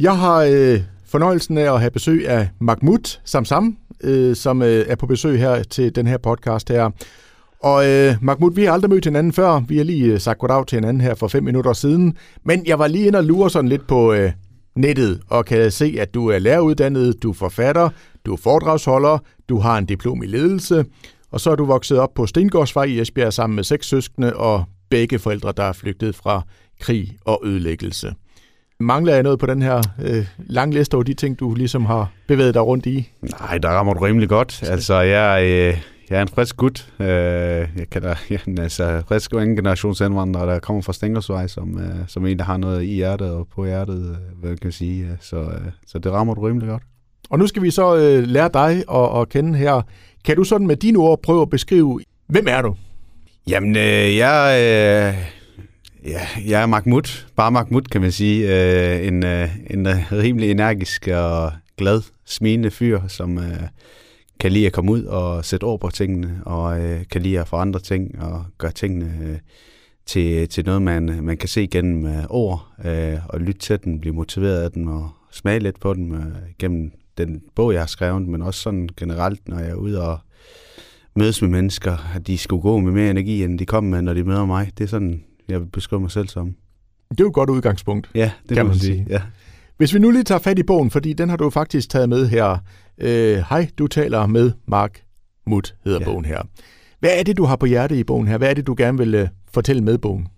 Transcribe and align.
Jeg 0.00 0.18
har 0.18 0.36
øh, 0.42 0.80
fornøjelsen 1.06 1.58
af 1.58 1.74
at 1.74 1.80
have 1.80 1.90
besøg 1.90 2.28
af 2.28 2.48
Mahmoud 2.60 3.18
Samsam, 3.24 3.76
øh, 4.00 4.36
som 4.36 4.62
øh, 4.62 4.84
er 4.88 4.96
på 4.96 5.06
besøg 5.06 5.38
her 5.38 5.62
til 5.62 5.94
den 5.94 6.06
her 6.06 6.18
podcast 6.18 6.68
her. 6.68 6.90
Og 7.62 7.88
øh, 7.88 8.14
Mahmoud, 8.20 8.54
vi 8.54 8.64
har 8.64 8.72
aldrig 8.72 8.90
mødt 8.90 9.04
hinanden 9.04 9.32
før. 9.32 9.60
Vi 9.68 9.76
har 9.76 9.84
lige 9.84 10.12
øh, 10.12 10.20
sagt 10.20 10.38
goddag 10.38 10.66
til 10.66 10.76
hinanden 10.76 11.00
her 11.00 11.14
for 11.14 11.28
fem 11.28 11.44
minutter 11.44 11.72
siden. 11.72 12.16
Men 12.44 12.66
jeg 12.66 12.78
var 12.78 12.86
lige 12.86 13.06
inde 13.06 13.18
og 13.18 13.24
lure 13.24 13.50
sådan 13.50 13.68
lidt 13.68 13.86
på 13.86 14.12
øh, 14.12 14.32
nettet, 14.74 15.20
og 15.28 15.44
kan 15.44 15.70
se, 15.70 15.96
at 15.98 16.14
du 16.14 16.28
er 16.28 16.38
læreruddannet, 16.38 17.22
du 17.22 17.30
er 17.30 17.34
forfatter, 17.34 17.88
du 18.26 18.32
er 18.32 18.36
foredragsholder, 18.36 19.18
du 19.48 19.58
har 19.58 19.78
en 19.78 19.86
diplom 19.86 20.22
i 20.22 20.26
ledelse, 20.26 20.84
og 21.30 21.40
så 21.40 21.50
er 21.50 21.56
du 21.56 21.64
vokset 21.64 21.98
op 21.98 22.14
på 22.14 22.26
Stengårdsvej 22.26 22.84
i 22.84 23.00
Esbjerg 23.00 23.32
sammen 23.32 23.56
med 23.56 23.64
seks 23.64 23.86
søskende 23.86 24.36
og 24.36 24.64
begge 24.90 25.18
forældre, 25.18 25.52
der 25.56 25.62
er 25.64 25.72
flygtet 25.72 26.14
fra 26.14 26.42
krig 26.80 27.16
og 27.24 27.42
ødelæggelse. 27.44 28.14
Mangler 28.80 29.14
jeg 29.14 29.22
noget 29.22 29.38
på 29.38 29.46
den 29.46 29.62
her 29.62 29.82
øh, 30.02 30.26
lange 30.38 30.74
liste 30.74 30.94
over 30.94 31.04
de 31.04 31.14
ting, 31.14 31.40
du 31.40 31.54
ligesom 31.54 31.84
har 31.84 32.12
bevæget 32.26 32.54
dig 32.54 32.66
rundt 32.66 32.86
i? 32.86 33.10
Nej, 33.40 33.58
der 33.58 33.68
rammer 33.68 33.94
du 33.94 34.00
rimelig 34.00 34.28
godt. 34.28 34.62
Altså, 34.62 34.94
jeg, 34.94 35.42
øh, 35.42 35.78
jeg 36.10 36.18
er 36.18 36.22
en 36.22 36.28
frisk 36.28 36.56
gut. 36.56 36.92
Øh, 37.00 37.06
jeg 37.76 37.90
kan 37.90 38.02
da, 38.02 38.16
ja, 38.30 38.38
altså, 38.58 39.02
frisk 39.08 39.32
og 39.32 39.42
anden 39.42 39.56
generationsindvandrer, 39.56 40.46
der 40.46 40.58
kommer 40.58 40.82
fra 40.82 40.92
Stængersvej, 40.92 41.46
som, 41.46 41.78
øh, 41.78 41.94
som 42.06 42.26
en, 42.26 42.38
der 42.38 42.44
har 42.44 42.56
noget 42.56 42.82
i 42.82 42.94
hjertet 42.94 43.30
og 43.30 43.48
på 43.54 43.64
hjertet, 43.64 44.10
øh, 44.10 44.40
hvad 44.40 44.56
kan 44.56 44.64
jeg 44.64 44.74
sige. 44.74 45.18
Så, 45.20 45.36
øh, 45.36 45.60
så 45.86 45.98
det 45.98 46.12
rammer 46.12 46.34
du 46.34 46.40
rimelig 46.40 46.68
godt. 46.68 46.82
Og 47.30 47.38
nu 47.38 47.46
skal 47.46 47.62
vi 47.62 47.70
så 47.70 47.96
øh, 47.96 48.24
lære 48.26 48.50
dig 48.54 48.84
at, 48.94 49.20
at 49.20 49.28
kende 49.28 49.58
her. 49.58 49.82
Kan 50.24 50.36
du 50.36 50.44
sådan 50.44 50.66
med 50.66 50.76
dine 50.76 50.98
ord 50.98 51.22
prøve 51.22 51.42
at 51.42 51.50
beskrive, 51.50 52.00
hvem 52.26 52.46
er 52.48 52.62
du? 52.62 52.74
Jamen, 53.48 53.76
øh, 53.76 54.16
jeg, 54.16 54.58
øh, 54.62 55.35
ja, 56.06 56.20
jeg 56.46 56.62
er 56.62 56.66
Mahmoud. 56.66 57.26
Bare 57.36 57.52
Mahmoud, 57.52 57.82
kan 57.82 58.00
man 58.00 58.12
sige. 58.12 58.38
Øh, 58.48 59.06
en, 59.06 59.24
øh, 59.24 59.48
en 59.70 59.86
øh, 59.86 60.12
rimelig 60.12 60.50
energisk 60.50 61.08
og 61.08 61.52
glad, 61.76 62.02
smilende 62.24 62.70
fyr, 62.70 63.00
som... 63.08 63.38
Øh, 63.38 63.62
kan 64.40 64.52
lide 64.52 64.66
at 64.66 64.72
komme 64.72 64.92
ud 64.92 65.04
og 65.04 65.44
sætte 65.44 65.64
ord 65.64 65.80
på 65.80 65.90
tingene, 65.90 66.40
og 66.46 66.80
øh, 66.80 67.04
kan 67.10 67.22
lide 67.22 67.40
at 67.40 67.48
forandre 67.48 67.80
ting 67.80 68.22
og 68.22 68.44
gøre 68.58 68.72
tingene 68.72 69.12
øh, 69.22 69.38
til, 70.06 70.48
til 70.48 70.64
noget, 70.64 70.82
man, 70.82 71.18
man 71.22 71.36
kan 71.36 71.48
se 71.48 71.66
gennem 71.66 72.06
øh, 72.06 72.24
ord, 72.30 72.68
øh, 72.84 73.18
og 73.28 73.40
lytte 73.40 73.60
til 73.60 73.84
den, 73.84 74.00
blive 74.00 74.14
motiveret 74.14 74.62
af 74.62 74.70
den 74.70 74.88
og 74.88 75.10
smage 75.30 75.58
lidt 75.58 75.80
på 75.80 75.94
den 75.94 76.14
øh, 76.14 76.26
gennem 76.58 76.92
den 77.18 77.42
bog, 77.54 77.72
jeg 77.72 77.80
har 77.80 77.86
skrevet, 77.86 78.28
men 78.28 78.42
også 78.42 78.60
sådan 78.60 78.88
generelt, 78.96 79.48
når 79.48 79.58
jeg 79.58 79.70
er 79.70 79.74
ude 79.74 80.08
og 80.08 80.18
mødes 81.14 81.42
med 81.42 81.50
mennesker, 81.50 82.14
at 82.14 82.26
de 82.26 82.38
skulle 82.38 82.62
gå 82.62 82.80
med 82.80 82.92
mere 82.92 83.10
energi, 83.10 83.44
end 83.44 83.58
de 83.58 83.66
kom 83.66 83.84
med, 83.84 84.02
når 84.02 84.14
de 84.14 84.24
møder 84.24 84.46
mig. 84.46 84.70
Det 84.78 84.84
er 84.84 84.88
sådan, 84.88 85.24
jeg 85.48 85.60
vil 85.60 85.66
beskrive 85.66 86.00
mig 86.00 86.10
selv 86.10 86.28
som. 86.28 86.54
Det 87.10 87.20
er 87.20 87.24
jo 87.24 87.28
et 87.28 87.34
godt 87.34 87.50
udgangspunkt. 87.50 88.10
Ja, 88.14 88.30
det 88.48 88.56
kan 88.56 88.66
man 88.66 88.74
sige. 88.74 88.94
sige. 88.94 89.06
Ja. 89.10 89.22
Hvis 89.76 89.94
vi 89.94 89.98
nu 89.98 90.10
lige 90.10 90.24
tager 90.24 90.38
fat 90.38 90.58
i 90.58 90.62
bogen, 90.62 90.90
fordi 90.90 91.12
den 91.12 91.28
har 91.28 91.36
du 91.36 91.50
faktisk 91.50 91.88
taget 91.88 92.08
med 92.08 92.28
her. 92.28 92.58
Øh, 92.98 93.44
hej, 93.48 93.68
du 93.78 93.86
taler 93.86 94.26
med 94.26 94.52
Mark 94.66 95.02
Mut, 95.46 95.74
hedder 95.84 95.98
ja. 96.00 96.04
bogen 96.04 96.24
her. 96.24 96.42
Hvad 97.00 97.10
er 97.18 97.22
det, 97.22 97.36
du 97.36 97.44
har 97.44 97.56
på 97.56 97.66
hjerte 97.66 97.98
i 97.98 98.04
bogen 98.04 98.28
her? 98.28 98.38
Hvad 98.38 98.50
er 98.50 98.54
det, 98.54 98.66
du 98.66 98.74
gerne 98.78 98.98
vil 98.98 99.22
uh, 99.22 99.28
fortælle 99.54 99.82
med 99.82 99.98
bogen? 99.98 100.28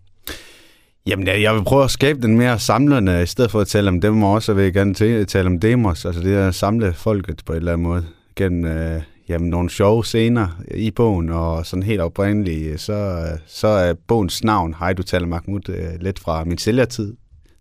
Jamen, 1.06 1.26
jeg 1.26 1.54
vil 1.54 1.64
prøve 1.64 1.84
at 1.84 1.90
skabe 1.90 2.22
den 2.22 2.38
mere 2.38 2.58
samlende, 2.58 3.22
i 3.22 3.26
stedet 3.26 3.50
for 3.50 3.60
at 3.60 3.66
tale 3.66 3.88
om 3.88 4.00
dem 4.00 4.22
også, 4.22 4.54
vil 4.54 4.64
jeg 4.64 4.72
gerne 4.72 5.24
tale 5.24 5.46
om 5.46 5.60
demos, 5.60 6.04
altså 6.04 6.22
det 6.22 6.34
at 6.34 6.54
samle 6.54 6.92
folket 6.92 7.42
på 7.46 7.52
en 7.52 7.56
eller 7.56 7.72
anden 7.72 7.86
måde, 7.86 8.04
gennem 8.36 8.64
øh, 8.64 9.02
jamen, 9.28 9.50
nogle 9.50 9.70
sjove 9.70 10.04
scener 10.04 10.60
i 10.74 10.90
bogen, 10.90 11.28
og 11.28 11.66
sådan 11.66 11.82
helt 11.82 12.00
oprindeligt, 12.00 12.80
så, 12.80 13.26
så 13.46 13.68
er 13.68 13.94
bogens 14.06 14.44
navn, 14.44 14.74
Hej, 14.78 14.92
du 14.92 15.02
taler 15.02 15.26
Mahmoud, 15.26 15.68
øh, 15.68 16.00
lidt 16.00 16.18
fra 16.18 16.44
min 16.44 16.58
sælgertid, 16.58 17.14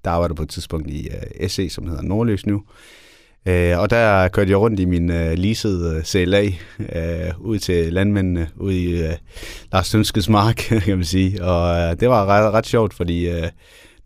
der 0.05 0.11
arbejder 0.11 0.35
på 0.35 0.43
et 0.43 0.49
tidspunkt 0.49 0.89
i 0.89 1.09
øh, 1.41 1.49
SE, 1.49 1.69
som 1.69 1.87
hedder 1.87 2.01
Nordløs 2.01 2.45
nu. 2.45 2.63
Uh, 3.45 3.79
og 3.79 3.89
der 3.89 4.27
kørte 4.27 4.51
jeg 4.51 4.59
rundt 4.59 4.79
i 4.79 4.85
min 4.85 5.09
uh, 5.09 5.31
leasede 5.33 6.01
CLA 6.05 6.51
ud 7.39 7.59
til 7.59 7.93
landmændene 7.93 8.49
ud 8.55 8.73
i 8.73 9.01
Lars 9.71 9.89
Tønskes 9.89 10.29
mark, 10.29 10.55
kan 10.85 10.97
man 10.97 11.05
sige. 11.05 11.43
Og 11.43 11.99
det 11.99 12.09
var 12.09 12.25
ret, 12.25 12.53
ret 12.53 12.65
sjovt, 12.65 12.93
fordi 12.93 13.25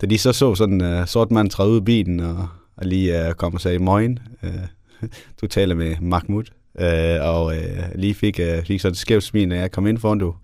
da 0.01 0.05
de 0.09 0.17
så 0.17 0.33
så 0.33 0.55
sådan 0.55 0.81
en 0.81 1.07
sort 1.07 1.31
mand 1.31 1.49
træde 1.49 1.69
ud 1.69 1.77
af 1.77 1.85
bilen 1.85 2.19
og, 2.19 2.47
og 2.77 2.85
lige 2.85 3.27
uh, 3.27 3.33
kom 3.33 3.53
og 3.53 3.61
sagde, 3.61 3.79
morgen, 3.79 4.19
uh, 4.43 5.09
du 5.41 5.47
taler 5.47 5.75
med 5.75 5.95
Mahmoud, 6.01 6.43
øh, 6.79 7.17
og 7.21 7.57
øh, 7.57 7.83
lige 7.95 8.13
fik, 8.13 8.39
øh, 8.39 8.63
fik 8.63 8.81
sådan 8.81 8.91
et 8.91 8.97
skævt 8.97 9.23
smil, 9.23 9.47
når 9.47 9.55
jeg 9.55 9.71
kom 9.71 9.87
ind 9.87 9.97
foran 9.97 10.19
du 10.19 10.35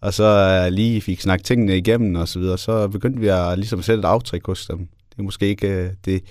og 0.00 0.14
så 0.14 0.24
øh, 0.64 0.72
lige 0.72 1.00
fik 1.00 1.20
snakket 1.20 1.46
tingene 1.46 1.76
igennem 1.76 2.14
og 2.14 2.28
så 2.28 2.38
videre, 2.38 2.58
så 2.58 2.88
begyndte 2.88 3.20
vi 3.20 3.28
at 3.28 3.58
ligesom 3.58 3.82
sætte 3.82 4.00
et 4.00 4.04
aftryk 4.04 4.46
hos 4.46 4.66
dem. 4.66 4.78
Det 4.78 5.18
er 5.18 5.22
måske 5.22 5.46
ikke 5.46 5.68
øh, 5.68 5.90
det, 6.04 6.22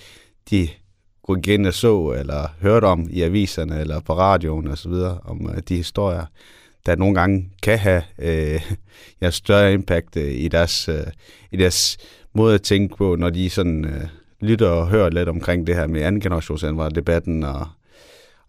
de 0.50 0.68
gå 1.24 1.36
igen 1.36 1.66
og 1.66 1.74
så, 1.74 2.16
eller 2.20 2.48
hørte 2.62 2.86
om 2.86 3.08
i 3.10 3.22
aviserne, 3.22 3.80
eller 3.80 4.00
på 4.00 4.18
radioen 4.18 4.68
og 4.68 4.78
så 4.78 4.90
videre, 4.90 5.20
om 5.26 5.50
øh, 5.56 5.62
de 5.70 5.76
historier, 5.76 6.26
der 6.86 6.96
nogle 6.96 7.16
gange 7.16 7.50
kan 7.64 7.80
have 7.80 8.04
øh, 8.20 8.62
ja, 9.22 9.32
større 9.32 9.74
impact 9.74 10.18
øh, 10.18 10.32
i, 10.32 10.48
deres, 10.48 10.90
øh, 10.90 11.08
i 11.52 11.58
deres 11.58 11.98
måde 12.34 12.56
at 12.56 12.62
tænke 12.62 12.96
på, 12.96 13.16
når 13.16 13.30
de 13.30 13.50
sådan 13.50 13.86
øh, 13.86 14.08
lytter 14.42 14.70
og 14.70 14.88
hører 14.88 15.10
lidt 15.10 15.30
omkring 15.30 15.68
det 15.68 15.76
her 15.76 15.88
med 15.88 16.02
anden 16.02 16.22
debatten 16.96 17.44
og 17.44 17.68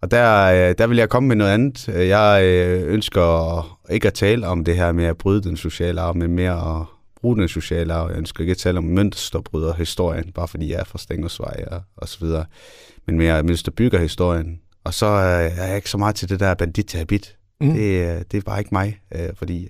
og 0.01 0.11
der, 0.11 0.43
øh, 0.45 0.75
der 0.77 0.87
vil 0.87 0.97
jeg 0.97 1.09
komme 1.09 1.27
med 1.27 1.35
noget 1.35 1.51
andet. 1.51 1.87
Jeg 1.87 2.43
øh, 2.43 2.93
ønsker 2.93 3.79
ikke 3.89 4.07
at 4.07 4.13
tale 4.13 4.47
om 4.47 4.63
det 4.63 4.75
her 4.75 4.91
med 4.91 5.05
at 5.05 5.17
bryde 5.17 5.41
den 5.43 5.57
sociale 5.57 6.01
arv, 6.01 6.15
men 6.15 6.35
mere 6.35 6.79
at 6.79 6.85
bruge 7.21 7.37
den 7.37 7.47
sociale 7.47 7.93
arv. 7.93 8.09
Jeg 8.09 8.17
ønsker 8.17 8.41
ikke 8.41 8.51
at 8.51 8.57
tale 8.57 8.77
om 8.77 8.83
mønsterbryder 8.83 9.73
historien, 9.73 10.31
bare 10.31 10.47
fordi 10.47 10.71
jeg 10.71 10.79
er 10.79 10.83
fra 10.83 10.97
Stængersvej 10.97 11.65
og, 11.71 11.81
og 11.97 12.07
så 12.07 12.19
videre. 12.19 12.45
Men 13.07 13.17
mere 13.17 13.43
bygger 13.75 13.99
historien. 13.99 14.59
Og 14.83 14.93
så 14.93 15.05
øh, 15.05 15.59
er 15.59 15.67
jeg 15.67 15.75
ikke 15.75 15.89
så 15.89 15.97
meget 15.97 16.15
til 16.15 16.29
det 16.29 16.39
der 16.39 16.53
bandit 16.53 16.93
habit. 16.93 17.37
Mm. 17.61 17.73
Det, 17.73 18.31
det 18.31 18.37
er 18.37 18.41
bare 18.41 18.59
ikke 18.59 18.69
mig, 18.71 19.01
fordi 19.35 19.69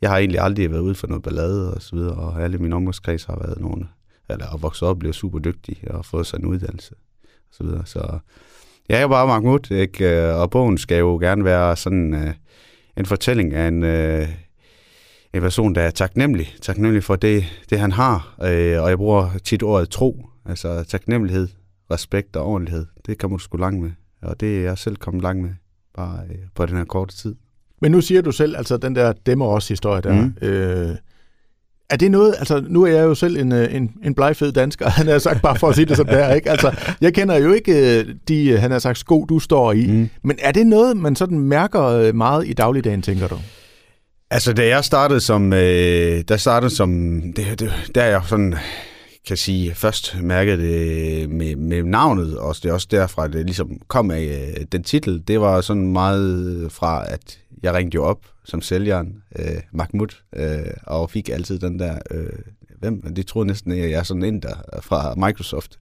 jeg 0.00 0.10
har 0.10 0.18
egentlig 0.18 0.40
aldrig 0.40 0.70
været 0.70 0.80
ude 0.80 0.94
for 0.94 1.06
noget 1.06 1.22
ballade 1.22 1.74
og 1.74 1.82
så 1.82 1.96
videre, 1.96 2.14
og 2.14 2.42
alle 2.42 2.58
mine 2.58 2.76
omgangskreds 2.76 3.24
har 3.24 3.38
været 3.38 3.60
nogen, 3.60 3.88
eller 4.30 4.46
har 4.46 4.56
vokset 4.56 4.88
op 4.88 4.96
og 4.96 4.98
blevet 4.98 5.16
super 5.16 5.38
dygtige 5.38 5.90
og 5.90 6.04
fået 6.04 6.26
sig 6.26 6.38
en 6.38 6.44
uddannelse 6.44 6.94
og 7.24 7.28
så 7.52 7.64
videre. 7.64 7.86
Så 7.86 8.18
jeg 8.88 9.02
er 9.02 9.08
bare 9.08 9.26
Mahmoud, 9.26 9.70
ikke? 9.70 10.10
Øh, 10.10 10.40
og 10.40 10.50
bogen 10.50 10.78
skal 10.78 10.98
jo 10.98 11.18
gerne 11.20 11.44
være 11.44 11.76
sådan 11.76 12.14
uh, 12.14 12.30
en 12.96 13.06
fortælling 13.06 13.54
af 13.54 13.68
en, 13.68 13.82
uh, 13.82 14.28
en 15.34 15.40
person, 15.40 15.74
der 15.74 15.80
er 15.80 15.90
taknemmelig. 15.90 16.54
Taknemmelig 16.62 17.04
for 17.04 17.16
det, 17.16 17.44
det 17.70 17.78
han 17.80 17.92
har. 17.92 18.34
Uh, 18.38 18.82
og 18.82 18.88
jeg 18.88 18.96
bruger 18.96 19.30
tit 19.44 19.62
ordet 19.62 19.90
tro. 19.90 20.26
Altså 20.46 20.84
taknemmelighed, 20.84 21.48
respekt 21.90 22.36
og 22.36 22.46
ordentlighed. 22.46 22.86
Det 23.06 23.18
kan 23.18 23.30
man 23.30 23.38
sgu 23.38 23.56
langt 23.56 23.82
med. 23.82 23.90
Og 24.22 24.40
det 24.40 24.58
er 24.58 24.62
jeg 24.62 24.78
selv 24.78 24.96
kommet 24.96 25.22
langt 25.22 25.42
med, 25.42 25.50
bare 25.96 26.20
uh, 26.30 26.36
på 26.54 26.66
den 26.66 26.76
her 26.76 26.84
korte 26.84 27.16
tid. 27.16 27.34
Men 27.80 27.92
nu 27.92 28.00
siger 28.00 28.22
du 28.22 28.32
selv, 28.32 28.56
altså 28.56 28.76
den 28.76 28.94
der 28.94 29.12
dæmmer 29.12 29.46
også 29.46 29.68
historie 29.68 30.02
der. 30.02 30.22
Mm. 30.22 30.34
Øh, 30.42 30.96
er 31.90 31.96
det 31.96 32.10
noget, 32.10 32.34
altså 32.38 32.64
nu 32.68 32.82
er 32.82 32.90
jeg 32.90 33.02
jo 33.02 33.14
selv 33.14 33.36
en, 33.36 33.52
øh, 33.52 33.74
en, 33.74 33.90
en 34.04 34.14
blegfed 34.14 34.52
dansker, 34.52 34.88
han 35.00 35.06
har 35.06 35.18
sagt 35.18 35.42
bare 35.42 35.58
for 35.58 35.68
at 35.68 35.74
sige 35.74 35.86
det 35.86 35.96
som 35.96 36.06
det 36.06 36.20
er, 36.20 36.34
ikke? 36.34 36.50
Altså, 36.50 36.72
jeg 37.00 37.14
kender 37.14 37.36
jo 37.36 37.52
ikke 37.52 38.00
øh, 38.00 38.14
de, 38.28 38.48
øh, 38.48 38.60
han 38.60 38.70
har 38.70 38.78
sagt, 38.78 38.98
sko 38.98 39.24
du 39.24 39.38
står 39.38 39.72
i, 39.72 39.86
mm. 39.86 40.08
men 40.22 40.38
er 40.42 40.52
det 40.52 40.66
noget, 40.66 40.96
man 40.96 41.16
sådan 41.16 41.38
mærker 41.38 42.12
meget 42.12 42.48
i 42.48 42.52
dagligdagen, 42.52 43.02
tænker 43.02 43.28
du? 43.28 43.38
Altså, 44.30 44.52
da 44.52 44.66
jeg 44.66 44.84
startede 44.84 45.20
som, 45.20 45.52
øh, 45.52 46.24
der 46.28 46.36
startede 46.36 46.74
som, 46.74 47.20
det, 47.36 47.60
det, 47.60 47.72
der 47.94 48.02
er 48.02 48.10
jeg 48.10 48.22
sådan, 48.26 48.54
kan 49.26 49.36
sige, 49.36 49.74
først 49.74 50.16
mærket 50.22 50.58
det 50.58 51.30
med, 51.30 51.56
med 51.56 51.82
navnet, 51.82 52.38
og 52.38 52.56
det 52.62 52.68
er 52.68 52.72
også 52.72 52.88
derfra, 52.90 53.28
det 53.28 53.46
ligesom 53.46 53.68
kom 53.88 54.10
af 54.10 54.54
den 54.72 54.82
titel, 54.82 55.22
det 55.28 55.40
var 55.40 55.60
sådan 55.60 55.92
meget 55.92 56.66
fra, 56.72 57.04
at 57.08 57.38
jeg 57.64 57.74
ringte 57.74 57.94
jo 57.94 58.04
op 58.04 58.18
som 58.44 58.62
sælgeren, 58.62 59.22
øh, 59.38 59.60
Mahmoud, 59.72 60.22
øh, 60.36 60.74
og 60.82 61.10
fik 61.10 61.28
altid 61.28 61.58
den 61.58 61.78
der, 61.78 61.98
øh, 62.10 62.38
hvem, 62.78 63.14
de 63.14 63.22
troede 63.22 63.46
næsten, 63.46 63.72
at 63.72 63.78
jeg 63.78 63.90
er 63.90 64.02
sådan 64.02 64.24
en 64.24 64.40
der 64.42 64.80
fra 64.82 65.14
Microsoft, 65.14 65.78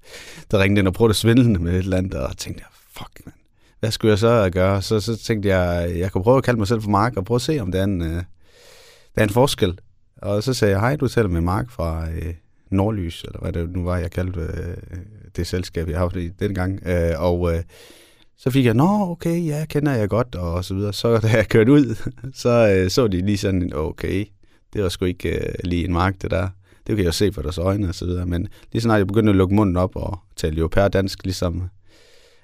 der 0.51 0.59
ringte 0.59 0.79
ind 0.79 0.87
og 0.87 0.93
prøvede 0.93 1.11
at 1.11 1.15
svindle 1.15 1.59
med 1.59 1.71
et 1.71 1.77
eller 1.77 1.97
andet, 1.97 2.13
og 2.13 2.37
tænkte, 2.37 2.63
fuck 2.97 3.25
man, 3.25 3.33
hvad 3.79 3.91
skulle 3.91 4.09
jeg 4.09 4.19
så 4.19 4.49
gøre? 4.53 4.81
Så, 4.81 4.99
så 4.99 5.17
tænkte 5.17 5.49
jeg, 5.49 5.93
jeg 5.97 6.11
kunne 6.11 6.23
prøve 6.23 6.37
at 6.37 6.43
kalde 6.43 6.57
mig 6.57 6.67
selv 6.67 6.81
for 6.81 6.89
Mark, 6.89 7.17
og 7.17 7.25
prøve 7.25 7.35
at 7.35 7.41
se, 7.41 7.59
om 7.59 7.71
der 7.71 7.79
er 7.79 7.83
en, 7.83 8.01
øh, 8.01 8.23
der 9.15 9.21
er 9.21 9.23
en 9.23 9.29
forskel. 9.29 9.79
Og 10.17 10.43
så 10.43 10.53
sagde 10.53 10.71
jeg, 10.71 10.79
hej, 10.79 10.95
du 10.95 11.07
taler 11.07 11.29
med 11.29 11.41
Mark 11.41 11.69
fra 11.69 12.09
øh, 12.09 12.33
Nordlys, 12.69 13.23
eller 13.23 13.39
hvad 13.39 13.53
det 13.53 13.69
nu 13.69 13.83
var, 13.83 13.97
jeg 13.97 14.11
kaldte 14.11 14.39
øh, 14.39 14.97
det 15.35 15.47
selskab, 15.47 15.87
jeg 15.87 15.97
har 15.97 16.05
haft 16.05 16.15
i 16.15 16.29
den 16.29 16.55
gang. 16.55 16.87
Øh, 16.87 17.13
og 17.17 17.53
øh, 17.53 17.63
så 18.37 18.49
fik 18.51 18.65
jeg, 18.65 18.73
nå, 18.73 19.11
okay, 19.11 19.45
ja, 19.45 19.65
kender 19.65 19.93
jeg 19.93 20.09
godt, 20.09 20.35
og 20.35 20.65
så 20.65 20.73
videre. 20.73 20.93
Så 20.93 21.17
da 21.17 21.27
jeg 21.27 21.47
kørte 21.47 21.71
ud, 21.71 22.11
så 22.33 22.75
øh, 22.77 22.89
så 22.89 23.07
de 23.07 23.25
lige 23.25 23.37
sådan, 23.37 23.71
okay, 23.75 24.25
det 24.73 24.83
var 24.83 24.89
sgu 24.89 25.05
ikke 25.05 25.29
øh, 25.29 25.53
lige 25.63 25.85
en 25.85 25.93
mark, 25.93 26.21
det 26.21 26.31
der. 26.31 26.47
Det 26.87 26.95
kan 26.95 26.97
jeg 26.97 27.05
jo 27.05 27.11
se 27.11 27.31
på 27.31 27.41
deres 27.41 27.57
øjne 27.57 27.89
og 27.89 27.95
så 27.95 28.05
videre. 28.05 28.25
Men 28.25 28.47
lige 28.71 28.81
snart 28.81 28.97
jeg 28.97 29.07
begyndte 29.07 29.29
at 29.29 29.35
lukke 29.35 29.55
munden 29.55 29.77
op 29.77 29.95
og 29.95 30.19
tale 30.35 30.57
jo 30.57 30.67
dansk, 30.67 31.23
ligesom 31.23 31.63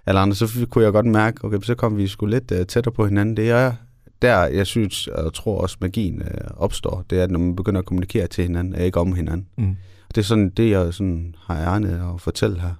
alle 0.06 0.20
andre, 0.20 0.36
så 0.36 0.68
kunne 0.70 0.84
jeg 0.84 0.92
godt 0.92 1.06
mærke, 1.06 1.46
okay, 1.46 1.60
så 1.62 1.76
kom 1.76 1.98
vi 1.98 2.08
sgu 2.08 2.26
lidt 2.26 2.52
uh, 2.52 2.58
tættere 2.58 2.94
på 2.94 3.06
hinanden. 3.06 3.38
Det 3.38 3.50
er 3.50 3.74
der, 4.22 4.46
jeg 4.46 4.68
synes 4.68 5.08
og 5.08 5.34
tror 5.34 5.62
også, 5.62 5.78
magien 5.82 6.22
uh, 6.22 6.62
opstår. 6.64 7.06
Det 7.10 7.20
er, 7.20 7.28
når 7.28 7.40
man 7.40 7.56
begynder 7.56 7.80
at 7.80 7.86
kommunikere 7.86 8.28
til 8.28 8.44
hinanden, 8.44 8.76
og 8.76 8.82
ikke 8.82 9.00
om 9.00 9.14
hinanden. 9.14 9.48
Mm. 9.58 9.76
Og 10.10 10.16
det 10.16 10.22
er 10.22 10.26
sådan 10.26 10.50
det, 10.50 10.70
jeg 10.70 10.94
sådan 10.94 11.36
har 11.46 11.74
ærnet 11.74 12.14
at 12.14 12.22
fortælle 12.22 12.60
her. 12.60 12.74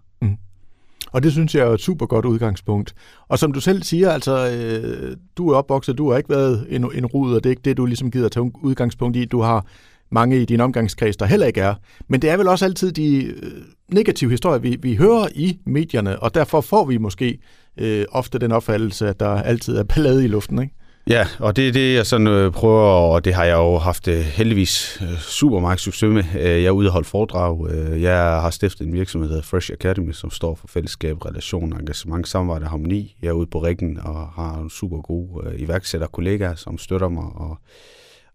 Og 1.12 1.24
det 1.24 1.32
synes 1.32 1.56
jeg 1.56 1.68
er 1.68 1.72
et 1.72 1.82
super 1.82 2.06
godt 2.06 2.26
udgangspunkt. 2.26 2.94
Og 3.28 3.40
som 3.40 3.52
du 3.52 3.60
selv 3.60 3.84
siger, 3.84 4.12
altså, 4.12 4.52
øh, 4.52 5.18
du 5.38 5.50
er 5.50 5.56
opvokset, 5.56 5.98
du 5.98 6.12
har 6.12 6.18
ikke 6.18 6.30
været 6.30 6.68
en, 6.70 6.90
en 6.94 7.06
rud, 7.06 7.34
og 7.34 7.44
det 7.44 7.50
er 7.50 7.52
ikke 7.52 7.62
det, 7.66 7.78
du 7.78 7.86
ligesom 7.86 8.12
gider 8.12 8.30
tage 8.30 8.52
udgangspunkt 8.64 9.18
i. 9.18 9.26
Du 9.26 9.42
har 9.42 9.66
mange 10.12 10.42
i 10.42 10.46
din 10.46 10.62
omgangskreds, 10.62 11.18
der 11.18 11.26
heller 11.26 11.48
ikke 11.48 11.62
er. 11.62 11.76
Men 12.08 12.22
det 12.22 12.30
er 12.30 12.38
vel 12.38 12.48
også 12.48 12.66
altid 12.66 12.92
de 12.92 13.24
øh, 13.24 13.34
negative 13.92 14.30
historier, 14.30 14.60
vi, 14.60 14.78
vi 14.82 14.96
hører 14.96 15.28
i 15.36 15.60
medierne, 15.66 16.20
og 16.20 16.36
derfor 16.36 16.62
får 16.62 16.86
vi 16.86 16.98
måske 16.98 17.40
øh, 17.78 18.06
ofte 18.12 18.40
den 18.40 18.52
opfattelse, 18.52 19.08
at 19.08 19.20
der 19.20 19.30
altid 19.30 19.78
er 19.78 19.84
ballade 19.84 20.26
i 20.26 20.28
luften, 20.28 20.62
ikke? 20.62 20.74
Ja, 21.10 21.28
og 21.40 21.56
det 21.56 21.68
er 21.68 21.72
det, 21.72 21.96
jeg 21.96 22.06
sådan 22.06 22.28
øh, 22.28 22.52
prøver, 22.52 22.82
og 22.82 23.26
det 23.26 23.34
har 23.34 23.44
jeg 23.44 23.56
jo 23.56 23.78
haft 23.78 24.08
øh, 24.08 24.20
heldigvis 24.20 25.02
øh, 25.02 25.18
super 25.18 25.60
meget 25.60 25.80
succes 25.80 26.10
med. 26.10 26.24
Øh, 26.36 26.46
jeg 26.46 26.66
er 26.66 26.72
ude 26.72 26.88
og 26.88 26.94
holde 26.94 27.08
foredrag. 27.08 27.68
Øh, 27.70 28.02
jeg 28.02 28.18
har 28.18 28.50
stiftet 28.50 28.88
en 28.88 28.94
virksomhed, 28.94 29.30
der 29.30 29.36
hedder 29.36 29.48
Fresh 29.48 29.72
Academy, 29.72 30.12
som 30.12 30.32
står 30.32 30.56
for 30.56 30.68
fællesskab, 30.68 31.26
relation, 31.26 31.74
engagement, 31.74 32.28
samarbejde 32.28 32.64
og 32.64 32.70
harmoni. 32.70 33.16
Jeg 33.22 33.28
er 33.30 33.34
ude 33.34 33.48
på 33.48 33.60
riggen 33.60 34.00
og 34.00 34.28
har 34.28 34.58
en 34.58 34.70
super 34.70 35.02
gode 35.02 35.48
øh, 35.48 35.62
iværksætter 35.62 36.08
kollegaer, 36.08 36.56
som 36.56 36.78
støtter 36.78 37.10
mig 37.10 37.24
og, 37.36 37.58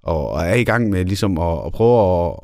og, 0.02 0.30
og 0.30 0.42
er 0.42 0.54
i 0.54 0.64
gang 0.64 0.90
med 0.90 1.04
ligesom 1.04 1.38
at, 1.38 1.58
at 1.66 1.72
prøve 1.72 2.30
at, 2.30 2.36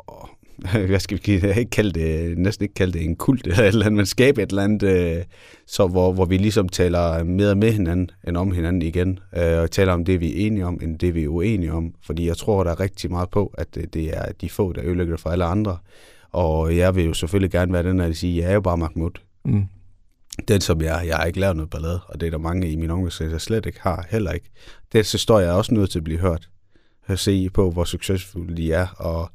hvad 0.88 1.00
skal 1.00 1.20
vi 1.26 1.32
ikke 1.32 1.70
kalde 1.70 2.00
det, 2.00 2.38
næsten 2.38 2.64
ikke 2.64 2.74
kalde 2.74 2.92
det 2.92 3.04
en 3.04 3.16
kult 3.16 3.46
eller 3.46 3.58
et 3.58 3.66
eller 3.66 3.86
andet, 3.86 3.96
men 3.96 4.06
skabe 4.06 4.42
et 4.42 4.50
eller 4.50 4.62
andet, 4.62 4.82
øh, 4.82 5.24
så 5.66 5.86
hvor, 5.86 6.12
hvor 6.12 6.24
vi 6.24 6.36
ligesom 6.36 6.68
taler 6.68 7.24
mere 7.24 7.54
med 7.54 7.72
hinanden 7.72 8.10
end 8.28 8.36
om 8.36 8.52
hinanden 8.52 8.82
igen, 8.82 9.18
øh, 9.36 9.58
og 9.58 9.70
taler 9.70 9.92
om 9.92 10.04
det, 10.04 10.20
vi 10.20 10.28
er 10.32 10.46
enige 10.46 10.66
om, 10.66 10.78
end 10.82 10.98
det, 10.98 11.14
vi 11.14 11.24
er 11.24 11.28
uenige 11.28 11.72
om. 11.72 11.94
Fordi 12.02 12.26
jeg 12.26 12.36
tror, 12.36 12.64
der 12.64 12.70
er 12.70 12.80
rigtig 12.80 13.10
meget 13.10 13.30
på, 13.30 13.54
at 13.58 13.74
det, 13.74 14.18
er 14.18 14.32
de 14.40 14.50
få, 14.50 14.72
der 14.72 14.84
ødelægger 14.84 15.16
for 15.16 15.30
alle 15.30 15.44
andre. 15.44 15.78
Og 16.32 16.76
jeg 16.76 16.94
vil 16.94 17.04
jo 17.04 17.14
selvfølgelig 17.14 17.50
gerne 17.50 17.72
være 17.72 17.82
den, 17.82 17.98
der 17.98 18.12
siger, 18.12 18.42
jeg 18.42 18.50
er 18.50 18.54
jo 18.54 18.60
bare 18.60 18.76
Mahmoud. 18.78 19.10
Mm. 19.44 19.64
Den, 20.48 20.60
som 20.60 20.82
jeg, 20.82 21.04
jeg 21.06 21.16
har 21.16 21.24
ikke 21.24 21.40
lavet 21.40 21.56
noget 21.56 21.70
ballade, 21.70 22.00
og 22.08 22.20
det 22.20 22.26
er 22.26 22.30
der 22.30 22.38
mange 22.38 22.70
i 22.70 22.76
min 22.76 22.90
omgangskreds, 22.90 23.32
jeg 23.32 23.40
slet 23.40 23.66
ikke 23.66 23.80
har, 23.80 24.06
heller 24.10 24.32
ikke. 24.32 24.50
Det, 24.92 25.06
så 25.06 25.18
står 25.18 25.40
jeg 25.40 25.52
også 25.52 25.74
nødt 25.74 25.90
til 25.90 25.98
at 25.98 26.04
blive 26.04 26.18
hørt. 26.18 26.48
At 27.06 27.18
se 27.18 27.50
på, 27.50 27.70
hvor 27.70 27.84
succesfulde 27.84 28.56
de 28.56 28.72
er, 28.72 28.86
og 28.86 29.30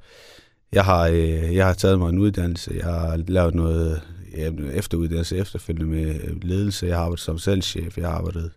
jeg 0.72 0.86
har, 0.86 1.08
øh, 1.08 1.56
jeg 1.56 1.66
har 1.66 1.74
taget 1.74 2.00
mig 2.00 2.10
en 2.10 2.20
uddannelse, 2.20 2.72
jeg 2.76 2.86
har 2.86 3.18
lavet 3.28 3.56
noget 3.56 4.02
jamen, 4.38 4.72
efteruddannelse 4.72 5.38
efterfølgende 5.38 5.92
med 5.96 6.16
øh, 6.24 6.44
ledelse, 6.44 6.86
jeg 6.88 6.96
har 6.96 7.04
arbejdet 7.04 7.24
som 7.24 7.38
salgschef, 7.38 7.98
jeg 7.98 8.08
har 8.08 8.16
arbejdet, 8.16 8.52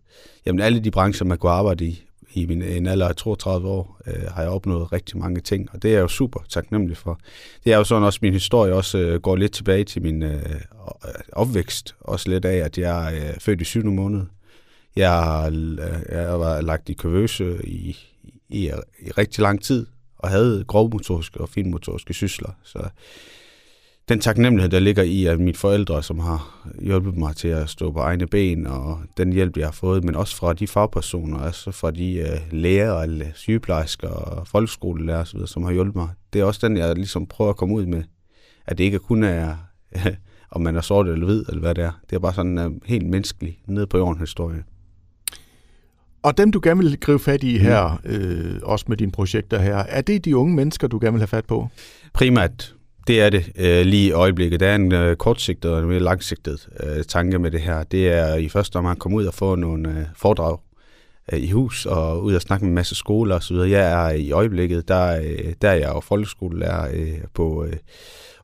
jamen 0.47 0.61
alle 0.61 0.81
de 0.81 0.91
brancher, 0.91 1.27
man 1.27 1.39
kunne 1.39 1.53
arbejde 1.53 1.85
i, 1.85 2.05
i 2.33 2.47
min 2.47 2.63
en 2.63 2.87
alder 2.87 3.09
af 3.09 3.17
32 3.17 3.69
år, 3.69 4.01
øh, 4.07 4.23
har 4.35 4.43
jeg 4.43 4.51
opnået 4.51 4.93
rigtig 4.93 5.19
mange 5.19 5.41
ting, 5.41 5.69
og 5.73 5.83
det 5.83 5.89
er 5.89 5.93
jeg 5.93 6.03
jo 6.03 6.09
super 6.09 6.41
taknemmelig 6.49 6.97
for. 6.97 7.21
Det 7.65 7.73
er 7.73 7.77
jo 7.77 7.85
sådan 7.85 8.05
også, 8.05 8.19
min 8.23 8.33
historie 8.33 8.75
også 8.75 8.99
øh, 8.99 9.21
går 9.21 9.37
lidt 9.37 9.53
tilbage 9.53 9.85
til 9.85 10.03
min 10.03 10.23
øh, 10.23 10.35
øh 10.35 10.61
opvækst, 11.33 11.95
også 12.01 12.31
lidt 12.31 12.45
af, 12.45 12.57
at 12.57 12.79
jeg 12.79 13.17
er 13.17 13.29
øh, 13.29 13.41
født 13.41 13.61
i 13.61 13.65
7. 13.65 13.85
måned. 13.85 14.23
Jeg 14.97 15.49
øh, 15.53 16.17
jeg 16.17 16.41
var 16.41 16.61
lagt 16.61 16.89
i 16.89 16.93
køvøse 16.93 17.67
i, 17.67 17.97
i, 18.49 18.71
i 19.01 19.11
rigtig 19.11 19.43
lang 19.43 19.63
tid, 19.63 19.87
og 20.19 20.29
havde 20.29 20.65
grovmotoriske 20.69 21.41
og 21.41 21.49
finmotoriske 21.49 22.15
sysler. 22.15 22.51
Så 22.63 22.89
den 24.09 24.21
taknemmelighed, 24.21 24.71
der 24.71 24.79
ligger 24.79 25.03
i, 25.03 25.27
at 25.27 25.41
mine 25.41 25.55
forældre, 25.55 26.03
som 26.03 26.19
har 26.19 26.69
hjulpet 26.83 27.17
mig 27.17 27.37
til 27.37 27.49
at 27.49 27.71
stå 27.71 27.93
på 27.93 27.99
egne 27.99 28.27
ben, 28.27 28.67
og 28.67 28.99
den 29.17 29.33
hjælp, 29.33 29.57
jeg 29.57 29.67
har 29.67 29.73
fået, 29.73 30.05
men 30.05 30.17
også 30.17 30.37
fra 30.37 30.53
de 30.53 30.67
fagpersoner, 30.67 31.39
altså 31.39 31.71
fra 31.71 31.91
de 31.91 32.15
øh, 32.15 32.29
uh, 32.33 32.53
læger, 32.53 33.25
sygeplejersker 33.35 34.09
og 34.09 34.49
folkeskolelærer 34.49 35.21
osv., 35.21 35.47
som 35.47 35.65
har 35.65 35.73
hjulpet 35.73 35.97
mig. 35.97 36.09
Det 36.33 36.41
er 36.41 36.45
også 36.45 36.69
den, 36.69 36.77
jeg 36.77 36.95
ligesom 36.95 37.27
prøver 37.27 37.51
at 37.51 37.57
komme 37.57 37.75
ud 37.75 37.87
med. 37.87 38.03
At 38.67 38.79
det 38.79 38.85
ikke 38.85 38.99
kun 38.99 39.23
er, 39.23 39.57
om 40.51 40.61
man 40.61 40.77
er 40.77 40.81
sort 40.81 41.09
eller 41.09 41.27
hvid, 41.27 41.45
eller 41.49 41.61
hvad 41.61 41.75
det 41.75 41.85
er. 41.85 41.93
Det 42.11 42.17
er 42.17 42.21
bare 42.21 42.35
sådan 42.35 42.59
en 42.59 42.67
uh, 42.67 42.73
helt 42.85 43.07
menneskelig, 43.07 43.59
ned 43.67 43.87
på 43.87 43.99
jorden 43.99 44.21
historie. 44.21 44.65
Og 46.29 46.39
dem, 46.39 46.53
du 46.53 46.61
gerne 46.63 46.81
vil 46.83 47.01
gribe 47.01 47.19
fat 47.19 47.43
i 47.43 47.59
her, 47.59 48.01
mm. 48.05 48.11
øh, 48.11 48.61
også 48.63 48.85
med 48.89 48.97
dine 48.97 49.13
projekter 49.13 49.59
her, 49.59 49.77
er 49.77 50.01
det 50.01 50.25
de 50.25 50.37
unge 50.37 50.55
mennesker, 50.55 50.89
du 50.89 50.99
gerne 50.99 51.13
vil 51.13 51.21
have 51.21 51.27
fat 51.27 51.45
på? 51.45 51.69
Primært, 52.15 52.75
det 53.07 53.21
er 53.21 53.31
det 53.31 53.53
øh, 53.57 53.87
lige 53.87 54.09
i 54.09 54.13
øjeblikket. 54.13 54.61
Der 54.61 54.69
er 54.69 54.75
en 54.75 54.93
øh, 54.93 55.17
kortsigtet 55.17 55.71
og 55.71 55.81
en 55.81 55.89
mere 55.89 56.01
langsigtet 56.01 56.69
øh, 56.81 57.05
tanke 57.05 57.39
med 57.39 57.51
det 57.51 57.61
her. 57.61 57.83
Det 57.83 58.09
er 58.09 58.35
i 58.35 58.49
første 58.49 58.77
omgang 58.77 58.97
at 58.97 58.99
komme 58.99 59.17
ud 59.17 59.25
og 59.25 59.35
få 59.35 59.55
nogle 59.55 59.89
øh, 59.89 60.05
foredrag 60.17 60.59
øh, 61.33 61.39
i 61.39 61.51
hus 61.51 61.87
og 61.87 62.25
ud 62.25 62.35
og 62.35 62.43
snakke 62.43 62.65
med 62.65 62.71
en 62.71 62.75
masse 62.75 62.95
skoler 62.95 63.37
osv. 63.37 63.57
Jeg 63.57 63.93
er 63.93 64.11
i 64.11 64.31
øjeblikket, 64.31 64.89
der, 64.89 65.21
øh, 65.21 65.53
der 65.63 65.69
er 65.69 65.75
jeg 65.75 65.89
jo 65.95 66.01
folkeskolelærer 66.01 66.89
øh, 66.95 67.19
på 67.35 67.65
øh, 67.65 67.77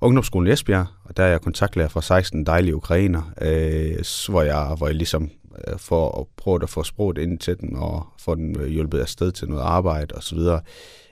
Ungdomsskolen 0.04 0.52
Esbjerg, 0.52 0.86
og 1.04 1.16
der 1.16 1.22
er 1.22 1.28
jeg 1.28 1.40
kontaktlærer 1.40 1.88
for 1.88 2.00
16 2.00 2.46
dejlige 2.46 2.76
ukrainer, 2.76 3.32
øh, 3.40 4.04
hvor, 4.28 4.42
jeg, 4.42 4.74
hvor 4.78 4.86
jeg 4.86 4.96
ligesom 4.96 5.30
Øh, 5.68 5.78
for 5.78 6.20
at 6.20 6.26
prøve 6.36 6.62
at 6.62 6.70
få 6.70 6.82
sproget 6.82 7.18
ind 7.18 7.38
til 7.38 7.60
den 7.60 7.76
og 7.76 8.06
få 8.18 8.34
den 8.34 8.60
øh, 8.60 8.66
hjulpet 8.66 8.98
afsted 8.98 9.32
til 9.32 9.48
noget 9.48 9.62
arbejde 9.62 10.14
osv. 10.14 10.38
Og, 10.38 10.60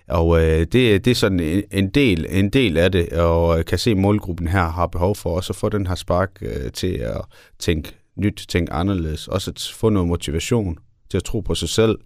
og 0.08 0.42
øh, 0.42 0.58
det, 0.60 1.04
det 1.04 1.06
er 1.06 1.14
sådan 1.14 1.40
en, 1.40 1.62
en, 1.70 1.90
del, 1.90 2.26
en 2.30 2.50
del 2.50 2.76
af 2.76 2.92
det, 2.92 3.12
og 3.12 3.56
jeg 3.56 3.66
kan 3.66 3.78
se, 3.78 3.90
at 3.90 3.96
målgruppen 3.96 4.48
her 4.48 4.68
har 4.68 4.86
behov 4.86 5.16
for 5.16 5.36
også 5.36 5.52
at 5.52 5.56
få 5.56 5.68
den 5.68 5.86
her 5.86 5.94
spark 5.94 6.30
øh, 6.42 6.72
til 6.72 6.94
at 6.94 7.20
tænke 7.58 7.96
nyt, 8.16 8.44
tænke 8.48 8.72
anderledes, 8.72 9.28
også 9.28 9.50
at 9.50 9.72
få 9.74 9.88
noget 9.88 10.08
motivation 10.08 10.78
til 11.10 11.16
at 11.16 11.24
tro 11.24 11.40
på 11.40 11.54
sig 11.54 11.68
selv, 11.68 11.98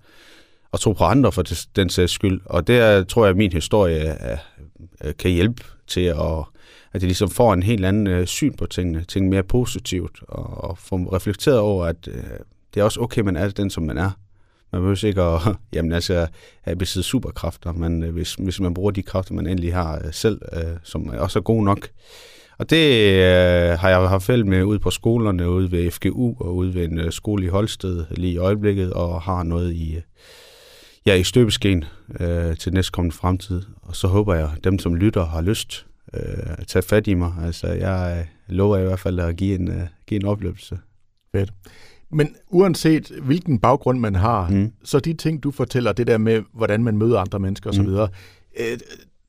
og 0.73 0.81
tro 0.81 0.93
på 0.93 1.05
andre 1.05 1.33
for 1.33 1.45
den 1.77 1.89
sags 1.89 2.13
skyld. 2.13 2.41
Og 2.45 2.67
det 2.67 3.09
tror 3.09 3.25
jeg, 3.25 3.31
at 3.31 3.37
min 3.37 3.53
historie 3.53 4.31
øh, 5.05 5.15
kan 5.19 5.31
hjælpe 5.31 5.65
til 5.87 6.01
at 6.01 6.45
at 6.93 7.01
de 7.01 7.07
ligesom 7.07 7.31
får 7.31 7.53
en 7.53 7.63
helt 7.63 7.85
anden 7.85 8.07
øh, 8.07 8.27
syn 8.27 8.55
på 8.55 8.67
tingene, 8.67 9.05
tænke 9.05 9.31
mere 9.31 9.43
positivt, 9.43 10.23
og, 10.29 10.65
og 10.65 10.79
få 10.79 10.97
reflekteret 10.97 11.59
over, 11.59 11.87
at 11.87 12.09
øh, 12.09 12.23
det 12.75 12.81
er 12.81 12.85
også 12.85 13.01
okay, 13.01 13.21
man 13.21 13.37
er 13.37 13.49
den, 13.49 13.71
som 13.71 13.83
man 13.83 13.99
er. 13.99 14.11
Man 14.73 14.81
behøver 14.81 15.05
ikke 15.05 15.23
at 15.23 15.57
jamen, 15.75 15.93
altså, 15.93 16.27
have 16.63 16.77
besiddet 16.77 17.05
superkræfter, 17.05 17.73
men 17.73 18.03
øh, 18.03 18.13
hvis, 18.13 18.35
hvis 18.35 18.61
man 18.61 18.75
bruger 18.75 18.91
de 18.91 19.03
kræfter, 19.03 19.35
man 19.35 19.47
endelig 19.47 19.75
har 19.75 20.01
øh, 20.05 20.13
selv, 20.13 20.41
øh, 20.53 20.77
som 20.83 21.09
også 21.09 21.39
er 21.39 21.43
gode 21.43 21.65
nok. 21.65 21.89
Og 22.59 22.71
det 22.71 23.13
øh, 23.13 23.79
har 23.79 23.89
jeg 23.89 24.09
haft 24.09 24.25
fælde 24.25 24.45
med 24.45 24.63
ude 24.63 24.79
på 24.79 24.91
skolerne, 24.91 25.51
ude 25.51 25.73
ved 25.73 25.91
FGU 25.91 26.37
og 26.41 26.57
ude 26.57 26.75
ved 26.75 26.85
en 26.85 26.99
øh, 26.99 27.13
skole 27.13 27.45
i 27.45 27.49
Holsted 27.49 28.05
lige 28.11 28.33
i 28.33 28.39
øjeblikket, 28.39 28.93
og 28.93 29.23
har 29.23 29.43
noget 29.43 29.73
i, 29.73 30.01
ja, 31.07 31.15
i 31.15 31.25
støbeskeen 31.25 31.85
øh, 32.21 32.57
til 32.57 32.75
næstkommende 32.75 33.17
fremtid. 33.17 33.63
Og 33.83 33.97
så 33.97 34.09
håber 34.09 34.35
jeg, 34.35 34.51
at 34.57 34.65
dem, 34.65 34.79
som 34.79 34.95
lytter, 34.95 35.25
har 35.25 35.41
lyst 35.41 35.87
øh, 36.15 36.67
tage 36.67 36.83
fat 36.83 37.07
i 37.07 37.15
mig. 37.15 37.33
Altså, 37.45 37.67
jeg 37.67 38.17
øh, 38.19 38.55
lover 38.57 38.79
i 38.79 38.85
hvert 38.85 39.01
fald 39.01 39.21
at 39.21 39.37
give 39.37 39.59
en, 39.59 39.69
øh, 39.69 39.81
give 40.07 40.21
en 40.21 40.27
oplevelse. 40.27 40.79
Fedt. 41.33 41.53
Men 42.11 42.37
uanset 42.49 43.13
hvilken 43.23 43.59
baggrund 43.59 44.01
man 44.01 44.15
har, 44.15 44.51
mm. 44.51 44.73
så 44.85 45.01
de 45.01 45.13
ting, 45.13 45.43
du 45.43 45.51
fortæller, 45.51 45.93
det 45.93 46.07
der 46.07 46.19
med, 46.19 46.43
hvordan 46.53 46.85
man 46.85 46.97
møder 46.97 47.21
andre 47.21 47.39
mennesker 47.39 47.71
osv., 47.71 47.89
mm. 47.89 47.97
øh, 47.97 48.79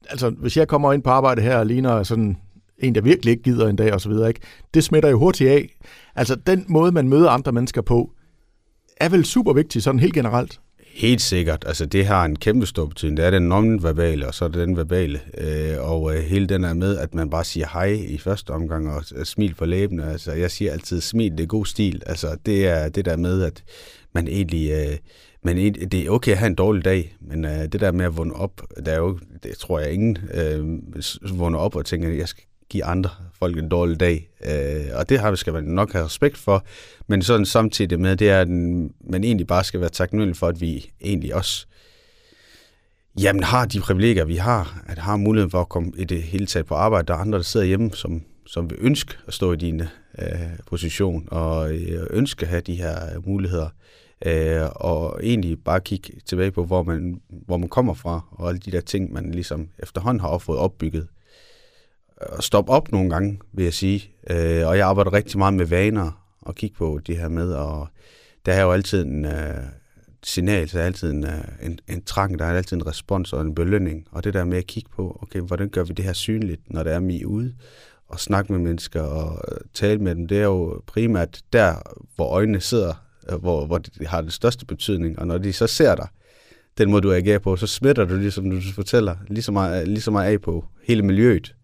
altså 0.10 0.30
hvis 0.30 0.58
jeg 0.58 0.68
kommer 0.68 0.94
ind 0.94 1.04
på 1.04 1.10
arbejde 1.10 1.42
her 1.42 1.58
og 1.58 1.66
ligner 1.66 2.04
sådan 2.04 2.38
en, 2.78 2.96
der 2.96 3.02
virkelig 3.02 3.32
ikke 3.32 3.44
gider 3.44 3.68
en 3.68 3.75
dag 3.75 3.94
osv., 3.94 4.12
ikke? 4.28 4.40
det 4.74 4.84
smitter 4.84 5.10
jo 5.10 5.20
hurtigt 5.20 5.50
af. 5.50 5.78
Altså 6.16 6.36
den 6.36 6.66
måde, 6.68 6.92
man 6.92 7.10
møder 7.10 7.30
andre 7.30 7.52
mennesker 7.52 7.82
på, 7.82 8.12
er 8.98 9.10
vel 9.10 9.25
super 9.25 9.54
vigtig 9.54 9.84
sådan 9.84 10.00
helt 10.00 10.13
generelt. 10.13 10.60
Helt 10.98 11.22
sikkert. 11.22 11.63
Altså, 11.68 11.86
det 11.86 12.06
har 12.06 12.25
en 12.25 12.36
kæmpe 12.36 12.66
stor 12.66 12.86
betydning. 12.86 13.18
Det 13.18 13.25
er 13.25 13.32
den 13.32 13.51
non-verbale, 13.51 14.27
og 14.27 14.34
så 14.34 14.46
er 14.46 14.50
det 14.50 14.68
den 14.68 14.77
verbale. 14.77 15.22
Øh, 15.38 15.92
og 15.92 16.16
øh, 16.16 16.24
hele 16.24 16.48
den 16.48 16.63
er 16.63 16.74
med, 16.74 16.98
at 16.98 17.16
man 17.16 17.30
bare 17.30 17.44
siger 17.44 17.68
hej 17.74 18.06
i 18.08 18.18
første 18.18 18.51
omgang, 18.51 18.89
og 18.89 19.04
smil 19.24 19.54
på 19.54 19.66
læbene. 19.66 20.12
Altså, 20.12 20.32
jeg 20.32 20.51
siger 20.51 20.72
altid, 20.72 21.01
smil, 21.01 21.32
det 21.32 21.39
er 21.39 21.48
god 21.48 21.66
stil. 21.66 22.04
Altså, 22.06 22.38
det 22.46 22.68
er 22.68 22.89
det 22.89 23.06
der 23.06 23.18
med, 23.18 23.44
at 23.44 23.63
man 24.13 24.27
egentlig... 24.27 24.72
Øh, 24.72 24.98
men 25.44 25.58
det 25.74 25.94
er 25.94 26.10
okay 26.10 26.32
at 26.32 26.38
have 26.38 26.48
en 26.48 26.56
dårlig 26.56 26.86
dag, 26.86 27.16
men 27.22 27.46
øh, 27.46 27.51
det 27.51 27.80
der 27.80 27.92
med 27.92 28.06
at 28.06 28.18
vågne 28.18 28.34
op, 28.34 28.62
der 28.86 28.92
er 28.92 29.00
jo, 29.00 29.20
det 29.44 29.58
tror 29.58 29.80
jeg 29.80 29.92
ingen 29.92 30.18
øh, 30.34 31.39
vågner 31.39 31.60
op 31.60 31.75
og 31.75 31.86
tænker, 31.86 32.10
at 32.10 32.18
jeg 32.18 32.27
skal 32.27 32.44
give 32.70 32.86
andre 32.86 33.10
folk 33.40 33.58
en 33.58 33.70
dårlig 33.70 34.00
dag. 34.00 34.30
Øh, 34.46 34.86
og 34.94 35.10
det 35.10 35.20
har 35.20 35.32
vi 35.32 35.38
skal 35.38 35.54
man 35.54 35.64
nok 35.64 35.94
have 35.94 36.06
respekt 36.06 36.38
for. 36.38 36.66
Men 37.08 37.22
sådan 37.22 37.46
samtidig 37.46 38.00
med, 38.00 38.16
det 38.16 38.30
er, 38.30 38.42
at 38.42 38.50
man 38.50 39.24
egentlig 39.24 39.48
bare 39.48 39.64
skal 39.64 39.80
være 39.80 39.90
taknemmelig 39.90 40.36
for, 40.36 40.48
at 40.48 40.62
vi 40.62 40.92
egentlig 41.02 41.36
også 41.36 41.68
jamen, 43.20 43.44
har 43.44 43.66
de 43.66 43.80
privilegier, 43.80 44.26
vi 44.26 44.36
har. 44.36 44.82
At 44.88 44.98
har 44.98 45.18
muligheden 45.18 45.52
for 45.52 45.62
at 45.62 45.70
komme 45.70 45.92
i 45.98 46.04
det 46.04 46.24
hele 46.24 46.46
taget 46.46 46.66
på 46.66 46.76
arbejde. 46.76 47.08
Der 47.08 47.14
er 47.14 47.18
andre, 47.18 47.38
der 47.38 47.44
sidder 47.44 47.66
hjemme, 47.66 47.92
som, 47.94 48.22
som 48.46 48.70
vil 48.70 48.78
ønske 48.82 49.14
at 49.28 49.34
stå 49.34 49.54
i 49.54 49.56
din 49.56 49.82
øh, 50.20 50.28
position, 50.66 51.28
og 51.32 51.74
øh, 51.74 52.08
ønske 52.10 52.44
at 52.44 52.50
have 52.50 52.62
de 52.62 52.76
her 52.76 53.16
øh, 53.16 53.28
muligheder. 53.28 53.70
Øh, 54.26 54.62
og 54.76 55.20
egentlig 55.24 55.64
bare 55.64 55.80
kigge 55.80 56.14
tilbage 56.26 56.52
på, 56.52 56.66
hvor 56.66 56.84
man, 56.84 57.22
hvor 57.30 57.58
man 57.58 57.70
kommer 57.70 57.94
fra, 57.94 58.22
og 58.32 58.50
alle 58.50 58.60
de 58.60 58.72
der 58.72 58.82
ting, 58.82 59.14
man 59.14 59.32
ligesom 59.32 59.70
efterhånden 59.80 60.22
har 60.22 60.38
fået 60.38 60.60
opbygget 60.60 61.08
at 62.22 62.44
stoppe 62.44 62.72
op 62.72 62.92
nogle 62.92 63.10
gange, 63.10 63.40
vil 63.54 63.64
jeg 63.64 63.74
sige. 63.74 64.12
Øh, 64.30 64.68
og 64.68 64.78
jeg 64.78 64.88
arbejder 64.88 65.14
rigtig 65.14 65.38
meget 65.38 65.54
med 65.54 65.66
vaner 65.66 66.24
og 66.42 66.56
kigge 66.56 66.76
på 66.76 67.00
det 67.08 67.18
her 67.18 67.30
med, 67.30 67.54
og 67.54 67.88
der 68.46 68.54
er 68.54 68.62
jo 68.62 68.72
altid 68.72 69.06
en 69.06 69.26
øh, 69.26 69.64
signal, 70.24 70.72
der 70.72 70.80
er 70.80 70.86
altid 70.86 71.12
en, 71.12 71.24
øh, 71.24 71.44
en, 71.62 71.80
en 71.88 72.04
trang, 72.04 72.40
der 72.40 72.46
er 72.46 72.58
altid 72.58 72.78
en 72.78 72.88
respons 72.88 73.34
og 73.34 73.42
en 73.42 73.56
belønning. 73.56 74.08
Og 74.12 74.24
det 74.24 74.34
der 74.34 74.44
med 74.44 74.58
at 74.58 74.68
kigge 74.68 74.90
på, 74.96 75.20
okay, 75.22 75.40
hvordan 75.40 75.70
gør 75.70 75.84
vi 75.84 75.94
det 75.94 76.06
her 76.06 76.14
synligt, 76.14 76.62
når 76.74 76.84
der 76.84 76.92
er 76.92 77.00
mig 77.00 77.28
ude, 77.28 77.54
og 78.08 78.20
snakke 78.20 78.52
med 78.52 78.60
mennesker 78.60 79.02
og 79.02 79.42
øh, 79.52 79.58
tale 79.74 80.00
med 80.00 80.16
dem, 80.16 80.28
det 80.28 80.38
er 80.38 80.44
jo 80.44 80.82
primært 80.88 81.42
der, 81.54 81.76
hvor 82.16 82.28
øjnene 82.28 82.60
sidder, 82.60 82.94
øh, 83.32 83.40
hvor, 83.40 83.66
hvor 83.66 83.78
det 83.78 84.08
har 84.08 84.22
den 84.22 84.32
største 84.32 84.66
betydning. 84.66 85.20
Og 85.20 85.28
når 85.28 85.38
de 85.38 85.54
så 85.54 85.68
ser 85.68 85.96
dig, 85.96 86.08
den 86.78 86.92
måde 86.92 87.02
du 87.02 87.14
agerer 87.14 87.40
på, 87.40 87.56
så 87.56 87.68
smitter 87.68 88.06
du, 88.06 88.16
ligesom 88.16 88.50
du 88.50 88.62
fortæller, 88.76 89.16
lige 89.28 89.44
så 89.44 89.52
meget, 89.52 89.88
lige 89.88 90.02
så 90.02 90.12
meget 90.12 90.32
af 90.32 90.42
på 90.42 90.66
hele 90.84 91.02
miljøet. 91.04 91.56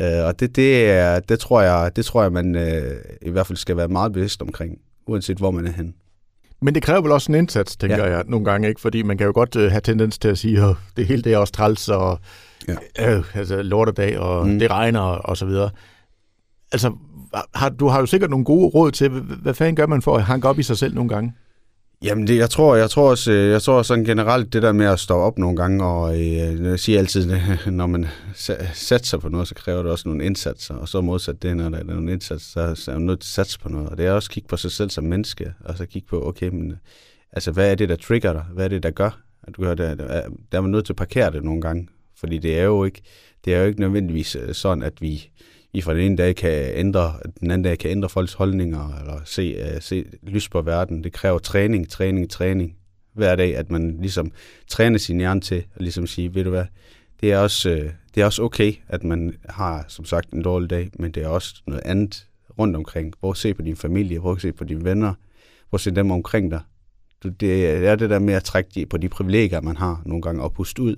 Uh, 0.00 0.26
og 0.26 0.40
det, 0.40 0.56
det, 0.56 0.90
er, 0.90 1.20
det, 1.20 1.38
tror 1.38 1.62
jeg, 1.62 1.96
det 1.96 2.04
tror 2.04 2.22
jeg, 2.22 2.32
man 2.32 2.56
uh, 2.56 2.62
i 3.22 3.30
hvert 3.30 3.46
fald 3.46 3.56
skal 3.56 3.76
være 3.76 3.88
meget 3.88 4.12
bevidst 4.12 4.42
omkring, 4.42 4.78
uanset 5.06 5.38
hvor 5.38 5.50
man 5.50 5.66
er 5.66 5.72
henne. 5.72 5.92
Men 6.62 6.74
det 6.74 6.82
kræver 6.82 7.00
vel 7.00 7.12
også 7.12 7.32
en 7.32 7.38
indsats, 7.38 7.76
tænker 7.76 7.96
ja. 7.96 8.16
jeg 8.16 8.24
nogle 8.26 8.44
gange, 8.44 8.68
ikke? 8.68 8.80
Fordi 8.80 9.02
man 9.02 9.18
kan 9.18 9.26
jo 9.26 9.32
godt 9.34 9.56
uh, 9.56 9.62
have 9.62 9.80
tendens 9.80 10.18
til 10.18 10.28
at 10.28 10.38
sige, 10.38 10.62
at 10.62 10.76
det 10.96 11.06
hele 11.06 11.22
det 11.22 11.32
er 11.32 11.38
også 11.38 11.52
træls, 11.52 11.88
og 11.88 12.18
ja. 12.68 13.16
øh, 13.16 13.24
altså 13.34 13.62
lortedag, 13.62 14.18
og 14.18 14.48
mm. 14.48 14.58
det 14.58 14.70
regner, 14.70 15.00
og, 15.00 15.20
og 15.24 15.36
så 15.36 15.46
videre. 15.46 15.70
Altså, 16.72 16.92
har, 17.54 17.68
du 17.68 17.88
har 17.88 18.00
jo 18.00 18.06
sikkert 18.06 18.30
nogle 18.30 18.44
gode 18.44 18.66
råd 18.66 18.90
til, 18.90 19.08
hvad 19.42 19.54
fanden 19.54 19.76
gør 19.76 19.86
man 19.86 20.02
for 20.02 20.16
at 20.16 20.22
hanke 20.22 20.48
op 20.48 20.58
i 20.58 20.62
sig 20.62 20.78
selv 20.78 20.94
nogle 20.94 21.08
gange? 21.08 21.32
Jamen, 22.02 22.26
det, 22.26 22.36
jeg 22.36 22.50
tror, 22.50 22.76
jeg 22.76 22.90
tror 22.90 23.10
også, 23.10 23.32
øh, 23.32 23.50
jeg 23.50 23.62
tror 23.62 23.82
sådan 23.82 24.04
generelt 24.04 24.52
det 24.52 24.62
der 24.62 24.72
med 24.72 24.86
at 24.86 25.00
stå 25.00 25.14
op 25.14 25.38
nogle 25.38 25.56
gange, 25.56 25.84
og 25.84 26.14
øh, 26.14 26.64
jeg 26.64 26.80
siger 26.80 26.98
altid, 26.98 27.32
når 27.70 27.86
man 27.86 28.06
satser 28.74 29.18
på 29.18 29.28
noget, 29.28 29.48
så 29.48 29.54
kræver 29.54 29.82
det 29.82 29.92
også 29.92 30.08
nogle 30.08 30.24
indsatser, 30.24 30.74
og 30.74 30.88
så 30.88 31.00
modsat 31.00 31.42
det, 31.42 31.56
når 31.56 31.68
der 31.68 31.78
er 31.78 31.84
nogle 31.84 32.12
indsatser, 32.12 32.74
så 32.74 32.90
er 32.90 32.94
man 32.94 33.06
nødt 33.06 33.20
til 33.20 33.28
at 33.28 33.32
satse 33.32 33.60
på 33.60 33.68
noget. 33.68 33.88
Og 33.88 33.98
det 33.98 34.06
er 34.06 34.12
også 34.12 34.26
at 34.26 34.32
kigge 34.34 34.48
på 34.48 34.56
sig 34.56 34.72
selv 34.72 34.90
som 34.90 35.04
menneske, 35.04 35.52
og 35.64 35.76
så 35.76 35.86
kigge 35.86 36.08
på, 36.08 36.28
okay, 36.28 36.48
men, 36.48 36.72
altså, 37.32 37.52
hvad 37.52 37.70
er 37.70 37.74
det, 37.74 37.88
der 37.88 37.96
trigger 37.96 38.32
dig? 38.32 38.44
Hvad 38.52 38.64
er 38.64 38.68
det, 38.68 38.82
der 38.82 38.90
gør, 38.90 39.20
at 39.42 39.56
du 39.56 39.62
gør 39.62 39.74
det? 39.74 39.98
Der 40.52 40.58
er 40.58 40.60
man 40.60 40.70
nødt 40.70 40.86
til 40.86 40.92
at 40.92 40.96
parkere 40.96 41.30
det 41.30 41.44
nogle 41.44 41.60
gange, 41.60 41.88
fordi 42.16 42.38
det 42.38 42.58
er 42.58 42.64
jo 42.64 42.84
ikke, 42.84 43.02
det 43.44 43.54
er 43.54 43.60
jo 43.60 43.66
ikke 43.66 43.80
nødvendigvis 43.80 44.36
øh, 44.36 44.54
sådan, 44.54 44.82
at 44.82 44.92
vi, 45.00 45.30
i 45.72 45.80
fra 45.80 45.94
den 45.94 46.02
ene 46.02 46.16
dag 46.16 46.36
kan 46.36 46.72
ændre, 46.74 47.14
den 47.40 47.50
anden 47.50 47.62
dag 47.62 47.78
kan 47.78 47.90
ændre 47.90 48.08
folks 48.08 48.32
holdninger, 48.32 48.98
eller 49.00 49.20
se, 49.24 49.62
uh, 49.62 49.80
se 49.80 50.04
lys 50.22 50.48
på 50.48 50.62
verden. 50.62 51.04
Det 51.04 51.12
kræver 51.12 51.38
træning, 51.38 51.88
træning, 51.88 52.30
træning 52.30 52.76
hver 53.12 53.36
dag, 53.36 53.56
at 53.56 53.70
man 53.70 53.98
ligesom 54.00 54.32
træner 54.68 54.98
sin 54.98 55.18
hjerne 55.18 55.40
til 55.40 55.64
at 55.74 55.82
ligesom 55.82 56.06
sige, 56.06 56.34
ved 56.34 56.44
du 56.44 56.50
hvad, 56.50 56.64
det 57.20 57.32
er 57.32 57.38
også, 57.38 57.70
uh, 57.70 57.90
det 58.14 58.20
er 58.20 58.24
også 58.24 58.42
okay, 58.42 58.72
at 58.88 59.04
man 59.04 59.36
har, 59.48 59.84
som 59.88 60.04
sagt, 60.04 60.30
en 60.30 60.42
dårlig 60.42 60.70
dag, 60.70 60.90
men 60.98 61.10
det 61.10 61.22
er 61.22 61.28
også 61.28 61.62
noget 61.66 61.82
andet 61.84 62.26
rundt 62.58 62.76
omkring. 62.76 63.14
Hvor 63.20 63.32
se 63.32 63.54
på 63.54 63.62
din 63.62 63.76
familie, 63.76 64.18
hvor 64.18 64.36
se 64.36 64.52
på 64.52 64.64
dine 64.64 64.84
venner, 64.84 65.14
hvor 65.68 65.78
se 65.78 65.90
dem 65.90 66.10
omkring 66.10 66.50
dig. 66.50 66.60
Det 67.40 67.86
er 67.86 67.96
det 67.96 68.10
der 68.10 68.18
med 68.18 68.34
at 68.34 68.44
trække 68.44 68.86
på 68.86 68.96
de 68.96 69.08
privilegier, 69.08 69.60
man 69.60 69.76
har 69.76 70.02
nogle 70.06 70.22
gange, 70.22 70.42
og 70.42 70.52
puste 70.52 70.82
ud. 70.82 70.96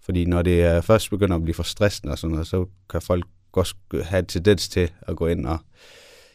Fordi 0.00 0.24
når 0.24 0.42
det 0.42 0.84
først 0.84 1.10
begynder 1.10 1.36
at 1.36 1.42
blive 1.42 1.54
for 1.54 1.62
stressende 1.62 2.12
og 2.12 2.18
sådan 2.18 2.32
noget, 2.32 2.46
så 2.46 2.66
kan 2.90 3.02
folk 3.02 3.24
godt 3.54 3.76
have 4.04 4.18
en 4.18 4.26
tendens 4.26 4.68
til 4.68 4.90
at 5.02 5.16
gå 5.16 5.26
ind 5.26 5.46
og 5.46 5.58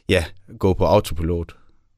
ja, 0.09 0.25
gå 0.59 0.73
på 0.73 0.85
autopilot. 0.85 1.55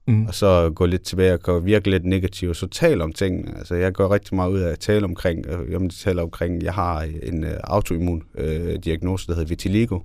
Mm. 0.08 0.26
Og 0.26 0.36
så 0.36 0.72
gå 0.76 0.86
lidt 0.86 1.02
tilbage 1.02 1.38
og 1.44 1.66
virke 1.66 1.90
lidt 1.90 2.06
negativ, 2.06 2.50
og 2.50 2.56
så 2.56 2.68
tale 2.68 3.04
om 3.04 3.14
ting. 3.14 3.58
Altså, 3.58 3.76
jeg 3.76 3.94
går 3.94 4.14
rigtig 4.14 4.36
meget 4.36 4.52
ud 4.52 4.60
af 4.60 4.72
at 4.72 4.80
tale 4.80 5.06
omkring, 5.06 5.46
øh, 5.48 5.72
jeg 5.72 5.90
taler 5.90 6.24
omkring, 6.24 6.64
jeg 6.64 6.74
har 6.74 7.02
en 7.24 7.44
uh, 7.44 7.50
autoimmun 7.64 8.24
uh, 8.40 8.76
diagnose, 8.84 9.28
der 9.28 9.34
hedder 9.34 9.48
vitiligo. 9.48 10.00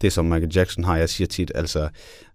Det 0.00 0.12
som 0.12 0.24
Michael 0.24 0.52
Jackson 0.54 0.84
har, 0.84 0.96
jeg 0.96 1.08
siger 1.08 1.28
tit, 1.28 1.52
altså, 1.54 1.88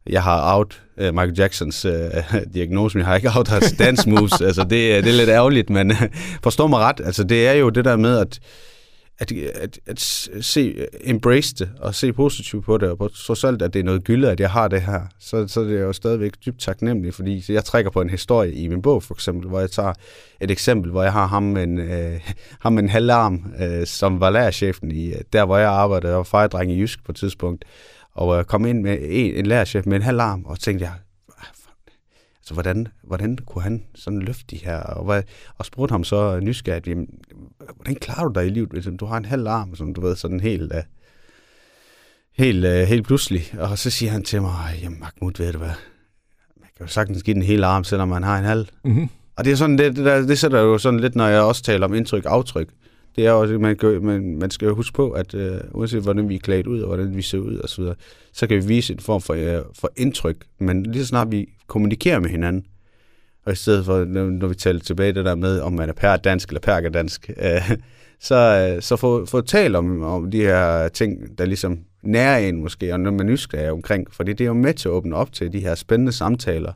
jeg 0.10 0.24
har 0.24 0.58
out 0.58 0.82
uh, 0.98 1.04
Michael 1.06 1.34
Jacksons 1.38 1.86
uh, 1.86 1.92
diagnose, 2.54 2.98
men 2.98 3.02
jeg 3.02 3.08
har 3.08 3.16
ikke 3.16 3.32
out 3.36 3.48
hans 3.48 3.74
dance 3.80 4.10
moves. 4.10 4.42
altså, 4.42 4.62
det, 4.62 5.04
det 5.04 5.08
er 5.14 5.18
lidt 5.18 5.30
ærgerligt, 5.30 5.70
men 5.70 5.92
uh, 5.92 5.98
forstå 6.44 6.68
mig 6.68 6.80
ret. 6.80 7.02
Altså, 7.06 7.24
det 7.24 7.48
er 7.48 7.54
jo 7.54 7.70
det 7.70 7.86
der 7.86 7.96
med, 7.96 8.18
at 8.18 8.40
at, 9.20 9.32
at, 9.32 9.80
at 9.88 10.00
se, 10.42 10.88
embrace 11.04 11.56
det 11.56 11.70
og 11.80 11.96
se 11.96 12.14
positivt 12.14 12.66
på 12.66 12.78
det, 12.78 12.90
og 12.90 12.98
på 12.98 13.08
trods 13.08 13.44
alt, 13.44 13.62
at 13.62 13.74
det 13.74 13.80
er 13.80 13.84
noget 13.84 14.04
gylde, 14.04 14.32
at 14.32 14.40
jeg 14.40 14.50
har 14.50 14.68
det 14.68 14.82
her, 14.82 15.02
så, 15.20 15.48
så 15.48 15.62
det 15.62 15.72
er 15.72 15.78
jeg 15.78 15.84
jo 15.84 15.94
stadigvæk 15.94 16.32
dybt 16.46 16.60
taknemmelig, 16.60 17.14
fordi 17.14 17.44
jeg 17.50 17.66
trækker 17.66 17.92
på 17.92 18.02
en 18.02 18.10
historie 18.10 18.54
i 18.54 18.68
min 18.68 18.82
bog, 18.82 19.04
for 19.04 19.14
eksempel, 19.14 19.50
hvor 19.50 19.60
jeg 19.60 19.72
tager 19.72 19.94
et 20.42 20.52
eksempel, 20.52 20.92
hvor 20.92 21.04
jeg 21.04 21.14
har 21.14 21.28
ham 21.28 21.44
med 21.44 21.64
en, 21.64 21.80
øh, 21.80 22.20
ham 22.60 22.74
med 22.74 22.84
en 22.84 22.90
halvarm, 22.90 23.54
øh, 23.62 23.86
som 23.86 24.20
var 24.20 24.30
lærerchefen 24.30 24.92
i, 24.92 25.14
øh, 25.14 25.22
der 25.34 25.46
hvor 25.46 25.58
jeg 25.58 25.70
arbejdede, 25.70 26.14
og 26.14 26.18
var 26.18 26.24
fejdreng 26.24 26.72
i 26.72 26.80
Jysk 26.80 27.06
på 27.06 27.12
et 27.12 27.16
tidspunkt, 27.16 27.66
og 28.14 28.40
øh, 28.40 28.46
kom 28.46 28.66
ind 28.66 28.82
med 28.82 28.98
en, 29.02 29.34
en 29.34 29.46
lærerchef 29.46 29.86
med 29.86 29.96
en 29.96 30.04
halvarm, 30.04 30.46
og 30.46 30.60
tænkte 30.60 30.86
jeg, 30.86 30.94
så 32.48 32.54
hvordan, 32.54 32.88
hvordan 33.04 33.38
kunne 33.46 33.62
han 33.62 33.84
sådan 33.96 34.20
løfte 34.20 34.46
de 34.50 34.56
her? 34.56 34.78
Og, 34.78 35.06
hvad, 35.06 35.24
og 35.58 35.66
spurgte 35.66 35.92
ham 35.92 36.04
så 36.04 36.40
nysgerrigt, 36.40 36.88
jamen, 36.88 37.08
hvordan 37.76 37.96
klarer 37.96 38.28
du 38.28 38.40
dig 38.40 38.48
i 38.48 38.50
livet, 38.50 38.70
hvis 38.70 38.88
du 39.00 39.06
har 39.06 39.18
en 39.18 39.26
halv 39.26 39.48
arm, 39.48 39.76
som 39.76 39.94
du 39.94 40.02
ved, 40.02 40.16
sådan 40.16 40.40
helt, 40.40 40.74
uh, 40.74 40.80
helt, 42.38 42.66
uh, 42.66 42.72
helt 42.72 43.06
pludselig. 43.06 43.54
Og 43.60 43.78
så 43.78 43.90
siger 43.90 44.12
han 44.12 44.24
til 44.24 44.42
mig, 44.42 44.80
jamen 44.82 45.00
Mahmoud, 45.00 45.34
ved 45.38 45.52
du 45.52 45.58
hvad, 45.58 45.76
man 46.60 46.70
kan 46.78 46.86
jo 46.86 46.88
sagtens 46.88 47.24
give 47.24 47.34
den 47.34 47.44
hele 47.44 47.66
arm, 47.66 47.84
selvom 47.84 48.08
man 48.08 48.24
har 48.24 48.38
en 48.38 48.46
halv. 48.46 48.68
Mm-hmm. 48.84 49.10
Og 49.36 49.46
det 49.46 49.52
er 49.52 49.56
sådan, 49.56 49.78
det, 49.78 49.96
det, 49.96 50.06
der, 50.06 50.22
det 50.22 50.40
sætter 50.40 50.60
jo 50.60 50.78
sådan 50.78 51.00
lidt, 51.00 51.16
når 51.16 51.28
jeg 51.28 51.42
også 51.42 51.64
taler 51.64 51.86
om 51.86 51.94
indtryk 51.94 52.24
aftryk. 52.26 52.70
Det 53.18 53.26
er 53.26 53.32
også, 53.32 53.58
man, 53.58 53.78
kan, 53.78 54.06
man, 54.06 54.38
man 54.38 54.52
skal 54.52 54.66
jo 54.66 54.76
huske 54.76 54.94
på, 54.94 55.12
at 55.12 55.34
øh, 55.34 55.60
uanset 55.72 56.02
hvordan 56.02 56.30
vi 56.30 56.36
er 56.36 56.40
klædt 56.40 56.68
ud, 56.68 56.82
og 56.82 56.88
hvordan 56.88 57.16
vi 57.16 57.22
ser 57.22 57.38
ud, 57.38 57.58
og 57.58 57.70
så, 57.70 57.82
videre, 57.82 57.96
så 58.34 58.48
kan 58.48 58.58
vi 58.58 58.68
vise 58.68 58.94
en 58.94 59.00
form 59.00 59.22
for, 59.22 59.34
øh, 59.34 59.64
for 59.80 59.92
indtryk. 59.96 60.46
Men 60.60 60.84
lige 60.84 61.04
så 61.04 61.08
snart 61.08 61.32
vi 61.32 61.50
kommunikerer 61.68 62.20
med 62.20 62.30
hinanden, 62.30 62.66
og 63.46 63.54
i 63.54 63.56
stedet 63.56 63.86
for, 63.86 64.06
når 64.06 64.48
vi 64.48 64.56
taler 64.56 64.80
tilbage 64.80 65.14
det 65.14 65.26
der 65.26 65.36
med, 65.36 65.60
om 65.60 65.74
man 65.74 65.90
er 65.90 65.94
per 65.94 66.16
dansk 66.16 66.50
eller 66.50 66.60
per 66.60 66.90
dansk, 66.90 67.30
øh, 67.30 67.78
så, 68.20 68.72
øh, 68.76 68.82
så 68.82 68.96
få, 68.96 69.26
få 69.26 69.42
talt 69.42 69.76
om, 69.76 70.04
om 70.04 70.32
de 70.32 70.42
her 70.42 70.88
ting, 70.88 71.38
der 71.38 71.46
ligesom 71.46 71.80
nærer 72.04 72.38
en 72.38 72.62
måske, 72.62 72.94
og 72.94 73.00
når 73.00 73.12
man 73.12 73.26
nysgerrig 73.26 73.72
omkring, 73.72 74.14
fordi 74.14 74.32
det 74.34 74.42
er 74.42 74.48
jo 74.48 74.54
med 74.54 74.74
til 74.74 74.90
at 74.90 74.94
åbne 74.94 75.16
op 75.16 75.34
til 75.34 75.54
de 75.54 75.60
her 75.60 75.76
spændende 75.76 76.12
samtaler, 76.12 76.74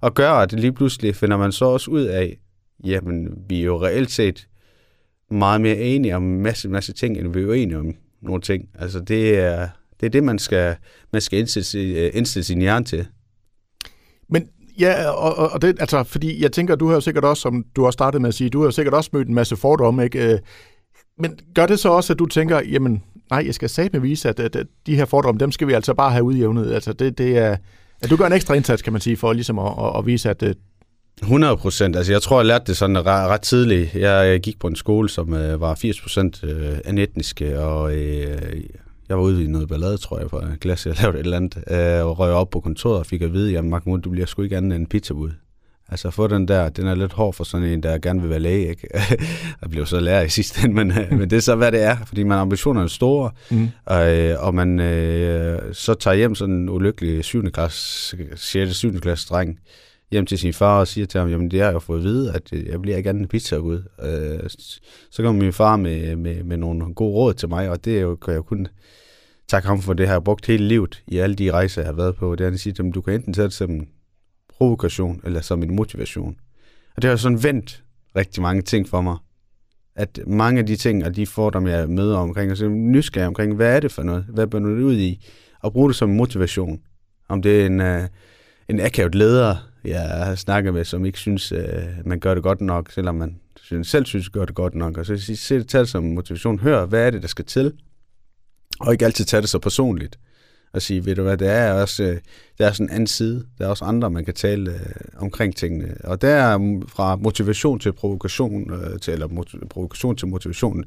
og 0.00 0.14
gør, 0.14 0.30
at 0.30 0.52
lige 0.52 0.72
pludselig 0.72 1.16
finder 1.16 1.36
man 1.36 1.52
så 1.52 1.64
også 1.64 1.90
ud 1.90 2.02
af, 2.02 2.38
jamen, 2.84 3.28
vi 3.48 3.60
er 3.60 3.64
jo 3.64 3.82
reelt 3.82 4.10
set 4.10 4.46
meget 5.30 5.60
mere 5.60 5.76
enige 5.76 6.16
om 6.16 6.24
en 6.24 6.40
masse, 6.40 6.68
masse 6.68 6.92
ting, 6.92 7.18
end 7.18 7.32
vi 7.32 7.42
er 7.42 7.52
enige 7.52 7.78
om 7.78 7.94
nogle 8.22 8.40
ting. 8.42 8.68
Altså, 8.78 9.00
det 9.00 9.38
er 9.38 9.68
det, 10.00 10.06
er 10.06 10.10
det 10.10 10.24
man 10.24 10.38
skal, 10.38 10.76
man 11.12 11.22
skal 11.22 11.38
indstille, 11.38 11.88
øh, 11.98 12.10
indstille 12.14 12.44
sin 12.44 12.60
hjerne 12.60 12.84
til. 12.84 13.06
Men 14.28 14.48
Ja, 14.80 15.10
og, 15.10 15.52
og 15.52 15.62
det, 15.62 15.76
altså, 15.80 16.04
fordi 16.04 16.42
jeg 16.42 16.52
tænker, 16.52 16.76
du 16.76 16.86
har 16.86 16.94
jo 16.94 17.00
sikkert 17.00 17.24
også, 17.24 17.40
som 17.40 17.64
du 17.76 17.84
har 17.84 17.90
startet 17.90 18.20
med 18.20 18.28
at 18.28 18.34
sige, 18.34 18.50
du 18.50 18.58
har 18.60 18.66
jo 18.66 18.70
sikkert 18.70 18.94
også 18.94 19.10
mødt 19.12 19.28
en 19.28 19.34
masse 19.34 19.56
fordomme, 19.56 20.04
ikke? 20.04 20.32
Øh, 20.32 20.38
men 21.18 21.38
gør 21.54 21.66
det 21.66 21.78
så 21.78 21.88
også, 21.88 22.12
at 22.12 22.18
du 22.18 22.26
tænker, 22.26 22.60
jamen, 22.60 23.02
nej, 23.30 23.42
jeg 23.46 23.54
skal 23.54 23.68
satme 23.68 24.02
vise, 24.02 24.28
at, 24.28 24.40
at, 24.40 24.56
at 24.56 24.66
de 24.86 24.96
her 24.96 25.04
fordomme, 25.04 25.38
dem 25.38 25.52
skal 25.52 25.68
vi 25.68 25.72
altså 25.72 25.94
bare 25.94 26.10
have 26.10 26.24
udjævnet. 26.24 26.72
Altså, 26.72 26.92
det, 26.92 27.18
det 27.18 27.38
er, 27.38 27.56
at 28.02 28.10
du 28.10 28.16
gør 28.16 28.26
en 28.26 28.32
ekstra 28.32 28.54
indsats, 28.54 28.82
kan 28.82 28.92
man 28.92 29.02
sige, 29.02 29.16
for 29.16 29.32
ligesom 29.32 29.58
at, 29.58 29.72
at, 29.78 29.98
at 29.98 30.06
vise, 30.06 30.30
at... 30.30 30.42
Øh, 30.42 30.54
100 31.22 31.52
øh, 31.52 31.58
procent. 31.58 31.96
Altså, 31.96 32.12
jeg 32.12 32.22
tror, 32.22 32.40
jeg 32.40 32.46
lærte 32.46 32.64
det 32.66 32.76
sådan 32.76 33.06
ret, 33.06 33.28
ret 33.28 33.40
tidligt. 33.40 33.94
Jeg, 33.94 34.40
gik 34.40 34.58
på 34.58 34.66
en 34.66 34.76
skole, 34.76 35.08
som 35.08 35.34
øh, 35.34 35.60
var 35.60 35.74
80 35.74 36.00
procent 36.00 36.44
øh, 36.44 36.94
etniske, 37.02 37.60
og 37.60 37.94
øh, 37.94 38.62
jeg 39.08 39.16
var 39.16 39.22
ude 39.22 39.44
i 39.44 39.46
noget 39.46 39.68
ballade, 39.68 39.96
tror 39.96 40.18
jeg, 40.18 40.28
på 40.28 40.38
en 40.38 40.56
glas, 40.60 40.86
jeg 40.86 41.02
lavede 41.02 41.18
et 41.18 41.24
eller 41.24 41.36
andet, 41.36 41.56
øh, 41.70 42.06
og 42.06 42.18
røg 42.18 42.32
op 42.32 42.50
på 42.50 42.60
kontoret 42.60 42.98
og 42.98 43.06
fik 43.06 43.22
at 43.22 43.32
vide, 43.32 43.58
at 43.58 43.64
Mahmoud, 43.64 44.00
du 44.00 44.10
bliver 44.10 44.26
sgu 44.26 44.42
ikke 44.42 44.56
andet 44.56 44.76
end 44.76 44.82
en 44.82 44.86
pizzabud. 44.86 45.30
Altså 45.88 46.10
få 46.10 46.26
den 46.26 46.48
der, 46.48 46.68
den 46.68 46.86
er 46.86 46.94
lidt 46.94 47.12
hård 47.12 47.34
for 47.34 47.44
sådan 47.44 47.66
en, 47.66 47.82
der 47.82 47.98
gerne 47.98 48.20
vil 48.20 48.30
være 48.30 48.38
læge, 48.38 48.68
ikke? 48.68 48.88
jeg 49.62 49.70
blev 49.70 49.86
så 49.86 50.00
lærer 50.00 50.22
i 50.22 50.28
sidste 50.28 50.64
ende, 50.64 50.74
men, 50.74 50.90
øh, 50.90 51.18
men 51.18 51.30
det 51.30 51.36
er 51.36 51.40
så, 51.40 51.54
hvad 51.54 51.72
det 51.72 51.82
er, 51.82 51.96
fordi 52.06 52.22
man 52.22 52.38
ambitionerne 52.38 52.84
er 52.84 52.88
store, 52.88 53.30
mm. 53.50 53.68
og, 53.84 54.18
øh, 54.18 54.44
og 54.44 54.54
man 54.54 54.80
øh, 54.80 55.60
så 55.72 55.94
tager 55.94 56.14
hjem 56.14 56.34
sådan 56.34 56.54
en 56.54 56.68
ulykkelig 56.68 57.24
7. 57.24 57.50
klasse, 57.50 58.16
6. 58.36 58.76
7. 58.76 59.00
klasse 59.00 59.28
dreng, 59.28 59.58
hjem 60.10 60.26
til 60.26 60.38
sin 60.38 60.52
far 60.52 60.80
og 60.80 60.88
siger 60.88 61.06
til 61.06 61.20
ham, 61.20 61.30
jamen 61.30 61.50
det 61.50 61.60
har 61.60 61.70
jeg 61.70 61.82
fået 61.82 61.98
at 61.98 62.04
vide, 62.04 62.32
at 62.32 62.52
øh, 62.52 62.66
jeg 62.66 62.82
bliver 62.82 62.96
ikke 62.96 63.08
andet 63.08 63.28
pizza 63.28 63.56
ud. 63.56 63.82
Øh, 64.02 64.50
så 65.10 65.22
kommer 65.22 65.42
min 65.42 65.52
far 65.52 65.76
med, 65.76 66.16
med, 66.16 66.44
med 66.44 66.56
nogle 66.56 66.94
gode 66.94 67.14
råd 67.14 67.34
til 67.34 67.48
mig, 67.48 67.70
og 67.70 67.84
det 67.84 67.96
er 67.96 68.00
jo, 68.00 68.16
kan 68.16 68.30
jeg 68.30 68.38
jo 68.38 68.42
kun 68.42 68.66
takke 69.48 69.68
ham 69.68 69.82
for 69.82 69.92
det, 69.92 70.06
har 70.06 70.14
jeg 70.14 70.24
brugt 70.24 70.46
hele 70.46 70.68
livet 70.68 71.02
i 71.06 71.18
alle 71.18 71.36
de 71.36 71.52
rejser, 71.52 71.82
jeg 71.82 71.88
har 71.88 71.96
været 71.96 72.16
på. 72.16 72.34
Det 72.34 72.46
er 72.46 72.50
at 72.50 72.60
sige, 72.60 72.74
at 72.78 72.94
du 72.94 73.00
kan 73.00 73.14
enten 73.14 73.32
tage 73.32 73.44
det 73.44 73.52
som 73.52 73.70
en 73.70 73.88
provokation, 74.48 75.20
eller 75.24 75.40
som 75.40 75.62
en 75.62 75.74
motivation. 75.74 76.36
Og 76.96 77.02
det 77.02 77.10
har 77.10 77.16
sådan 77.16 77.42
vendt 77.42 77.84
rigtig 78.16 78.42
mange 78.42 78.62
ting 78.62 78.88
for 78.88 79.00
mig. 79.00 79.16
At 79.96 80.20
mange 80.26 80.60
af 80.60 80.66
de 80.66 80.76
ting, 80.76 81.04
og 81.04 81.16
de 81.16 81.26
fordomme, 81.26 81.70
jeg 81.70 81.88
møder 81.88 82.16
omkring, 82.16 82.50
og 82.50 82.56
så 82.56 82.68
nysgerrig 82.68 83.26
omkring, 83.26 83.54
hvad 83.54 83.76
er 83.76 83.80
det 83.80 83.92
for 83.92 84.02
noget? 84.02 84.24
Hvad 84.28 84.46
bør 84.46 84.58
du 84.58 84.68
ud 84.68 84.96
i? 84.96 85.26
Og 85.62 85.72
bruge 85.72 85.88
det 85.88 85.96
som 85.96 86.08
motivation. 86.08 86.80
Om 87.28 87.42
det 87.42 87.62
er 87.62 87.66
en, 87.66 87.80
uh, 87.80 88.08
en 88.68 88.80
akavet 88.80 89.14
leder, 89.14 89.69
jeg 89.84 90.00
har 90.00 90.34
snakket 90.34 90.74
med, 90.74 90.84
som 90.84 91.04
ikke 91.04 91.18
synes, 91.18 91.52
øh, 91.52 91.84
man 92.04 92.20
gør 92.20 92.34
det 92.34 92.42
godt 92.42 92.60
nok, 92.60 92.90
selvom 92.92 93.14
man 93.14 93.40
synes, 93.62 93.88
selv 93.88 94.06
synes, 94.06 94.28
gør 94.28 94.44
det 94.44 94.54
godt 94.54 94.74
nok. 94.74 94.98
Og 94.98 95.06
så 95.06 95.16
sige, 95.16 95.36
se 95.36 95.58
det 95.58 95.88
som 95.88 96.04
motivation. 96.04 96.58
Hør, 96.58 96.86
hvad 96.86 97.06
er 97.06 97.10
det, 97.10 97.22
der 97.22 97.28
skal 97.28 97.44
til? 97.44 97.72
Og 98.80 98.92
ikke 98.92 99.04
altid 99.04 99.24
tage 99.24 99.40
det 99.40 99.48
så 99.48 99.58
personligt. 99.58 100.18
og 100.72 100.82
sige, 100.82 101.04
ved 101.06 101.14
du 101.14 101.22
hvad, 101.22 101.36
det 101.36 101.48
er 101.48 101.72
også, 101.72 102.02
øh, 102.02 102.18
der 102.58 102.66
er 102.66 102.72
sådan 102.72 102.86
en 102.86 102.92
anden 102.92 103.06
side. 103.06 103.46
Der 103.58 103.64
er 103.64 103.68
også 103.68 103.84
andre, 103.84 104.10
man 104.10 104.24
kan 104.24 104.34
tale 104.34 104.70
øh, 104.70 104.80
omkring 105.16 105.56
tingene. 105.56 105.94
Og 106.04 106.22
der 106.22 106.28
er 106.28 106.80
fra 106.88 107.16
motivation 107.16 107.78
til 107.78 107.92
provokation, 107.92 108.72
øh, 108.72 109.00
til, 109.00 109.12
eller 109.12 109.28
mot- 109.28 109.68
provokation 109.70 110.16
til 110.16 110.28
motivation, 110.28 110.84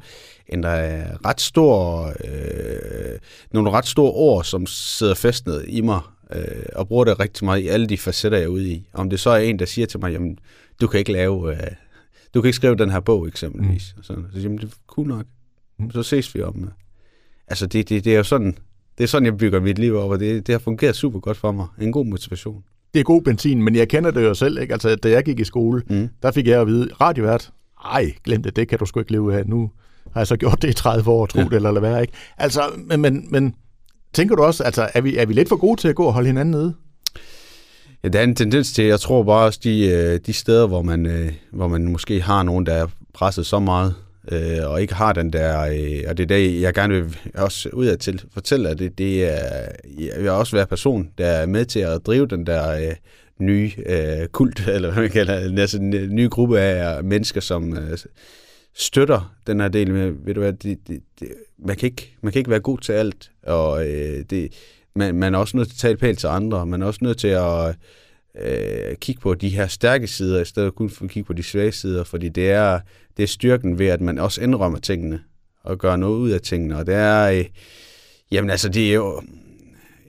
en 0.48 0.64
der 0.64 0.70
er 0.70 1.26
ret 1.26 1.42
stor, 1.42 2.08
øh, 2.08 3.20
nogle 3.52 3.72
ret 3.72 3.86
store 3.86 4.12
ord, 4.12 4.44
som 4.44 4.66
sidder 4.66 5.14
festnet 5.14 5.66
i 5.68 5.82
mig, 5.82 6.00
øh, 6.36 6.66
og 6.76 6.88
bruger 6.88 7.06
det 7.06 7.20
rigtig 7.20 7.46
meget 7.46 7.62
i 7.62 7.68
alle 7.68 7.88
de 7.88 7.98
facetter, 7.98 8.38
jeg 8.38 8.46
er 8.46 8.50
ude 8.50 8.70
i. 8.70 8.88
Om 8.94 9.10
det 9.10 9.20
så 9.20 9.30
er 9.30 9.38
en, 9.38 9.60
der 9.60 9.66
siger 9.66 9.88
til 9.88 10.00
mig, 10.00 10.12
jamen, 10.12 10.40
du 10.82 10.88
kan 10.88 11.00
ikke 11.00 11.12
lave, 11.12 11.52
øh, 11.52 11.72
du 12.34 12.42
kan 12.42 12.48
ikke 12.48 12.56
skrive 12.56 12.76
den 12.76 12.90
her 12.90 13.00
bog, 13.00 13.28
eksempelvis. 13.28 13.94
Mm. 13.98 14.04
Så, 14.04 14.16
så 14.34 14.40
jamen, 14.40 14.58
det 14.58 14.64
er 14.64 14.76
cool 14.88 15.08
nok. 15.08 15.26
Mm. 15.80 15.92
Så 15.92 16.04
ses 16.04 16.36
vi 16.36 16.42
om. 16.42 16.64
Øh. 16.64 16.70
Altså, 17.48 17.68
det, 17.68 17.90
det, 17.90 18.06
det 18.06 18.14
er 18.14 18.18
jo 18.18 18.24
sådan, 18.24 18.58
det 18.98 19.04
er 19.04 19.08
sådan, 19.08 19.26
jeg 19.26 19.38
bygger 19.38 19.60
mit 19.60 19.80
liv 19.80 19.96
op, 19.96 20.12
og 20.12 20.20
det, 20.20 20.48
det 20.48 20.54
har 20.54 20.60
fungeret 20.60 20.96
super 20.96 21.20
godt 21.20 21.38
for 21.38 21.52
mig. 21.52 21.68
En 21.82 21.92
god 21.92 22.06
motivation. 22.06 22.64
Det 22.94 23.00
er 23.00 23.04
god 23.04 23.22
benzin, 23.22 23.64
men 23.64 23.76
jeg 23.76 23.88
kender 23.88 24.12
det 24.12 24.24
jo 24.24 24.34
selv. 24.34 24.62
Ikke? 24.62 24.74
Altså, 24.74 24.96
da 24.96 25.10
jeg 25.10 25.24
gik 25.24 25.40
i 25.40 25.44
skole, 25.44 25.84
mm. 25.90 26.10
der 26.22 26.32
fik 26.32 26.48
jeg 26.48 26.62
at 26.62 26.68
vide, 26.68 26.90
radiovært, 27.02 27.52
ej, 27.86 28.14
glem 28.24 28.44
det, 28.44 28.56
det 28.56 28.68
kan 28.68 28.80
du 28.80 28.86
sgu 28.86 29.00
ikke 29.00 29.12
leve 29.12 29.38
af. 29.38 29.46
Nu 29.46 29.72
har 30.14 30.20
jeg 30.22 30.28
så 30.28 30.38
gjort 30.38 30.62
det 30.62 30.70
i 30.70 30.74
30 30.74 31.12
år, 31.12 31.26
tro 31.26 31.40
ja. 31.40 31.46
det 31.46 31.54
eller 31.54 31.72
lade 31.72 31.82
være. 31.82 32.02
Ikke? 32.02 32.14
Altså, 32.38 32.62
men, 32.78 33.02
men, 33.02 33.28
men 33.32 33.56
tænker 34.14 34.36
du 34.36 34.44
også, 34.44 34.64
altså, 34.64 34.90
er 34.94 35.02
vi, 35.02 35.18
er 35.18 35.26
vi 35.26 35.34
lidt 35.34 35.50
for 35.50 35.56
gode 35.56 35.82
til 35.82 35.88
at 35.88 35.96
gå 35.96 36.06
og 36.06 36.14
holde 36.14 36.28
hinanden 36.28 36.52
nede? 36.52 36.74
Ja, 38.04 38.08
der 38.10 38.20
er 38.20 38.24
en 38.24 38.36
tendens 38.36 38.74
til, 38.74 38.86
jeg 38.86 39.00
tror 39.00 39.24
bare 39.24 39.46
også, 39.46 39.60
de, 39.64 39.88
øh, 39.88 40.20
de 40.26 40.34
steder, 40.34 40.68
hvor 40.68 40.82
man, 40.82 41.06
øh, 41.06 41.32
hvor 41.52 41.68
man 41.68 41.88
måske 41.88 42.22
har 42.22 42.44
nogen, 42.44 42.66
der 42.66 42.74
er 42.74 42.88
presset 43.14 43.46
så 43.46 43.60
meget, 43.60 43.96
øh, 44.32 44.58
og 44.66 44.82
ikke 44.82 44.94
har 44.94 45.14
den 45.14 45.34
der, 45.34 45.62
øh, 45.62 46.04
og 46.08 46.18
det 46.18 46.24
er 46.24 46.28
det, 46.28 46.62
jeg 46.62 46.74
gerne 46.74 46.94
vil 46.94 47.18
også 47.36 47.70
ud 47.74 47.86
af 47.86 47.98
til 47.98 48.22
fortælle, 48.34 48.70
at 48.70 48.80
det, 48.80 48.98
det 48.98 49.24
er, 49.24 49.68
jeg 50.00 50.22
vil 50.22 50.30
også 50.30 50.56
være 50.56 50.66
person, 50.66 51.10
der 51.18 51.28
er 51.28 51.46
med 51.46 51.66
til 51.66 51.80
at 51.80 52.06
drive 52.06 52.28
den 52.28 52.46
der 52.46 52.70
øh, 52.70 52.96
nye 53.40 53.72
øh, 53.86 54.28
kult, 54.28 54.68
eller 54.76 54.92
hvad 54.92 55.02
man 55.02 55.12
kalder 55.12 55.50
det, 55.50 55.60
altså 55.60 55.78
en 55.78 55.94
øh, 55.94 56.10
ny 56.10 56.30
gruppe 56.30 56.60
af 56.60 57.04
mennesker, 57.04 57.42
som 57.42 57.78
øh, 57.78 57.98
støtter 58.76 59.36
den 59.48 59.60
her 59.60 59.68
del 59.68 59.94
med, 59.94 60.12
ved 60.26 60.34
du 60.34 60.40
hvad, 60.40 60.54
det, 60.54 60.78
det, 60.88 61.00
det, 61.20 61.28
man, 61.58 61.76
kan 61.76 61.88
ikke, 61.88 62.16
man 62.22 62.34
kan 62.34 62.40
ikke 62.40 62.52
være 62.52 62.60
god 62.60 62.78
til 62.78 62.94
alt, 62.94 63.32
og 63.44 63.88
øh, 63.88 64.24
det, 64.30 64.54
man, 64.96 65.16
man 65.16 65.36
er 65.36 65.40
også 65.40 65.58
nødt 65.58 65.68
til 65.68 65.76
at 65.76 65.80
tale 65.80 65.98
pænt 65.98 66.20
til 66.20 66.28
andre, 66.28 66.66
man 66.66 66.82
er 66.82 66.86
også 66.86 67.00
nødt 67.04 67.18
til 67.18 67.28
at 67.28 67.76
øh, 68.42 68.96
kigge 68.96 69.22
på 69.22 69.34
de 69.34 69.50
her 69.50 69.68
stærke 69.68 70.08
sider, 70.08 70.42
i 70.42 70.46
stedet 70.46 70.68
for 70.68 70.72
kun 70.72 70.92
at 71.02 71.10
kigge 71.10 71.28
på 71.28 71.34
de 71.34 71.44
svage 71.44 71.72
sider, 71.72 72.04
fordi 72.04 72.30
det 72.30 72.52
er, 72.52 72.80
det 73.18 73.24
er 73.24 73.28
styrken 73.28 73.80
ved, 73.80 73.88
at 73.88 74.02
man 74.02 74.20
også 74.20 74.42
indrømmer 74.42 74.80
tingene, 74.80 75.22
og 75.64 75.78
gør 75.78 75.96
noget 75.96 76.18
ud 76.18 76.30
af 76.30 76.42
tingene, 76.42 76.78
og 76.78 76.86
det 76.86 76.96
er, 76.96 77.32
øh, 77.32 77.46
jamen 78.32 78.50
altså, 78.50 78.70
det 78.70 78.90
er 78.90 78.94
jo, 78.94 79.22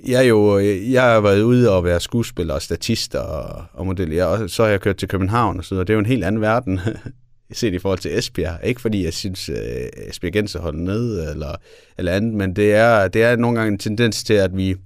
jeg 0.06 0.18
er 0.18 0.28
jo, 0.28 0.58
jeg 0.90 1.02
har 1.02 1.20
været 1.20 1.42
ude 1.42 1.70
og 1.76 1.84
være 1.84 2.00
skuespiller 2.00 2.54
og 2.54 2.62
statist 2.62 3.14
og, 3.14 3.64
og 3.72 3.86
model, 3.86 4.10
jeg, 4.10 4.26
og 4.26 4.50
så 4.50 4.62
har 4.62 4.70
jeg 4.70 4.80
kørt 4.80 4.96
til 4.96 5.08
København 5.08 5.58
og 5.58 5.64
så 5.64 5.74
og 5.74 5.86
det 5.86 5.92
er 5.92 5.94
jo 5.94 6.00
en 6.00 6.06
helt 6.06 6.24
anden 6.24 6.40
verden, 6.40 6.80
set 7.52 7.74
i 7.74 7.78
forhold 7.78 7.98
til 7.98 8.18
Esbjerg. 8.18 8.58
Ikke 8.64 8.80
fordi 8.80 9.04
jeg 9.04 9.12
synes, 9.12 9.48
øh, 9.48 10.08
Esbjerg 10.08 10.32
Genser 10.32 10.60
holder 10.60 10.80
ned 10.80 11.30
eller, 11.30 11.56
eller 11.98 12.12
andet, 12.12 12.34
men 12.34 12.56
det 12.56 12.74
er, 12.74 13.08
det 13.08 13.22
er 13.22 13.36
nogle 13.36 13.58
gange 13.58 13.72
en 13.72 13.78
tendens 13.78 14.24
til, 14.24 14.34
at 14.34 14.56
vi 14.56 14.76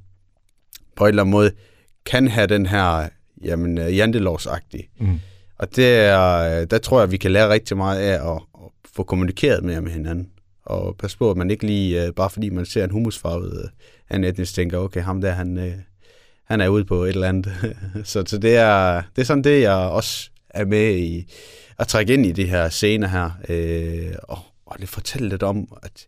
på 0.97 1.05
en 1.05 1.09
eller 1.09 1.23
anden 1.23 1.31
måde 1.31 1.51
kan 2.07 2.29
have 2.29 2.47
den 2.47 2.67
her 2.67 3.09
jamen, 3.45 3.79
øh, 3.79 3.97
jantelovsagtig. 3.97 4.89
Mm. 5.01 5.21
Og 5.59 5.77
det 5.77 5.97
er, 5.97 6.65
der 6.65 6.79
tror 6.79 7.01
jeg, 7.01 7.11
vi 7.11 7.17
kan 7.17 7.31
lære 7.31 7.49
rigtig 7.49 7.77
meget 7.77 8.01
af 8.01 8.33
at, 8.33 8.43
at 8.55 8.71
få 8.95 9.03
kommunikeret 9.03 9.65
mere 9.65 9.81
med 9.81 9.93
hinanden. 9.93 10.31
Og 10.65 10.97
pas 10.97 11.17
på, 11.17 11.31
at 11.31 11.37
man 11.37 11.51
ikke 11.51 11.67
lige, 11.67 12.07
øh, 12.07 12.13
bare 12.13 12.31
fordi 12.31 12.51
man 12.51 12.67
ser 12.67 12.85
en 12.85 12.91
humusfarvet 12.91 13.71
en 14.11 14.25
etnisk, 14.25 14.55
tænker, 14.55 14.79
okay, 14.79 15.03
ham 15.03 15.21
der, 15.21 15.31
han, 15.31 15.75
han 16.45 16.61
er 16.61 16.69
ude 16.69 16.85
på 16.85 17.05
et 17.05 17.09
eller 17.09 17.29
andet. 17.29 17.53
så, 18.05 18.25
så 18.27 18.39
det, 18.39 18.57
er, 18.57 19.03
det 19.17 19.23
er 19.23 19.27
sådan 19.27 19.45
det, 19.45 19.63
jeg 19.63 19.75
også 19.75 20.31
er 20.51 20.65
med 20.65 20.97
i, 20.97 21.33
at 21.79 21.89
trække 21.89 22.15
ind 22.15 22.27
i 22.27 22.33
de 22.33 22.47
her 22.47 22.69
scener 22.69 23.09
her, 23.09 23.31
øh, 23.49 24.15
og, 24.23 24.39
og 24.67 24.79
det 24.81 24.89
fortælle 24.89 25.29
lidt 25.29 25.43
om, 25.43 25.69
at 25.83 26.07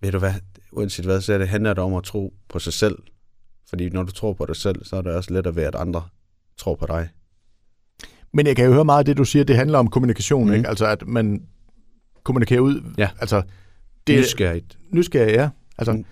ved 0.00 0.12
du 0.12 0.18
hvad, 0.18 0.32
uanset 0.72 1.04
hvad, 1.04 1.20
så 1.20 1.32
er 1.32 1.38
det, 1.38 1.48
handler 1.48 1.74
det 1.74 1.84
om 1.84 1.94
at 1.94 2.04
tro 2.04 2.34
på 2.48 2.58
sig 2.58 2.72
selv. 2.72 2.98
Fordi 3.68 3.88
når 3.88 4.02
du 4.02 4.12
tror 4.12 4.32
på 4.32 4.46
dig 4.46 4.56
selv, 4.56 4.84
så 4.84 4.96
er 4.96 5.02
det 5.02 5.12
også 5.12 5.34
lettere 5.34 5.56
ved, 5.56 5.62
at 5.62 5.74
andre 5.74 6.02
tror 6.58 6.74
på 6.74 6.86
dig. 6.86 7.08
Men 8.32 8.46
jeg 8.46 8.56
kan 8.56 8.64
jo 8.64 8.72
høre 8.72 8.84
meget 8.84 8.98
af 8.98 9.04
det, 9.04 9.16
du 9.16 9.24
siger, 9.24 9.44
det 9.44 9.56
handler 9.56 9.78
om 9.78 9.90
kommunikation, 9.90 10.46
mm. 10.46 10.54
ikke? 10.54 10.68
Altså, 10.68 10.86
at 10.86 11.06
man 11.06 11.42
kommunikerer 12.24 12.60
ud. 12.60 12.92
Ja. 12.98 13.08
Altså, 13.20 13.42
det, 14.06 14.18
nysgerrigt. 14.18 14.78
Nysgerrigt, 14.90 15.36
ja. 15.36 15.48
Altså, 15.78 15.92
mm. 15.92 16.04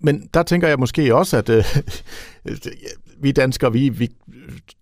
Men 0.00 0.28
der 0.34 0.42
tænker 0.42 0.68
jeg 0.68 0.78
måske 0.78 1.14
også, 1.14 1.36
at 1.36 1.48
øh, 1.48 1.64
vi 3.22 3.32
danskere, 3.32 3.72
vi, 3.72 3.88
vi 3.88 4.08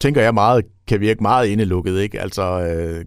tænker 0.00 0.22
jeg 0.22 0.34
meget, 0.34 0.64
kan 0.86 1.00
virke 1.00 1.22
meget 1.22 1.48
indelukket, 1.48 2.00
ikke? 2.00 2.20
Altså, 2.20 2.42
øh, 2.42 3.04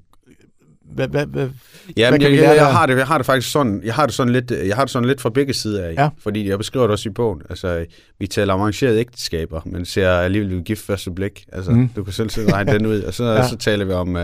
hvad, 0.94 1.08
hvad, 1.08 1.26
hvad, 1.26 1.50
ja, 1.98 2.10
hvad 2.10 2.22
jeg, 2.22 2.32
jeg, 2.32 2.56
jeg, 2.56 2.66
har 2.66 2.86
det, 2.86 2.98
jeg 2.98 3.08
har 3.08 3.18
det 3.18 3.26
faktisk 3.26 3.52
sådan, 3.52 3.82
jeg 3.84 3.94
har 3.94 4.06
det 4.06 4.16
sådan 4.16 4.34
lidt, 4.34 4.52
jeg 4.52 4.76
har 4.76 4.84
det 4.84 4.92
sådan 4.92 5.08
lidt 5.08 5.22
fra 5.22 5.30
begge 5.30 5.54
sider 5.54 5.86
af, 5.86 5.94
ja. 5.94 6.10
fordi 6.20 6.50
jeg 6.50 6.58
beskriver 6.58 6.86
det 6.88 6.92
også 6.92 7.10
i 7.10 7.12
bogen. 7.12 7.42
Altså, 7.50 7.86
vi 8.20 8.28
taler 8.28 8.54
om 8.54 8.60
arrangerede 8.60 9.00
ægteskaber, 9.00 9.62
men 9.66 9.86
ser 9.86 10.10
alligevel 10.10 10.64
gift 10.64 10.86
første 10.86 11.12
blik. 11.12 11.46
Altså, 11.52 11.72
mm. 11.72 11.90
du 11.96 12.04
kan 12.04 12.14
selv 12.14 12.30
selv 12.30 12.50
regne 12.50 12.74
den 12.74 12.86
ud, 12.86 13.02
og 13.02 13.14
så, 13.14 13.24
ja. 13.34 13.48
så 13.48 13.58
taler 13.58 13.86
vi 13.86 13.92
om, 13.92 14.16
uh, 14.16 14.22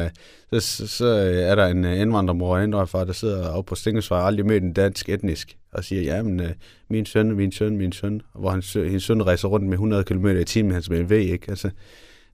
så, 0.54 0.60
så, 0.60 0.88
så 0.88 1.06
er 1.34 1.56
der 1.56 1.67
en 1.67 1.86
indvandrermor 1.86 2.56
og 2.56 2.63
indvandrerfar, 2.63 3.04
der 3.04 3.13
sidder 3.13 3.49
oppe 3.49 3.69
på 3.69 3.76
Stingesvej, 3.76 4.28
aldrig 4.28 4.45
mødt 4.45 4.63
en 4.63 4.73
dansk 4.73 5.10
etnisk, 5.10 5.58
og 5.73 5.84
siger, 5.84 6.02
ja, 6.02 6.23
men 6.23 6.39
uh, 6.39 6.47
min 6.89 7.06
søn, 7.06 7.36
min 7.36 7.52
søn, 7.52 7.78
min 7.78 7.91
søn, 7.91 8.21
hvor 8.36 8.49
hans, 8.49 8.73
hendes 8.73 9.04
søn 9.04 9.23
rejser 9.23 9.47
rundt 9.47 9.65
med 9.65 9.73
100 9.73 10.04
km 10.04 10.28
i 10.28 10.43
timen 10.43 10.71
hans 10.71 10.89
BMW, 10.89 11.13
ikke? 11.13 11.45
Altså, 11.49 11.69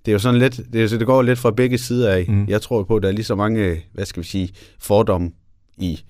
det 0.10 0.14
er 0.14 0.16
jo 0.16 0.20
sådan 0.20 0.40
lidt, 0.40 0.60
det, 0.74 0.92
det 0.92 1.06
går 1.06 1.22
lidt 1.22 1.40
fra 1.40 1.52
begge 1.52 1.78
sider 1.78 2.12
af. 2.12 2.26
Mm. 2.28 2.46
Jeg 2.48 2.62
tror 2.62 2.84
på, 2.84 2.96
at 2.96 3.04
der 3.04 3.10
er 3.10 3.14
lige 3.14 3.26
så 3.26 3.36
mange, 3.36 3.82
hvad 3.94 4.06
skal 4.06 4.24
vi 4.24 4.28
sige, 4.28 4.50
fordomme 4.80 5.32
i 5.78 6.04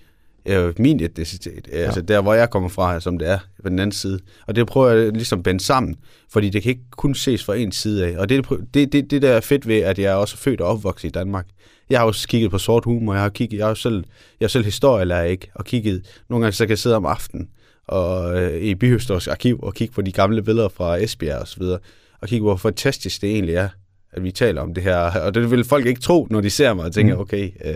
øh, 0.45 0.73
min 0.77 1.03
etnicitet, 1.03 1.67
ja. 1.71 1.77
altså 1.77 2.01
der, 2.01 2.21
hvor 2.21 2.33
jeg 2.33 2.49
kommer 2.49 2.69
fra, 2.69 2.99
som 2.99 3.17
det 3.17 3.29
er 3.29 3.39
på 3.63 3.69
den 3.69 3.79
anden 3.79 3.91
side. 3.91 4.19
Og 4.47 4.55
det 4.55 4.67
prøver 4.67 4.89
jeg 4.89 5.11
ligesom 5.11 5.39
at 5.39 5.43
bende 5.43 5.63
sammen, 5.63 5.95
fordi 6.29 6.49
det 6.49 6.63
kan 6.63 6.69
ikke 6.69 6.83
kun 6.91 7.15
ses 7.15 7.43
fra 7.43 7.55
en 7.55 7.71
side 7.71 8.05
af. 8.07 8.17
Og 8.17 8.29
det, 8.29 8.45
det, 8.73 8.93
det, 8.93 9.11
det 9.11 9.21
der 9.21 9.29
er 9.29 9.41
fedt 9.41 9.67
ved, 9.67 9.77
at 9.77 9.99
jeg 9.99 10.11
er 10.11 10.15
også 10.15 10.37
født 10.37 10.61
og 10.61 10.67
opvokset 10.67 11.07
i 11.07 11.11
Danmark. 11.11 11.45
Jeg 11.89 11.99
har 11.99 12.05
også 12.05 12.27
kigget 12.27 12.51
på 12.51 12.57
sort 12.57 12.85
humor, 12.85 13.13
jeg 13.13 13.21
har 13.21 13.29
kigget, 13.29 13.57
jeg 13.57 13.67
har 13.67 13.73
selv, 13.73 14.03
jeg 14.39 14.45
er 14.45 14.49
selv 14.49 14.65
historielærer, 14.65 15.23
ikke? 15.23 15.51
Og 15.55 15.65
kigget, 15.65 16.21
nogle 16.29 16.43
gange 16.43 16.55
så 16.55 16.65
kan 16.65 16.69
jeg 16.69 16.79
sidde 16.79 16.95
om 16.95 17.05
aftenen 17.05 17.49
og, 17.87 18.41
øh, 18.41 18.61
i 18.61 18.75
Byhistorisk 18.75 19.27
Arkiv 19.27 19.59
og 19.63 19.73
kigge 19.73 19.93
på 19.93 20.01
de 20.01 20.11
gamle 20.11 20.43
billeder 20.43 20.69
fra 20.69 20.97
Esbjerg 20.97 21.39
og 21.39 21.47
så 21.47 21.59
videre, 21.59 21.79
og 22.21 22.27
kigge 22.27 22.43
hvor 22.43 22.55
fantastisk 22.55 23.21
det 23.21 23.31
egentlig 23.31 23.55
er, 23.55 23.69
at 24.11 24.23
vi 24.23 24.31
taler 24.31 24.61
om 24.61 24.73
det 24.73 24.83
her. 24.83 24.97
Og 24.97 25.33
det 25.33 25.51
vil 25.51 25.63
folk 25.63 25.85
ikke 25.85 26.01
tro, 26.01 26.27
når 26.29 26.41
de 26.41 26.49
ser 26.49 26.73
mig 26.73 26.85
og 26.85 26.93
tænker, 26.93 27.15
mm. 27.15 27.21
okay, 27.21 27.51
øh, 27.65 27.75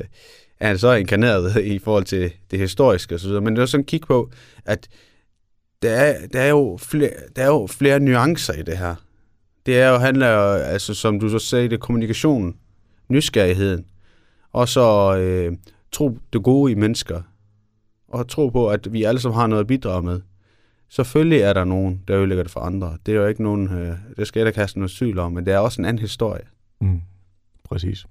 er 0.60 0.68
han 0.68 0.78
så 0.78 0.94
inkarneret 0.94 1.62
i 1.76 1.80
forhold 1.80 2.04
til 2.04 2.32
det 2.52 2.60
historiske 2.60 3.16
osv. 3.16 3.32
Men 3.32 3.56
det 3.56 3.62
er 3.62 3.66
sådan 3.66 3.84
at 3.84 3.88
kigge 3.88 4.08
på, 4.08 4.32
at 4.66 4.88
der 5.82 5.92
er, 5.92 6.28
der, 6.28 6.42
er 6.42 6.50
jo 6.50 6.78
flere, 6.82 7.12
der 7.36 7.44
er 7.44 7.48
jo 7.48 7.68
flere 7.68 8.00
nuancer 8.00 8.54
i 8.54 8.62
det 8.62 8.78
her. 8.78 8.96
Det 9.66 9.80
er 9.80 9.90
jo, 9.90 9.98
handler 9.98 10.28
jo, 10.28 10.54
altså 10.54 10.94
som 10.94 11.20
du 11.20 11.30
så 11.30 11.40
sagde, 11.40 11.70
det 11.70 11.80
kommunikationen, 11.80 12.56
nysgerrigheden, 13.10 13.86
og 14.54 14.70
så 14.70 15.18
øh, 15.18 15.58
tro 15.92 16.18
det 16.34 16.44
gode 16.44 16.72
i 16.72 16.76
mennesker, 16.76 17.22
og 18.08 18.28
tro 18.28 18.50
på, 18.50 18.70
at 18.70 18.94
vi 18.94 19.04
alle 19.04 19.20
sammen 19.20 19.40
har 19.40 19.48
noget 19.48 19.62
at 19.62 19.68
bidrage 19.68 20.02
med. 20.02 20.22
Selvfølgelig 20.96 21.40
er 21.40 21.54
der 21.54 21.64
nogen, 21.64 22.02
der 22.08 22.18
ødelægger 22.18 22.44
det 22.44 22.52
for 22.52 22.60
andre. 22.60 22.98
Det 23.06 23.16
er 23.16 23.20
jo 23.20 23.28
ikke 23.28 23.44
nogen, 23.44 23.68
øh, 23.68 23.96
det 24.18 24.28
skal 24.28 24.40
jeg 24.40 24.46
da 24.46 24.52
kaste 24.52 24.80
noget 24.80 24.92
syl 24.92 25.18
om, 25.18 25.32
men 25.32 25.46
det 25.46 25.54
er 25.54 25.58
også 25.58 25.82
en 25.82 25.86
anden 25.86 26.02
historie. 26.02 26.44
Mm, 26.82 27.02
præcis. 27.64 28.06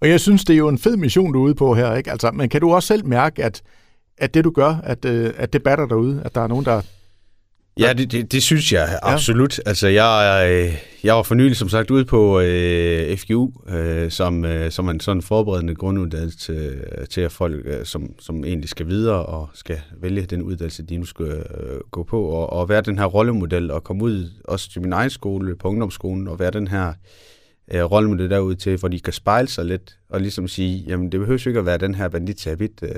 Og 0.00 0.08
jeg 0.08 0.20
synes, 0.20 0.44
det 0.44 0.54
er 0.54 0.58
jo 0.58 0.68
en 0.68 0.78
fed 0.78 0.96
mission, 0.96 1.32
du 1.32 1.38
er 1.38 1.44
ude 1.44 1.54
på 1.54 1.74
her, 1.74 1.94
ikke? 1.94 2.10
Altså, 2.10 2.30
men 2.30 2.48
kan 2.48 2.60
du 2.60 2.74
også 2.74 2.86
selv 2.86 3.06
mærke, 3.06 3.44
at, 3.44 3.62
at 4.18 4.34
det 4.34 4.44
du 4.44 4.50
gør, 4.50 4.74
at, 4.84 5.04
øh, 5.04 5.34
at 5.36 5.52
det 5.52 5.62
batter 5.62 5.86
derude, 5.86 6.22
at 6.24 6.34
der 6.34 6.40
er 6.40 6.46
nogen, 6.46 6.64
der, 6.64 6.82
Ja, 7.80 7.92
det, 7.92 8.12
det, 8.12 8.32
det 8.32 8.42
synes 8.42 8.72
jeg 8.72 8.98
absolut. 9.02 9.58
Ja. 9.58 9.62
Altså, 9.66 9.88
jeg, 9.88 10.46
øh, 10.50 10.78
jeg 11.04 11.14
var 11.14 11.22
for 11.22 11.34
nylig, 11.34 11.56
som 11.56 11.68
sagt, 11.68 11.90
ude 11.90 12.04
på 12.04 12.40
øh, 12.40 13.16
FGU, 13.16 13.50
øh, 13.68 14.10
som, 14.10 14.44
øh, 14.44 14.70
som 14.70 14.88
en 14.88 15.00
sådan 15.00 15.22
forberedende 15.22 15.74
grunduddannelse 15.74 16.38
til, 16.38 17.06
til 17.10 17.20
at 17.20 17.32
folk, 17.32 17.66
øh, 17.66 17.84
som, 17.84 18.14
som 18.18 18.44
egentlig 18.44 18.68
skal 18.68 18.86
videre 18.86 19.26
og 19.26 19.48
skal 19.54 19.80
vælge 20.00 20.22
den 20.22 20.42
uddannelse, 20.42 20.82
de 20.82 20.96
nu 20.96 21.04
skal 21.04 21.26
øh, 21.26 21.80
gå 21.90 22.02
på, 22.02 22.22
og, 22.22 22.52
og 22.52 22.68
være 22.68 22.80
den 22.80 22.98
her 22.98 23.04
rollemodel, 23.04 23.70
og 23.70 23.84
komme 23.84 24.04
ud 24.04 24.30
også 24.44 24.70
til 24.70 24.82
min 24.82 24.92
egen 24.92 25.10
skole, 25.10 25.56
på 25.56 25.68
ungdomsskolen, 25.68 26.28
og 26.28 26.38
være 26.38 26.50
den 26.50 26.68
her 26.68 26.92
øh, 27.72 27.82
rollemodel 27.82 28.30
derude 28.30 28.54
til, 28.54 28.76
hvor 28.76 28.88
de 28.88 29.00
kan 29.00 29.12
spejle 29.12 29.48
sig 29.48 29.64
lidt, 29.64 29.98
og 30.08 30.20
ligesom 30.20 30.48
sige, 30.48 30.84
jamen 30.88 31.12
det 31.12 31.20
behøver 31.20 31.46
ikke 31.46 31.58
at 31.60 31.66
være 31.66 31.78
den 31.78 31.94
her 31.94 32.08
bandit 32.08 32.46
øh, 32.82 32.90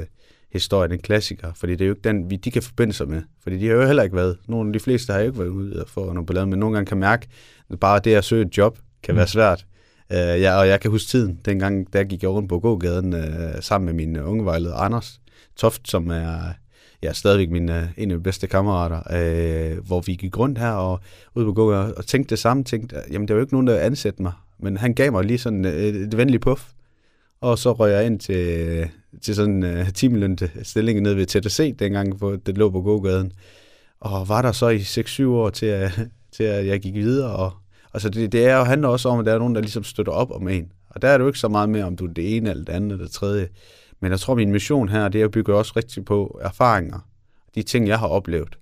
historie, 0.52 0.88
den 0.88 0.98
klassiker, 0.98 1.52
fordi 1.54 1.72
det 1.72 1.80
er 1.80 1.86
jo 1.86 1.92
ikke 1.92 2.08
den, 2.08 2.30
vi, 2.30 2.36
de 2.36 2.50
kan 2.50 2.62
forbinde 2.62 2.92
sig 2.92 3.08
med. 3.08 3.22
Fordi 3.42 3.58
de 3.58 3.66
har 3.66 3.74
jo 3.74 3.86
heller 3.86 4.02
ikke 4.02 4.16
været, 4.16 4.36
nogle 4.48 4.68
af 4.68 4.72
de 4.72 4.80
fleste 4.80 5.12
har 5.12 5.20
jo 5.20 5.26
ikke 5.26 5.38
været 5.38 5.48
ude 5.48 5.82
og 5.82 5.88
få 5.88 6.12
nogle 6.12 6.26
ballade, 6.26 6.46
men 6.46 6.58
nogle 6.58 6.74
gange 6.74 6.86
kan 6.88 6.98
mærke, 6.98 7.28
at 7.70 7.80
bare 7.80 8.00
det 8.04 8.14
at 8.14 8.24
søge 8.24 8.46
et 8.46 8.58
job 8.58 8.78
kan 9.02 9.14
mm. 9.14 9.16
være 9.16 9.26
svært. 9.26 9.66
Uh, 10.10 10.16
ja, 10.16 10.58
og 10.58 10.68
jeg 10.68 10.80
kan 10.80 10.90
huske 10.90 11.08
tiden, 11.08 11.38
dengang 11.44 11.92
der 11.92 12.04
gik 12.04 12.22
jeg 12.22 12.30
rundt 12.30 12.48
på 12.48 12.60
gågaden 12.60 13.14
uh, 13.14 13.20
sammen 13.60 13.86
med 13.86 14.06
min 14.06 14.20
unge 14.20 14.44
vejleder 14.44 14.74
Anders 14.74 15.20
Toft, 15.56 15.88
som 15.88 16.10
er 16.10 16.52
ja, 17.02 17.12
stadigvæk 17.12 17.50
min, 17.50 17.62
en 17.62 17.70
af 17.70 17.92
mine 17.96 18.22
bedste 18.22 18.46
kammerater, 18.46 19.00
øh, 19.10 19.86
hvor 19.86 20.00
vi 20.00 20.14
gik 20.14 20.38
rundt 20.38 20.58
her 20.58 20.70
og 20.70 21.00
ude 21.34 21.46
på 21.46 21.52
gågaden 21.52 21.92
og 21.96 22.06
tænkte 22.06 22.30
det 22.30 22.38
samme, 22.38 22.64
tænkte, 22.64 22.96
jamen 23.10 23.28
der 23.28 23.34
var 23.34 23.38
jo 23.38 23.44
ikke 23.44 23.54
nogen, 23.54 23.66
der 23.66 23.78
ansatte 23.78 24.22
mig, 24.22 24.32
men 24.58 24.76
han 24.76 24.94
gav 24.94 25.12
mig 25.12 25.24
lige 25.24 25.38
sådan 25.38 25.64
et, 25.64 25.96
et 25.96 26.16
venligt 26.16 26.42
puff, 26.42 26.64
og 27.40 27.58
så 27.58 27.72
røg 27.72 27.92
jeg 27.92 28.06
ind 28.06 28.20
til, 28.20 28.90
til 29.22 29.34
sådan 29.34 29.62
en 29.62 29.80
uh, 29.80 29.88
timelønte 29.88 30.50
stilling 30.62 31.00
nede 31.00 31.16
ved 31.16 31.26
TTC, 31.26 31.76
dengang 31.76 32.16
hvor 32.16 32.36
det 32.36 32.58
lå 32.58 32.70
på 32.70 32.82
gågaden, 32.82 33.32
og 34.00 34.28
var 34.28 34.42
der 34.42 34.52
så 34.52 34.68
i 34.68 34.78
6-7 34.78 35.26
år 35.26 35.50
til, 35.50 35.66
at, 35.66 36.00
til 36.36 36.44
at 36.44 36.66
jeg 36.66 36.80
gik 36.80 36.94
videre, 36.94 37.36
og 37.36 37.52
altså 37.94 38.08
det, 38.08 38.32
det 38.32 38.46
er 38.46 38.56
jo, 38.56 38.64
handler 38.64 38.88
også 38.88 39.08
om, 39.08 39.18
at 39.18 39.26
der 39.26 39.34
er 39.34 39.38
nogen, 39.38 39.54
der 39.54 39.60
ligesom 39.60 39.84
støtter 39.84 40.12
op 40.12 40.30
om 40.30 40.48
en, 40.48 40.72
og 40.90 41.02
der 41.02 41.08
er 41.08 41.18
det 41.18 41.22
jo 41.22 41.28
ikke 41.28 41.38
så 41.38 41.48
meget 41.48 41.68
mere, 41.68 41.84
om 41.84 41.96
du 41.96 42.06
er 42.06 42.12
det 42.12 42.36
ene 42.36 42.50
eller 42.50 42.64
det 42.64 42.72
andet 42.72 42.92
eller 42.92 43.04
det 43.04 43.12
tredje, 43.12 43.48
men 44.00 44.10
jeg 44.10 44.20
tror, 44.20 44.34
min 44.34 44.52
mission 44.52 44.88
her, 44.88 45.08
det 45.08 45.20
er 45.20 45.24
at 45.24 45.30
bygge 45.30 45.54
også 45.54 45.72
rigtig 45.76 46.04
på 46.04 46.40
erfaringer, 46.42 46.98
de 47.54 47.62
ting, 47.62 47.88
jeg 47.88 47.98
har 47.98 48.06
oplevet, 48.06 48.58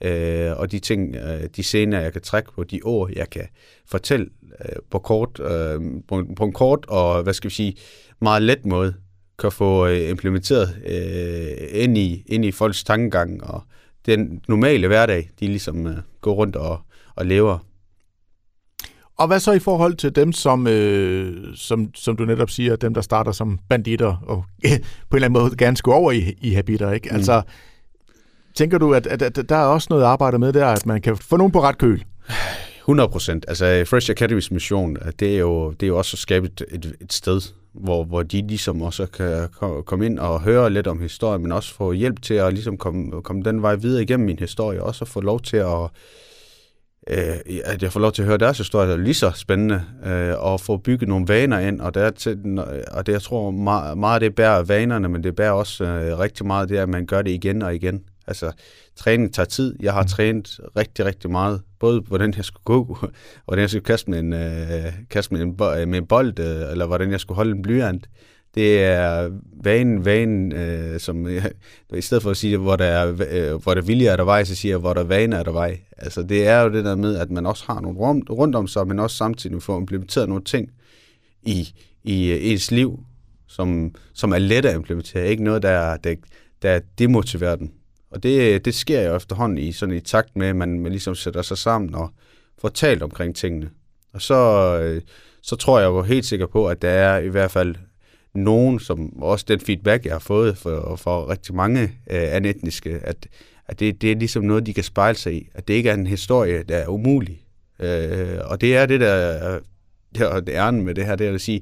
øh, 0.00 0.52
og 0.56 0.72
de 0.72 0.78
ting, 0.78 1.16
øh, 1.16 1.48
de 1.56 1.62
scener, 1.62 2.00
jeg 2.00 2.12
kan 2.12 2.22
trække 2.22 2.52
på, 2.52 2.64
de 2.64 2.80
ord, 2.84 3.10
jeg 3.16 3.30
kan 3.30 3.46
fortælle 3.86 4.26
øh, 4.64 4.76
på, 4.90 4.98
kort, 4.98 5.40
øh, 5.40 5.80
på, 6.08 6.24
på 6.36 6.44
en 6.44 6.52
kort 6.52 6.84
og, 6.88 7.22
hvad 7.22 7.34
skal 7.34 7.50
vi 7.50 7.54
sige, 7.54 7.76
meget 8.20 8.42
let 8.42 8.66
måde, 8.66 8.94
kan 9.38 9.52
få 9.52 9.86
øh, 9.86 10.10
implementeret 10.10 10.76
øh, 10.86 11.82
ind, 11.82 11.98
i, 11.98 12.24
ind 12.26 12.44
i 12.44 12.52
folks 12.52 12.84
tankegang 12.84 13.44
og 13.44 13.62
den 14.06 14.40
normale 14.48 14.86
hverdag, 14.86 15.30
de 15.40 15.46
ligesom 15.46 15.86
øh, 15.86 15.96
går 16.20 16.32
rundt 16.32 16.56
og, 16.56 16.80
og 17.14 17.26
lever. 17.26 17.58
Og 19.18 19.26
hvad 19.26 19.40
så 19.40 19.52
i 19.52 19.58
forhold 19.58 19.94
til 19.94 20.16
dem, 20.16 20.32
som, 20.32 20.66
øh, 20.66 21.56
som, 21.56 21.94
som 21.94 22.16
du 22.16 22.24
netop 22.24 22.50
siger, 22.50 22.76
dem 22.76 22.94
der 22.94 23.00
starter 23.00 23.32
som 23.32 23.58
banditter 23.68 24.16
og 24.26 24.44
på 24.62 24.66
en 24.66 24.74
eller 25.14 25.28
anden 25.28 25.42
måde 25.42 25.56
gerne 25.56 25.76
skulle 25.76 25.94
over 25.94 26.12
i, 26.12 26.34
i 26.40 26.52
habiter, 26.52 26.92
ikke? 26.92 27.08
Mm. 27.08 27.44
Tænker 28.54 28.78
du, 28.78 28.94
at, 28.94 29.06
at, 29.06 29.22
at 29.22 29.48
der 29.48 29.56
er 29.56 29.64
også 29.64 29.86
noget 29.90 30.04
arbejde 30.04 30.38
med 30.38 30.52
der, 30.52 30.66
at 30.66 30.86
man 30.86 31.02
kan 31.02 31.16
få 31.16 31.36
nogen 31.36 31.52
på 31.52 31.62
ret 31.62 31.78
køl? 31.78 32.04
100 32.78 33.08
procent. 33.08 33.44
Altså 33.48 33.84
Fresh 33.86 34.10
Academys 34.10 34.50
mission, 34.50 34.96
det 35.20 35.34
er 35.34 35.38
jo, 35.38 35.70
det 35.70 35.82
er 35.82 35.86
jo 35.86 35.98
også 35.98 36.14
at 36.14 36.18
skabe 36.18 36.46
et, 36.46 36.64
et, 36.72 36.96
et 37.00 37.12
sted, 37.12 37.40
hvor, 37.72 38.04
hvor 38.04 38.22
de 38.22 38.46
ligesom 38.46 38.82
også 38.82 39.06
kan 39.06 39.48
komme 39.84 40.06
ind 40.06 40.18
og 40.18 40.40
høre 40.40 40.70
lidt 40.70 40.86
om 40.86 41.00
historien, 41.00 41.42
men 41.42 41.52
også 41.52 41.74
få 41.74 41.92
hjælp 41.92 42.22
til 42.22 42.34
at 42.34 42.52
ligesom 42.52 42.76
komme, 42.76 43.22
komme 43.22 43.42
den 43.42 43.62
vej 43.62 43.74
videre 43.74 44.02
igennem 44.02 44.26
min 44.26 44.38
historie, 44.38 44.82
og 44.82 44.86
også 44.86 45.04
få 45.04 45.20
lov 45.20 45.40
til 45.40 45.56
at 45.56 45.90
øh, 47.10 47.60
at 47.64 47.82
jeg 47.82 47.92
får 47.92 48.00
lov 48.00 48.12
til 48.12 48.22
at 48.22 48.28
høre 48.28 48.38
deres 48.38 48.58
historie, 48.58 48.92
er 48.92 48.96
lige 48.96 49.14
så 49.14 49.30
spændende, 49.30 49.82
øh, 50.06 50.34
og 50.38 50.60
få 50.60 50.76
bygget 50.76 51.08
nogle 51.08 51.28
vaner 51.28 51.58
ind, 51.58 51.80
og, 51.80 51.94
der 51.94 52.10
til, 52.10 52.58
og 52.92 53.06
det, 53.06 53.12
jeg 53.12 53.22
tror 53.22 53.50
meget, 53.50 53.98
meget 53.98 54.20
det 54.20 54.34
bærer 54.34 54.62
vanerne, 54.62 55.08
men 55.08 55.22
det 55.22 55.36
bærer 55.36 55.52
også 55.52 55.84
øh, 55.84 56.18
rigtig 56.18 56.46
meget 56.46 56.68
det, 56.68 56.76
at 56.76 56.88
man 56.88 57.06
gør 57.06 57.22
det 57.22 57.30
igen 57.30 57.62
og 57.62 57.74
igen. 57.74 58.02
Altså, 58.26 58.52
træning 58.96 59.34
tager 59.34 59.46
tid. 59.46 59.76
Jeg 59.80 59.92
har 59.92 60.02
mm. 60.02 60.08
trænet 60.08 60.60
rigtig, 60.76 61.04
rigtig 61.04 61.30
meget. 61.30 61.62
Både 61.78 62.00
hvordan 62.00 62.34
jeg 62.36 62.44
skulle 62.44 62.64
gå, 62.64 62.98
og 63.00 63.10
hvordan 63.44 63.62
jeg 63.62 63.70
skulle 63.70 63.84
kaste 63.84 64.10
med 64.10 64.18
en, 64.18 64.32
øh, 64.32 64.92
kaste 65.10 65.34
med 65.34 65.42
en, 65.42 65.90
med 65.90 65.98
en 65.98 66.06
bold, 66.06 66.38
øh, 66.38 66.70
eller 66.70 66.86
hvordan 66.86 67.10
jeg 67.10 67.20
skulle 67.20 67.36
holde 67.36 67.50
en 67.50 67.62
blyant. 67.62 68.08
Det 68.54 68.84
er 68.84 69.30
vanen, 69.64 70.04
vanen, 70.04 70.52
øh, 70.52 71.00
som 71.00 71.28
jeg, 71.28 71.50
i 71.94 72.00
stedet 72.00 72.22
for 72.22 72.30
at 72.30 72.36
sige, 72.36 72.56
hvor 72.56 72.76
der 72.76 72.84
er, 72.84 73.08
øh, 73.30 73.62
hvor 73.62 73.74
der 73.74 73.82
vilje 73.82 74.06
er 74.06 74.16
der 74.16 74.24
vej, 74.24 74.44
så 74.44 74.54
siger 74.54 74.72
jeg, 74.72 74.78
hvor 74.78 74.94
der 74.94 75.04
vane 75.04 75.36
er 75.36 75.42
der 75.42 75.52
vej. 75.52 75.80
Altså, 75.96 76.22
det 76.22 76.46
er 76.46 76.60
jo 76.60 76.72
det 76.72 76.84
der 76.84 76.96
med, 76.96 77.16
at 77.16 77.30
man 77.30 77.46
også 77.46 77.64
har 77.66 77.80
nogle 77.80 77.98
rum, 77.98 78.22
rundt 78.30 78.56
om 78.56 78.66
sig, 78.66 78.86
men 78.88 78.98
også 78.98 79.16
samtidig 79.16 79.62
får 79.62 79.78
implementeret 79.78 80.28
nogle 80.28 80.44
ting 80.44 80.70
i, 81.42 81.68
i 82.04 82.30
øh, 82.30 82.38
ens 82.42 82.70
liv, 82.70 83.00
som, 83.46 83.94
som 84.14 84.32
er 84.32 84.38
let 84.38 84.64
at 84.64 84.74
implementere. 84.74 85.28
Ikke 85.28 85.44
noget, 85.44 85.62
der, 85.62 85.96
der, 85.96 86.14
der 86.62 86.80
demotiverer 86.98 87.56
den. 87.56 87.72
Og 88.14 88.22
det, 88.22 88.64
det 88.64 88.74
sker 88.74 89.02
jo 89.02 89.16
efterhånden 89.16 89.58
i, 89.58 89.72
sådan 89.72 89.94
i 89.94 90.00
takt 90.00 90.36
med, 90.36 90.46
at 90.46 90.56
man, 90.56 90.80
man 90.80 90.92
ligesom 90.92 91.14
sætter 91.14 91.42
sig 91.42 91.58
sammen 91.58 91.94
og 91.94 92.10
får 92.60 92.68
talt 92.68 93.02
omkring 93.02 93.36
tingene. 93.36 93.70
Og 94.12 94.22
så, 94.22 94.34
øh, 94.82 95.02
så 95.42 95.56
tror 95.56 95.80
jeg 95.80 95.86
jo 95.86 96.02
helt 96.02 96.24
sikker 96.24 96.46
på, 96.46 96.68
at 96.68 96.82
der 96.82 96.90
er 96.90 97.18
i 97.18 97.28
hvert 97.28 97.50
fald 97.50 97.74
nogen, 98.34 98.78
som 98.78 99.22
også 99.22 99.44
den 99.48 99.60
feedback, 99.60 100.04
jeg 100.04 100.12
har 100.12 100.18
fået 100.18 100.58
for, 100.58 100.96
for 100.96 101.30
rigtig 101.30 101.54
mange 101.54 101.82
øh, 101.82 101.88
anetniske, 102.34 103.00
at, 103.02 103.26
at 103.66 103.80
det, 103.80 104.02
det 104.02 104.12
er 104.12 104.16
ligesom 104.16 104.44
noget, 104.44 104.66
de 104.66 104.74
kan 104.74 104.84
spejle 104.84 105.18
sig 105.18 105.34
i. 105.34 105.48
At 105.54 105.68
det 105.68 105.74
ikke 105.74 105.90
er 105.90 105.94
en 105.94 106.06
historie, 106.06 106.62
der 106.62 106.76
er 106.76 106.88
umulig. 106.88 107.42
Øh, 107.80 108.38
og 108.44 108.60
det 108.60 108.76
er 108.76 108.86
det, 108.86 109.00
der 109.00 109.08
er, 109.08 109.60
det 110.14 110.22
er 110.22 110.40
æren 110.48 110.84
med 110.84 110.94
det 110.94 111.06
her, 111.06 111.16
det 111.16 111.26
er 111.26 111.34
at 111.34 111.40
sige, 111.40 111.60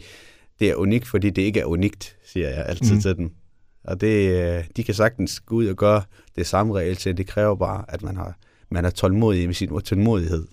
det 0.61 0.71
er 0.71 0.75
unikt, 0.75 1.07
fordi 1.07 1.31
det 1.31 1.43
ikke 1.43 1.61
er 1.61 1.65
unikt, 1.65 2.17
siger 2.27 2.49
jeg 2.49 2.65
altid 2.67 2.95
mm. 2.95 3.01
til 3.01 3.17
dem. 3.17 3.31
Og 3.85 4.01
det, 4.01 4.42
øh, 4.42 4.64
de 4.77 4.85
kan 4.85 4.95
sagtens 4.95 5.40
gå 5.40 5.55
ud 5.55 5.66
og 5.66 5.77
gøre 5.77 6.03
det 6.37 6.47
samme 6.47 6.95
til. 6.95 7.16
Det 7.16 7.27
kræver 7.27 7.55
bare, 7.55 7.85
at 7.88 8.03
man, 8.03 8.16
har, 8.16 8.37
man 8.71 8.85
er 8.85 8.90
tålmodig 8.90 9.47
med 9.47 9.55
sin 9.55 9.81
tålmodighed. 9.81 10.47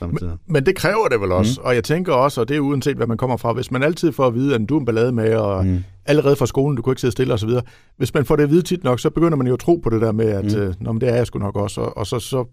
Men, 0.00 0.18
men 0.46 0.66
det 0.66 0.76
kræver 0.76 1.08
det 1.08 1.20
vel 1.20 1.32
også, 1.32 1.60
mm. 1.60 1.66
og 1.66 1.74
jeg 1.74 1.84
tænker 1.84 2.12
også, 2.12 2.40
og 2.40 2.48
det 2.48 2.56
er 2.56 2.60
uanset 2.60 2.96
hvad 2.96 3.06
man 3.06 3.16
kommer 3.16 3.36
fra, 3.36 3.52
hvis 3.52 3.70
man 3.70 3.82
altid 3.82 4.12
får 4.12 4.26
at 4.26 4.34
vide, 4.34 4.54
at 4.54 4.60
du 4.68 4.76
er 4.76 4.80
en 4.80 4.84
ballade 4.84 5.12
med, 5.12 5.34
og 5.34 5.66
mm. 5.66 5.84
allerede 6.06 6.36
fra 6.36 6.46
skolen, 6.46 6.76
du 6.76 6.82
kunne 6.82 6.92
ikke 6.92 7.00
sidde 7.00 7.12
stille 7.12 7.34
osv., 7.34 7.50
hvis 7.96 8.14
man 8.14 8.24
får 8.24 8.36
det 8.36 8.42
at 8.42 8.50
vide 8.50 8.62
tit 8.62 8.84
nok, 8.84 9.00
så 9.00 9.10
begynder 9.10 9.36
man 9.36 9.46
jo 9.46 9.52
at 9.52 9.60
tro 9.60 9.76
på 9.76 9.90
det 9.90 10.00
der 10.00 10.12
med, 10.12 10.26
at 10.26 10.44
mm. 10.44 10.60
øh, 10.60 10.74
Nå, 10.80 10.92
men 10.92 11.00
det 11.00 11.08
er 11.08 11.14
jeg 11.14 11.26
sgu 11.26 11.38
nok 11.38 11.56
også, 11.56 11.80
og, 11.80 11.96
og 11.96 12.06
så, 12.06 12.18
så 12.18 12.44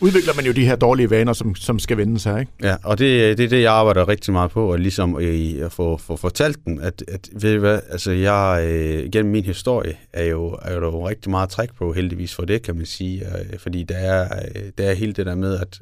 udvikler 0.00 0.34
man 0.34 0.46
jo 0.46 0.52
de 0.52 0.66
her 0.66 0.76
dårlige 0.76 1.10
vaner, 1.10 1.32
som, 1.32 1.54
som 1.54 1.78
skal 1.78 1.96
vendes 1.96 2.24
her, 2.24 2.38
ikke? 2.38 2.52
Ja, 2.62 2.76
og 2.84 2.98
det, 2.98 3.38
det 3.38 3.44
er 3.44 3.48
det, 3.48 3.62
jeg 3.62 3.72
arbejder 3.72 4.08
rigtig 4.08 4.32
meget 4.32 4.50
på, 4.50 4.72
og 4.72 4.78
ligesom 4.78 5.20
øh, 5.20 5.34
i, 5.34 5.60
at 5.60 5.72
få, 5.72 5.96
få 5.96 6.16
fortalt 6.16 6.58
dem, 6.66 6.78
at, 6.82 7.04
at 7.08 7.28
ved 7.32 7.54
I 7.54 7.56
hvad, 7.56 7.80
altså 7.90 8.10
jeg, 8.12 8.68
øh, 8.70 9.10
gennem 9.10 9.32
min 9.32 9.44
historie, 9.44 9.96
er 10.12 10.24
jo, 10.24 10.58
er 10.62 10.74
jo 10.74 11.08
rigtig 11.08 11.30
meget 11.30 11.50
træk 11.50 11.74
på, 11.74 11.92
heldigvis 11.92 12.34
for 12.34 12.44
det, 12.44 12.62
kan 12.62 12.76
man 12.76 12.86
sige, 12.86 13.26
øh, 13.26 13.58
fordi 13.58 13.82
der 13.82 13.96
er, 13.96 14.42
øh, 14.54 14.62
der 14.78 14.90
er 14.90 14.94
hele 14.94 15.12
det 15.12 15.26
der 15.26 15.34
med, 15.34 15.58
at 15.60 15.80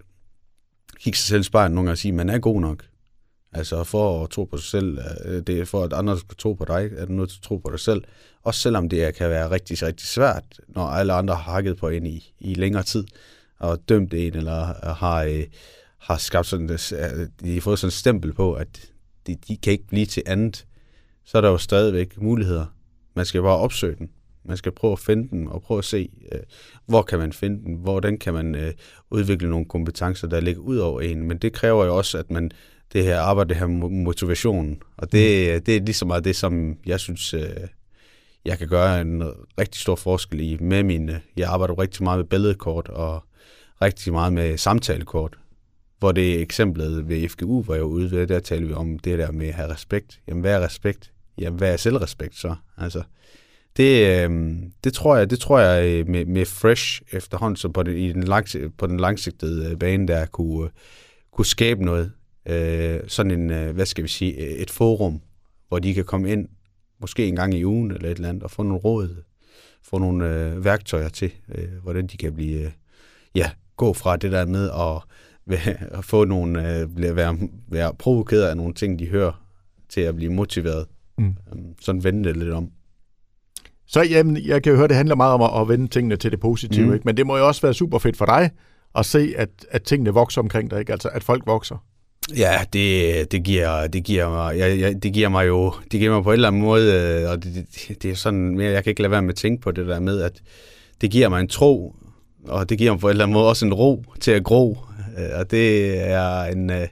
kigge 1.01 1.19
sig 1.19 1.29
selv 1.29 1.41
i 1.41 1.45
spejlet 1.45 1.75
nogle 1.75 1.87
gange 1.87 1.95
og 1.95 1.99
sige, 1.99 2.13
at 2.13 2.17
man 2.17 2.31
er 2.31 2.39
god 2.39 2.61
nok. 2.61 2.85
Altså 3.53 3.85
for 3.85 4.25
at 4.25 4.31
tro 4.31 4.45
på 4.45 4.57
sig 4.57 4.71
selv, 4.71 4.99
øh, 5.25 5.43
det 5.47 5.61
er 5.61 5.65
for 5.65 5.85
at 5.85 5.93
andre 5.93 6.19
skal 6.19 6.37
tro 6.37 6.53
på 6.53 6.65
dig, 6.65 6.91
er 6.97 7.07
du 7.07 7.13
nødt 7.13 7.31
til 7.31 7.39
at 7.39 7.43
tro 7.43 7.57
på 7.57 7.71
dig 7.71 7.81
selv. 7.81 8.05
Også 8.43 8.61
selvom 8.61 8.89
det 8.89 9.15
kan 9.15 9.31
være 9.31 9.51
rigtig, 9.51 9.83
rigtig 9.83 10.07
svært, 10.07 10.45
når 10.69 10.87
alle 10.87 11.13
andre 11.13 11.35
har 11.35 11.53
hakket 11.53 11.77
på 11.77 11.89
en 11.89 12.07
i, 12.07 12.33
i 12.41 12.55
længere 12.55 12.83
tid, 12.83 13.05
og 13.65 13.89
dømt 13.89 14.15
en, 14.15 14.35
eller 14.35 14.93
har, 14.95 15.23
øh, 15.23 15.45
har 15.99 16.17
skabt 16.17 16.47
sådan, 16.47 16.71
øh, 16.71 17.27
de 17.45 17.55
har 17.55 17.61
fået 17.61 17.79
sådan 17.79 17.89
et 17.89 17.93
stempel 17.93 18.33
på, 18.33 18.53
at 18.53 18.91
de, 19.27 19.37
de 19.49 19.57
kan 19.57 19.73
ikke 19.73 19.87
blive 19.87 20.07
til 20.07 20.23
andet, 20.27 20.67
så 21.25 21.39
er 21.39 21.43
der 21.43 21.49
jo 21.49 21.59
stadigvæk 21.59 22.21
muligheder. 22.21 22.67
Man 23.15 23.25
skal 23.25 23.43
bare 23.43 23.57
opsøge 23.57 23.97
den. 23.97 24.11
Man 24.45 24.57
skal 24.57 24.73
prøve 24.73 24.93
at 24.93 24.99
finde 24.99 25.29
den 25.29 25.49
og 25.49 25.63
prøve 25.63 25.79
at 25.79 25.85
se, 25.85 26.11
øh, 26.33 26.41
hvor 26.87 27.03
kan 27.03 27.19
man 27.19 27.33
finde 27.33 27.65
den, 27.65 27.75
hvordan 27.75 28.19
kan 28.19 28.35
man 28.35 28.55
øh, 28.55 28.73
udvikle 29.11 29.51
nogle 29.51 29.67
kompetencer, 29.67 30.29
der 30.29 30.41
ligger 30.41 30.63
ud 30.63 30.77
over 30.77 31.01
en. 31.01 31.23
Men 31.29 31.39
det 31.39 31.53
kræver 31.53 31.85
jo 31.85 31.97
også, 31.97 32.19
at 32.19 32.31
man 32.31 32.51
det 32.93 33.05
her 33.05 33.21
arbejde, 33.21 33.49
det 33.49 33.57
her 33.57 33.67
motivation. 33.67 34.83
Og 34.97 35.13
det, 35.13 35.55
mm. 35.55 35.65
det 35.65 35.77
er 35.77 35.81
ligesom 35.81 36.09
meget 36.09 36.25
det, 36.25 36.37
som 36.37 36.79
jeg 36.87 37.01
synes, 37.01 37.35
øh, 37.35 37.57
jeg 38.45 38.59
kan 38.59 38.69
gøre 38.69 39.01
en 39.01 39.23
rigtig 39.59 39.81
stor 39.81 39.95
forskel 39.95 40.41
i 40.41 40.57
med 40.61 40.83
mine. 40.83 41.21
Jeg 41.37 41.49
arbejder 41.49 41.79
rigtig 41.79 42.05
meget 42.05 42.19
med 42.19 42.27
billedkort 42.27 42.89
og 42.89 43.25
rigtig 43.83 44.13
meget 44.13 44.33
med 44.33 44.57
samtalekort. 44.59 45.39
Hvor 45.99 46.13
det 46.13 46.41
eksemplet 46.41 47.09
ved 47.09 47.29
FGU, 47.29 47.63
hvor 47.63 47.75
jeg 47.75 47.83
var 47.83 47.89
ude 47.89 48.11
ved, 48.11 48.27
der 48.27 48.41
taler 48.41 48.67
vi 48.67 48.73
om 48.73 48.99
det 48.99 49.19
der 49.19 49.33
med 49.33 49.49
at 49.49 49.55
have 49.55 49.73
respekt. 49.73 50.21
Jamen, 50.29 50.41
hvad 50.41 50.55
er 50.55 50.65
respekt? 50.65 51.13
Jamen, 51.39 51.59
hvad 51.59 51.73
er 51.73 51.77
selvrespekt 51.77 52.35
så? 52.35 52.55
Altså, 52.77 53.03
det, 53.77 54.07
øh, 54.07 54.53
det 54.85 54.93
tror 54.93 55.17
jeg, 55.17 55.31
det 55.31 55.39
tror 55.39 55.59
jeg 55.59 55.89
øh, 55.89 56.09
med, 56.09 56.27
med 56.27 56.45
Fresh 56.45 57.03
efterhånden, 57.13 57.57
så 57.57 57.69
på 57.69 57.83
den, 57.83 57.97
i 57.97 58.13
den, 58.13 58.23
langs, 58.23 58.57
på 58.79 58.87
den 58.87 59.01
langsigtede 59.01 59.71
øh, 59.71 59.79
bane, 59.79 60.09
der 60.09 60.27
kunne, 60.27 60.65
øh, 60.65 60.71
kunne 61.33 61.47
skabe 61.47 61.85
noget. 61.85 62.13
Øh, 62.49 63.01
sådan 63.09 63.51
en, 63.51 63.73
hvad 63.73 63.87
skal 63.87 64.05
vi 64.05 64.09
sige, 64.09 64.37
et 64.37 64.71
forum, 64.71 65.21
hvor 65.69 65.79
de 65.79 65.95
kan 65.95 66.05
komme 66.05 66.33
ind, 66.33 66.49
måske 67.05 67.27
en 67.27 67.37
gang 67.37 67.55
i 67.55 67.65
ugen 67.65 67.91
eller 67.91 68.09
et 68.11 68.17
eller 68.17 68.29
andet, 68.29 68.43
og 68.43 68.51
få 68.51 68.63
nogle 68.63 68.81
råd, 68.81 69.23
få 69.83 69.99
nogle 69.99 70.29
øh, 70.29 70.65
værktøjer 70.65 71.09
til, 71.09 71.33
øh, 71.55 71.69
hvordan 71.83 72.07
de 72.07 72.17
kan 72.17 72.35
blive, 72.35 72.61
øh, 72.61 72.71
ja, 73.35 73.51
gå 73.77 73.93
fra 73.93 74.17
det 74.17 74.33
der 74.33 74.47
med 74.47 74.71
at, 74.71 75.03
at 75.99 76.05
få 76.05 76.25
nogle, 76.25 76.79
øh, 76.79 77.17
være, 77.17 77.39
være 77.69 77.95
provokeret 77.99 78.43
af 78.43 78.57
nogle 78.57 78.75
ting, 78.75 78.99
de 78.99 79.07
hører, 79.07 79.45
til 79.89 80.01
at 80.01 80.17
blive 80.17 80.33
motiveret. 80.33 80.87
Mm. 81.19 81.35
Sådan 81.81 82.05
vende 82.05 82.29
det 82.29 82.37
lidt 82.37 82.51
om. 82.51 82.71
Så 83.87 84.03
jamen, 84.03 84.37
jeg 84.47 84.63
kan 84.63 84.73
jo 84.73 84.77
høre, 84.79 84.89
det 84.89 84.97
handler 84.97 85.15
meget 85.15 85.35
om 85.35 85.43
at, 85.43 85.61
at 85.61 85.69
vende 85.69 85.89
tingene 85.89 86.17
til 86.17 86.31
det 86.31 86.41
positive, 86.41 86.87
mm. 86.87 86.95
ikke? 86.95 87.05
men 87.05 87.17
det 87.17 87.27
må 87.27 87.37
jo 87.37 87.47
også 87.47 87.63
være 87.63 87.75
super 87.75 87.99
fedt 87.99 88.17
for 88.17 88.27
dig 88.27 88.51
at 88.95 89.07
se, 89.07 89.35
at, 89.37 89.49
at 89.71 89.83
tingene 89.83 90.11
vokser 90.11 90.41
omkring 90.41 90.71
dig, 90.71 90.81
ikke? 90.81 90.93
altså 90.93 91.09
at 91.09 91.25
folk 91.25 91.47
vokser. 91.47 91.85
Ja, 92.33 92.65
det, 92.73 93.33
det, 93.33 93.45
giver, 93.45 93.87
det, 93.87 94.05
giver 94.05 94.29
mig, 94.29 94.59
jeg, 94.59 94.81
jeg, 94.81 95.03
det 95.03 95.13
giver 95.13 95.29
mig 95.29 95.47
jo 95.47 95.75
det 95.93 96.01
giver 96.01 96.15
mig 96.15 96.23
på 96.23 96.31
en 96.31 96.35
eller 96.35 96.49
anden 96.49 96.63
måde, 96.63 96.93
øh, 96.93 97.31
og 97.31 97.45
det, 97.45 97.55
det, 97.55 98.03
det 98.03 98.11
er 98.11 98.15
sådan 98.15 98.57
mere, 98.57 98.71
jeg 98.71 98.85
kan 98.85 98.91
ikke 98.91 99.03
lade 99.03 99.11
være 99.11 99.23
med 99.23 99.31
at 99.31 99.37
tænke 99.37 99.63
på 99.63 99.71
det 99.71 99.87
der 99.87 100.01
med, 100.01 100.21
at 100.21 100.43
det 101.01 101.11
giver 101.11 101.29
mig 101.29 101.41
en 101.41 101.49
tro, 101.49 101.97
og 102.45 102.69
det 102.69 102.79
giver 102.79 102.93
mig 102.93 103.01
på 103.01 103.07
en 103.07 103.11
eller 103.11 103.25
anden 103.25 103.33
måde 103.33 103.49
også 103.49 103.67
en 103.67 103.75
ro 103.75 104.05
til 104.21 104.31
at 104.31 104.45
gro, 104.45 104.79
øh, 105.19 105.39
og 105.39 105.51
det 105.51 105.99
er 106.01 106.45
en, 106.45 106.71
øh, 106.71 106.89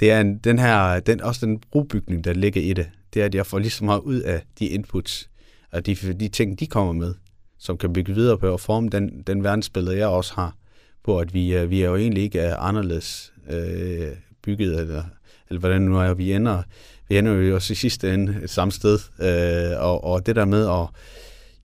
det 0.00 0.10
er 0.10 0.20
en, 0.20 0.38
den 0.38 0.58
her, 0.58 1.00
den, 1.00 1.20
også 1.20 1.46
den 1.46 1.62
brobygning, 1.72 2.24
der 2.24 2.32
ligger 2.32 2.60
i 2.60 2.72
det, 2.72 2.90
det 3.14 3.22
er, 3.22 3.26
at 3.26 3.34
jeg 3.34 3.46
får 3.46 3.58
lige 3.58 3.70
så 3.70 3.84
meget 3.84 4.00
ud 4.00 4.20
af 4.20 4.42
de 4.58 4.66
inputs, 4.66 5.30
og 5.72 5.86
de, 5.86 5.94
de 5.94 6.28
ting, 6.28 6.60
de 6.60 6.66
kommer 6.66 6.92
med, 6.92 7.14
som 7.58 7.78
kan 7.78 7.92
bygge 7.92 8.14
videre 8.14 8.38
på 8.38 8.48
og 8.48 8.60
forme 8.60 8.88
den, 8.88 9.22
den 9.26 9.44
verdensbillede, 9.44 9.96
jeg 9.98 10.08
også 10.08 10.34
har, 10.34 10.56
på 11.04 11.18
at 11.18 11.34
vi, 11.34 11.66
vi 11.66 11.82
er 11.82 11.88
jo 11.88 11.96
egentlig 11.96 12.22
ikke 12.22 12.54
anderledes 12.54 13.32
øh, 13.50 14.08
bygget, 14.42 14.80
eller, 14.80 15.02
eller 15.48 15.60
hvordan 15.60 15.82
nu 15.82 15.98
er, 15.98 16.14
vi 16.14 16.32
ender, 16.32 16.62
vi 17.08 17.18
ender 17.18 17.32
jo 17.32 17.54
også 17.54 17.72
i 17.72 17.76
sidste 17.76 18.14
ende 18.14 18.40
et 18.42 18.50
samme 18.50 18.72
sted, 18.72 18.98
øh, 19.20 19.82
og, 19.84 20.04
og 20.04 20.26
det 20.26 20.36
der 20.36 20.44
med 20.44 20.68
at 20.68 20.86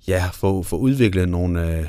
ja, 0.08 0.28
få, 0.32 0.62
få 0.62 0.76
udviklet 0.76 1.28
nogle, 1.28 1.78
øh, 1.78 1.86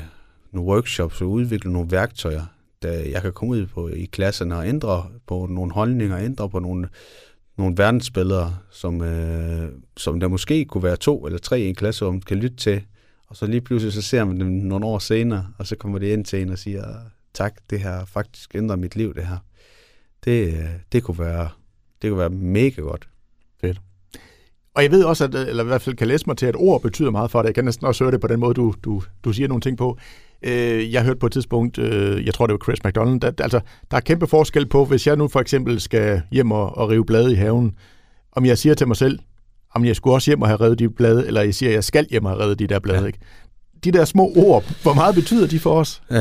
nogle 0.52 0.70
workshops 0.70 1.20
og 1.20 1.30
udvikle 1.30 1.72
nogle 1.72 1.90
værktøjer, 1.90 2.44
der 2.82 2.92
jeg 2.92 3.22
kan 3.22 3.32
komme 3.32 3.54
ud 3.54 3.66
på 3.66 3.88
i 3.88 4.04
klasserne 4.04 4.56
og 4.56 4.68
ændre 4.68 5.06
på 5.26 5.46
nogle 5.50 5.72
holdninger, 5.72 6.18
ændre 6.18 6.50
på 6.50 6.58
nogle, 6.58 6.88
nogle 7.56 7.74
verdensbilleder, 7.76 8.62
som, 8.70 9.02
øh, 9.02 9.68
som 9.96 10.20
der 10.20 10.28
måske 10.28 10.64
kunne 10.64 10.82
være 10.82 10.96
to 10.96 11.26
eller 11.26 11.38
tre 11.38 11.60
i 11.60 11.68
en 11.68 11.74
klasse, 11.74 12.04
hvor 12.04 12.12
man 12.12 12.20
kan 12.20 12.36
lytte 12.36 12.56
til, 12.56 12.82
og 13.28 13.36
så 13.36 13.46
lige 13.46 13.60
pludselig 13.60 13.92
så 13.92 14.02
ser 14.02 14.24
man 14.24 14.40
dem 14.40 14.46
nogle 14.46 14.86
år 14.86 14.98
senere, 14.98 15.46
og 15.58 15.66
så 15.66 15.76
kommer 15.76 15.98
det 15.98 16.12
ind 16.12 16.24
til 16.24 16.42
en 16.42 16.50
og 16.50 16.58
siger, 16.58 16.84
tak, 17.34 17.54
det 17.70 17.80
har 17.80 18.04
faktisk 18.04 18.54
ændret 18.54 18.78
mit 18.78 18.96
liv, 18.96 19.14
det 19.14 19.26
her. 19.26 19.38
Det, 20.24 20.46
øh, 20.48 20.64
det, 20.92 21.02
kunne, 21.02 21.18
være, 21.18 21.48
det 22.02 22.10
kunne 22.10 22.18
være 22.18 22.30
mega 22.30 22.80
godt. 22.80 23.08
Fedt. 23.60 23.80
Og 24.74 24.82
jeg 24.82 24.90
ved 24.90 25.04
også, 25.04 25.24
at, 25.24 25.34
eller 25.34 25.64
i 25.64 25.66
hvert 25.66 25.82
fald 25.82 25.96
kan 25.96 26.08
læse 26.08 26.24
mig 26.26 26.36
til, 26.36 26.46
at 26.46 26.56
ord 26.58 26.82
betyder 26.82 27.10
meget 27.10 27.30
for 27.30 27.38
det. 27.38 27.46
Jeg 27.46 27.54
kan 27.54 27.64
næsten 27.64 27.86
også 27.86 28.04
høre 28.04 28.12
det 28.12 28.20
på 28.20 28.26
den 28.26 28.40
måde, 28.40 28.54
du, 28.54 28.74
du, 28.84 29.02
du 29.24 29.32
siger 29.32 29.48
nogle 29.48 29.60
ting 29.60 29.78
på. 29.78 29.98
Øh, 30.42 30.92
jeg 30.92 31.04
hørte 31.04 31.18
på 31.18 31.26
et 31.26 31.32
tidspunkt, 31.32 31.78
øh, 31.78 32.26
jeg 32.26 32.34
tror 32.34 32.46
det 32.46 32.52
var 32.52 32.64
Chris 32.64 32.84
McDonald, 32.84 33.20
der, 33.20 33.32
altså, 33.42 33.60
der 33.90 33.96
er 33.96 34.00
kæmpe 34.00 34.26
forskel 34.26 34.66
på, 34.66 34.84
hvis 34.84 35.06
jeg 35.06 35.16
nu 35.16 35.28
for 35.28 35.40
eksempel 35.40 35.80
skal 35.80 36.22
hjem 36.30 36.50
og, 36.50 36.78
og 36.78 36.88
rive 36.88 37.04
blade 37.04 37.32
i 37.32 37.34
haven, 37.34 37.74
om 38.32 38.44
jeg 38.44 38.58
siger 38.58 38.74
til 38.74 38.86
mig 38.86 38.96
selv, 38.96 39.18
om 39.74 39.84
jeg 39.84 39.96
skulle 39.96 40.14
også 40.14 40.30
hjem 40.30 40.42
og 40.42 40.48
have 40.48 40.60
reddet 40.60 40.78
de 40.78 40.90
blade, 40.90 41.26
eller 41.26 41.42
jeg 41.42 41.54
siger, 41.54 41.70
at 41.70 41.74
jeg 41.74 41.84
skal 41.84 42.06
hjem 42.10 42.24
og 42.24 42.30
have 42.30 42.42
reddet 42.42 42.58
de 42.58 42.66
der 42.66 42.78
blade. 42.78 43.00
Ja. 43.00 43.06
Ikke? 43.06 43.18
De 43.84 43.92
der 43.92 44.04
små 44.04 44.32
ord, 44.36 44.64
hvor 44.82 44.94
meget 44.94 45.14
betyder 45.14 45.46
de 45.46 45.58
for 45.58 45.80
os? 45.80 46.02
Øh, 46.10 46.18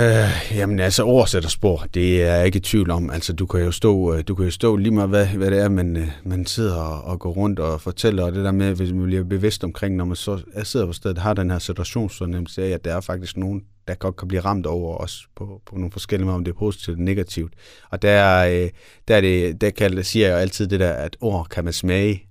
jamen 0.56 0.80
altså, 0.80 1.04
ord 1.04 1.28
sætter 1.28 1.50
spor, 1.50 1.86
det 1.94 2.24
er 2.24 2.36
jeg 2.36 2.46
ikke 2.46 2.58
i 2.58 2.60
tvivl 2.60 2.92
om. 2.92 3.10
Altså, 3.10 3.34
du 3.34 3.46
kan 3.46 3.60
jo 3.60 3.72
stå, 3.72 4.14
øh, 4.14 4.24
du 4.28 4.36
kan 4.36 4.46
jo 4.46 4.52
stå 4.52 4.76
lige 4.76 4.92
meget, 4.92 5.10
hvad, 5.10 5.26
hvad 5.26 5.52
det 5.52 5.60
er, 5.60 5.70
man, 5.70 5.98
øh, 5.98 6.08
man 6.24 6.46
sidder 6.46 6.76
og, 6.76 7.04
og 7.04 7.20
går 7.20 7.32
rundt 7.32 7.60
og 7.60 7.82
fortæller, 7.82 8.24
og 8.24 8.32
det 8.32 8.46
der 8.46 8.52
med, 8.52 8.74
hvis 8.74 8.92
man 8.92 9.06
bliver 9.06 9.24
bevidst 9.24 9.64
omkring, 9.64 9.96
når 9.96 10.06
man 10.06 10.16
så 10.16 10.40
jeg 10.56 10.68
sidder 10.68 10.86
på 10.86 10.94
stedet, 10.94 11.18
har 11.18 11.34
den 11.34 11.52
her 11.52 11.60
situationsfornemmelse 11.60 12.64
af, 12.64 12.70
at 12.70 12.86
der 12.86 12.96
er 12.96 13.02
faktisk 13.02 13.38
nogen, 13.38 13.62
der 13.88 13.96
godt 13.96 14.16
kan 14.16 14.28
blive 14.28 14.42
ramt 14.42 14.66
over 14.66 14.98
os 14.98 15.28
på, 15.36 15.62
på 15.66 15.76
nogle 15.76 15.92
forskellige 15.92 16.26
måder, 16.26 16.38
om 16.38 16.44
det 16.44 16.52
er 16.52 16.60
positivt 16.60 16.98
eller 16.98 17.06
negativt. 17.06 17.54
Og 17.90 18.02
der, 18.02 18.46
øh, 18.46 18.70
der, 19.08 19.16
er 19.16 19.22
det, 19.22 19.62
der 19.62 19.70
kan, 19.70 20.04
siger 20.04 20.28
jeg 20.28 20.34
jo 20.34 20.40
altid 20.40 20.68
det 20.68 20.80
der, 20.80 20.92
at 20.92 21.18
ord 21.22 21.48
kan 21.50 21.64
man 21.64 21.74
smage, 21.74 22.27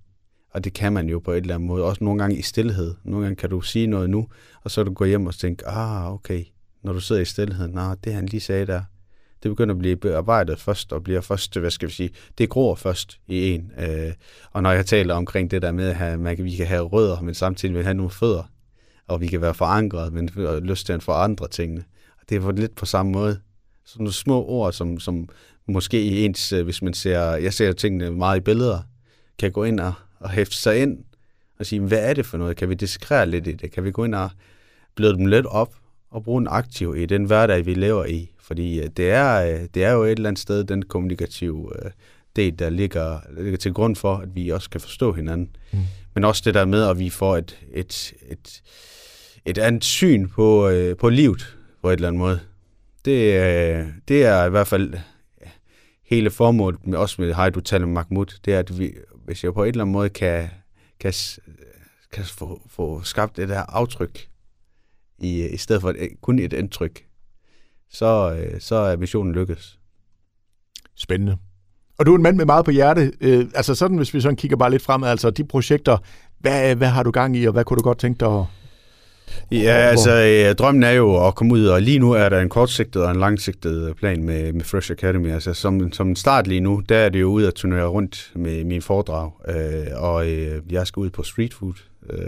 og 0.56 0.64
det 0.64 0.72
kan 0.72 0.92
man 0.92 1.08
jo 1.08 1.18
på 1.18 1.32
et 1.32 1.36
eller 1.36 1.54
andet 1.54 1.66
måde. 1.66 1.84
Også 1.84 2.04
nogle 2.04 2.18
gange 2.18 2.36
i 2.36 2.42
stillhed. 2.42 2.94
Nogle 3.04 3.24
gange 3.24 3.36
kan 3.36 3.50
du 3.50 3.60
sige 3.60 3.86
noget 3.86 4.10
nu, 4.10 4.28
og 4.64 4.70
så 4.70 4.82
du 4.82 4.92
går 4.92 5.04
hjem 5.04 5.26
og 5.26 5.34
tænker, 5.34 5.66
ah, 5.68 6.12
okay, 6.12 6.44
når 6.82 6.92
du 6.92 7.00
sidder 7.00 7.22
i 7.22 7.24
stillhed, 7.24 7.68
nej, 7.68 7.94
det 8.04 8.12
han 8.12 8.26
lige 8.26 8.40
sagde 8.40 8.66
der, 8.66 8.82
det 9.42 9.50
begynder 9.50 9.74
at 9.74 9.78
blive 9.78 9.96
bearbejdet 9.96 10.60
først, 10.60 10.92
og 10.92 11.04
bliver 11.04 11.20
først, 11.20 11.58
hvad 11.58 11.70
skal 11.70 11.88
vi 11.88 11.92
sige, 11.92 12.10
det 12.38 12.48
gror 12.48 12.74
først 12.74 13.20
i 13.26 13.50
en. 13.50 13.72
Øh, 13.78 14.12
og 14.52 14.62
når 14.62 14.70
jeg 14.70 14.86
taler 14.86 15.14
omkring 15.14 15.50
det 15.50 15.62
der 15.62 15.72
med, 15.72 15.88
at 16.00 16.20
man, 16.20 16.44
vi 16.44 16.56
kan 16.56 16.66
have 16.66 16.82
rødder, 16.82 17.20
men 17.20 17.34
samtidig 17.34 17.74
vil 17.74 17.84
have 17.84 17.94
nogle 17.94 18.10
fødder, 18.10 18.50
og 19.06 19.20
vi 19.20 19.26
kan 19.26 19.40
være 19.40 19.54
forankret, 19.54 20.12
men 20.12 20.30
og 20.36 20.62
lyst 20.62 20.86
til 20.86 20.92
at 20.92 21.02
forandre 21.02 21.48
tingene. 21.48 21.84
Og 22.20 22.22
det 22.28 22.36
er 22.36 22.52
lidt 22.52 22.76
på 22.76 22.86
samme 22.86 23.12
måde. 23.12 23.40
Sådan 23.84 24.02
nogle 24.02 24.12
små 24.12 24.44
ord, 24.44 24.72
som, 24.72 25.00
som 25.00 25.28
måske 25.68 26.02
i 26.02 26.24
ens, 26.24 26.52
øh, 26.52 26.64
hvis 26.64 26.82
man 26.82 26.94
ser, 26.94 27.20
jeg 27.20 27.52
ser 27.52 27.72
tingene 27.72 28.10
meget 28.10 28.36
i 28.36 28.40
billeder, 28.40 28.80
kan 29.38 29.52
gå 29.52 29.64
ind 29.64 29.80
og 29.80 29.92
og 30.26 30.32
hæfte 30.32 30.56
sig 30.56 30.82
ind 30.82 30.98
og 31.58 31.66
sige, 31.66 31.80
hvad 31.80 32.10
er 32.10 32.14
det 32.14 32.26
for 32.26 32.38
noget? 32.38 32.56
Kan 32.56 32.68
vi 32.68 32.74
diskrere 32.74 33.26
lidt 33.26 33.46
i 33.46 33.52
det? 33.52 33.72
Kan 33.72 33.84
vi 33.84 33.90
gå 33.90 34.04
ind 34.04 34.14
og 34.14 34.30
bløde 34.94 35.16
dem 35.16 35.26
lidt 35.26 35.46
op 35.46 35.74
og 36.10 36.22
bruge 36.22 36.40
en 36.40 36.48
aktiv 36.50 36.94
i 36.96 37.06
den 37.06 37.24
hverdag, 37.24 37.66
vi 37.66 37.74
lever 37.74 38.04
i? 38.04 38.30
Fordi 38.40 38.80
øh, 38.80 38.88
det 38.96 39.10
er, 39.10 39.54
øh, 39.54 39.68
det 39.74 39.84
er 39.84 39.92
jo 39.92 40.02
et 40.02 40.10
eller 40.10 40.28
andet 40.28 40.38
sted 40.38 40.64
den 40.64 40.82
kommunikative 40.82 41.84
øh, 41.84 41.90
del, 42.36 42.58
der 42.58 42.70
ligger, 42.70 43.20
ligger 43.40 43.58
til 43.58 43.72
grund 43.72 43.96
for, 43.96 44.16
at 44.16 44.28
vi 44.34 44.48
også 44.48 44.70
kan 44.70 44.80
forstå 44.80 45.12
hinanden. 45.12 45.56
Mm. 45.72 45.78
Men 46.14 46.24
også 46.24 46.42
det 46.44 46.54
der 46.54 46.64
med, 46.64 46.82
at 46.82 46.98
vi 46.98 47.10
får 47.10 47.36
et, 47.36 47.58
et, 47.72 48.14
et, 48.28 48.62
et 49.44 49.58
andet 49.58 49.84
syn 49.84 50.28
på, 50.28 50.72
på 50.98 51.08
livet 51.08 51.56
på 51.82 51.90
et 51.90 51.92
eller 51.92 52.08
andet 52.08 52.18
måde. 52.18 52.40
Det, 53.04 53.92
det 54.08 54.24
er 54.24 54.44
i 54.44 54.50
hvert 54.50 54.66
fald 54.66 54.94
hele 56.04 56.30
formålet, 56.30 56.86
med, 56.86 56.98
også 56.98 57.22
med 57.22 57.34
Hej, 57.34 57.50
du 57.50 57.60
taler 57.60 57.86
med 57.86 57.94
Mahmoud, 57.94 58.38
det 58.44 58.54
er, 58.54 58.58
at 58.58 58.78
vi, 58.78 58.92
hvis 59.26 59.44
jeg 59.44 59.54
på 59.54 59.62
en 59.62 59.68
eller 59.68 59.84
anden 59.84 59.92
måde 59.92 60.08
kan, 60.08 60.48
kan, 61.00 61.12
kan 62.12 62.24
få, 62.24 62.62
få 62.66 63.02
skabt 63.02 63.36
det 63.36 63.48
der 63.48 63.60
aftryk, 63.60 64.28
i, 65.18 65.46
i 65.46 65.56
stedet 65.56 65.82
for 65.82 65.90
et, 65.90 66.10
kun 66.20 66.38
et 66.38 66.52
indtryk, 66.52 67.04
så, 67.90 68.36
øh, 68.38 68.60
så 68.60 68.74
er 68.74 68.96
missionen 68.96 69.32
lykkes. 69.32 69.78
Spændende. 70.94 71.36
Og 71.98 72.06
du 72.06 72.12
er 72.12 72.16
en 72.16 72.22
mand 72.22 72.36
med 72.36 72.44
meget 72.44 72.64
på 72.64 72.70
hjerte. 72.70 73.12
Øh, 73.20 73.46
altså 73.54 73.74
sådan, 73.74 73.96
hvis 73.96 74.14
vi 74.14 74.20
sådan 74.20 74.36
kigger 74.36 74.56
bare 74.56 74.70
lidt 74.70 74.82
fremad, 74.82 75.08
altså 75.08 75.30
de 75.30 75.44
projekter, 75.44 75.98
hvad, 76.38 76.74
hvad 76.74 76.88
har 76.88 77.02
du 77.02 77.10
gang 77.10 77.36
i, 77.36 77.44
og 77.44 77.52
hvad 77.52 77.64
kunne 77.64 77.76
du 77.76 77.82
godt 77.82 77.98
tænke 77.98 78.20
dig 78.20 78.38
at, 78.38 78.44
Ja, 79.50 79.72
altså 79.72 80.10
øh, 80.10 80.54
drømmen 80.54 80.82
er 80.82 80.90
jo 80.90 81.26
at 81.26 81.34
komme 81.34 81.54
ud, 81.54 81.66
og 81.66 81.82
lige 81.82 81.98
nu 81.98 82.12
er 82.12 82.28
der 82.28 82.40
en 82.40 82.48
kortsigtet 82.48 83.02
og 83.02 83.10
en 83.10 83.16
langsigtet 83.16 83.96
plan 83.96 84.22
med, 84.22 84.52
med 84.52 84.64
Fresh 84.64 84.90
Academy. 84.90 85.30
Altså 85.30 85.54
som, 85.54 85.92
som 85.92 86.08
en 86.08 86.16
start 86.16 86.46
lige 86.46 86.60
nu, 86.60 86.82
der 86.88 86.96
er 86.96 87.08
det 87.08 87.20
jo 87.20 87.26
ud 87.26 87.44
at 87.44 87.54
turnere 87.54 87.86
rundt 87.86 88.32
med 88.34 88.64
min 88.64 88.82
foredrag, 88.82 89.30
øh, 89.48 90.02
og 90.02 90.30
øh, 90.30 90.62
jeg 90.70 90.86
skal 90.86 91.00
ud 91.00 91.10
på 91.10 91.22
street 91.22 91.54
food, 91.54 91.74
øh, 92.10 92.18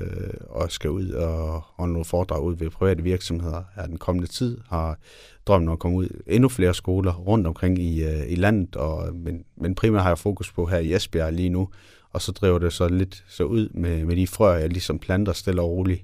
og 0.49 0.71
skal 0.73 0.91
ud 0.91 1.11
og 1.11 1.63
holde 1.77 1.93
nogle 1.93 2.05
foredrag 2.05 2.43
ud 2.43 2.57
ved 2.57 2.71
private 2.71 3.03
virksomheder 3.03 3.63
her 3.77 3.87
den 3.87 3.99
kommende 3.99 4.29
tid. 4.29 4.59
Har 4.69 4.99
drømmen 5.47 5.73
at 5.73 5.79
komme 5.79 5.97
ud 5.97 6.09
endnu 6.27 6.49
flere 6.49 6.75
skoler 6.75 7.13
rundt 7.15 7.47
omkring 7.47 7.79
i, 7.79 8.05
øh, 8.05 8.23
i 8.29 8.35
landet, 8.35 8.77
og, 8.77 9.15
men, 9.15 9.45
men 9.57 9.75
primært 9.75 10.03
har 10.03 10.11
jeg 10.11 10.19
fokus 10.19 10.53
på 10.53 10.67
her 10.67 10.79
i 10.79 10.95
Esbjerg 10.95 11.33
lige 11.33 11.49
nu, 11.49 11.69
og 12.13 12.23
så 12.23 12.33
driver 12.33 12.59
det 12.59 12.73
så 12.73 12.89
lidt 12.89 13.25
så 13.29 13.45
ud 13.45 13.69
med, 13.69 14.05
med 14.05 14.17
de 14.17 14.27
frøer, 14.27 14.59
jeg 14.59 14.69
ligesom 14.69 14.99
planter 14.99 15.33
stille 15.33 15.63
og 15.63 15.71
roligt. 15.71 16.03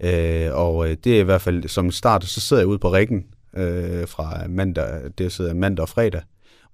Øh, 0.00 0.48
og 0.52 0.90
øh, 0.90 0.96
det 1.04 1.16
er 1.16 1.20
i 1.20 1.24
hvert 1.24 1.40
fald 1.40 1.68
som 1.68 1.90
start, 1.90 2.24
så 2.24 2.40
sidder 2.40 2.62
jeg 2.62 2.68
ude 2.68 2.78
på 2.78 2.92
rækken 2.92 3.26
øh, 3.56 4.08
fra 4.08 4.46
mandag, 4.48 5.10
det 5.18 5.32
sidder 5.32 5.54
mandag 5.54 5.82
og 5.82 5.88
fredag, 5.88 6.22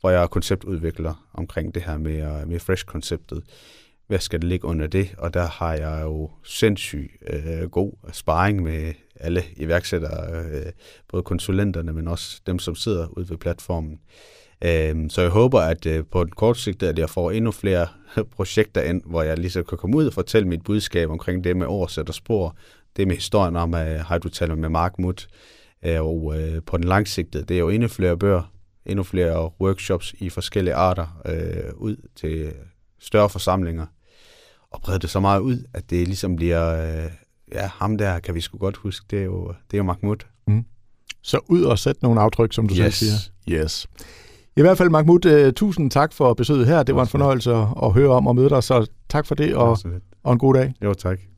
hvor 0.00 0.11
jeg 0.11 0.22
er 0.22 0.26
konceptudvikler 0.26 1.28
omkring 1.35 1.74
det 1.74 1.82
her 1.82 1.98
med, 1.98 2.40
øh, 2.40 2.48
med 2.48 2.61
Fresh-konceptet. 2.61 3.42
Hvad 4.06 4.18
skal 4.18 4.40
det 4.40 4.48
ligge 4.48 4.66
under 4.66 4.87
det? 4.87 5.14
Og 5.18 5.35
der 5.35 5.46
har 5.46 5.74
jeg 5.74 6.00
jo 6.02 6.30
sindssygt 6.44 7.11
øh, 7.30 7.70
god 7.70 7.92
sparring 8.12 8.62
med 8.62 8.92
alle 9.20 9.42
iværksættere, 9.56 10.44
øh, 10.44 10.72
både 11.08 11.22
konsulenterne, 11.22 11.92
men 11.92 12.08
også 12.08 12.40
dem, 12.46 12.58
som 12.58 12.74
sidder 12.74 13.06
ude 13.06 13.30
ved 13.30 13.37
platformen. 13.37 14.00
Øh, 14.64 15.11
så 15.11 15.22
jeg 15.22 15.30
håber, 15.30 15.61
at 15.61 15.87
øh, 15.87 16.04
på 16.11 16.24
den 16.24 16.32
korte 16.32 16.61
sigt, 16.61 16.82
at 16.82 16.98
jeg 16.98 17.11
får 17.11 17.30
endnu 17.30 17.50
flere 17.50 17.87
projekter 18.37 18.82
ind, 18.82 19.02
hvor 19.06 19.22
jeg 19.22 19.38
lige 19.38 19.50
så 19.50 19.62
kan 19.62 19.78
komme 19.78 19.96
ud 19.96 20.06
og 20.06 20.12
fortælle 20.12 20.48
mit 20.48 20.64
budskab 20.64 21.11
omkring 21.11 21.44
det 21.44 21.56
med 21.56 21.66
oversæt 21.66 22.08
og 22.08 22.14
spor, 22.14 22.56
det 22.96 23.09
med 23.09 23.16
historien 23.16 23.57
om, 23.57 23.74
at 23.74 24.00
har 24.00 24.18
du 24.18 24.28
talt 24.28 24.59
med 24.59 24.68
Mark 24.68 24.98
Mutt, 24.98 25.28
øh, 25.85 26.02
og 26.02 26.40
øh, 26.40 26.62
på 26.62 26.76
den 26.76 26.85
langsigtede, 26.85 27.44
det 27.44 27.55
er 27.55 27.59
jo 27.59 27.68
endnu 27.68 27.88
flere 27.88 28.16
bøger, 28.18 28.52
endnu 28.87 29.02
flere 29.02 29.50
workshops 29.61 30.14
i 30.18 30.31
forskellige 30.31 30.74
arter 30.74 31.22
øh, 31.26 31.74
ud 31.74 31.96
til 32.16 32.52
større 33.00 33.28
forsamlinger, 33.28 33.87
og 34.70 34.81
brede 34.81 34.98
det 34.98 35.11
så 35.11 35.20
meget 35.20 35.40
ud, 35.40 35.64
at 35.74 35.90
det 35.90 36.07
ligesom 36.07 36.37
bliver, 36.37 36.83
øh, 36.83 37.11
ja, 37.52 37.70
ham 37.74 37.98
der 37.98 38.18
kan 38.18 38.35
vi 38.35 38.40
sgu 38.40 38.59
godt 38.59 38.76
huske, 38.76 39.07
det 39.11 39.18
er 39.18 39.24
jo, 39.24 39.48
det 39.48 39.74
er 39.74 39.78
jo 39.78 39.85
Mahmoud. 39.85 40.16
Mm. 40.46 40.64
Så 41.22 41.40
ud 41.46 41.62
og 41.62 41.78
sætte 41.78 42.02
nogle 42.02 42.20
aftryk, 42.20 42.52
som 42.52 42.68
du 42.68 42.74
yes. 42.74 42.78
selv 42.78 42.92
siger. 42.92 43.62
Yes. 43.62 43.87
I 44.57 44.61
hvert 44.61 44.78
fald, 44.78 44.90
Mahmoud, 44.90 45.46
uh, 45.46 45.52
tusind 45.52 45.90
tak 45.90 46.12
for 46.12 46.35
besøget 46.35 46.66
her. 46.66 46.83
Det 46.83 46.94
var 46.94 47.02
en 47.02 47.09
fornøjelse 47.09 47.52
at, 47.52 47.66
at 47.83 47.92
høre 47.92 48.11
om 48.11 48.26
og 48.26 48.37
møde 48.37 48.48
dig, 48.48 48.62
så 48.62 48.87
tak 49.09 49.26
for 49.26 49.35
det, 49.35 49.55
og, 49.55 49.78
og 50.22 50.33
en 50.33 50.38
god 50.38 50.55
dag. 50.55 50.74
Jo, 50.83 50.94
tak. 50.94 51.32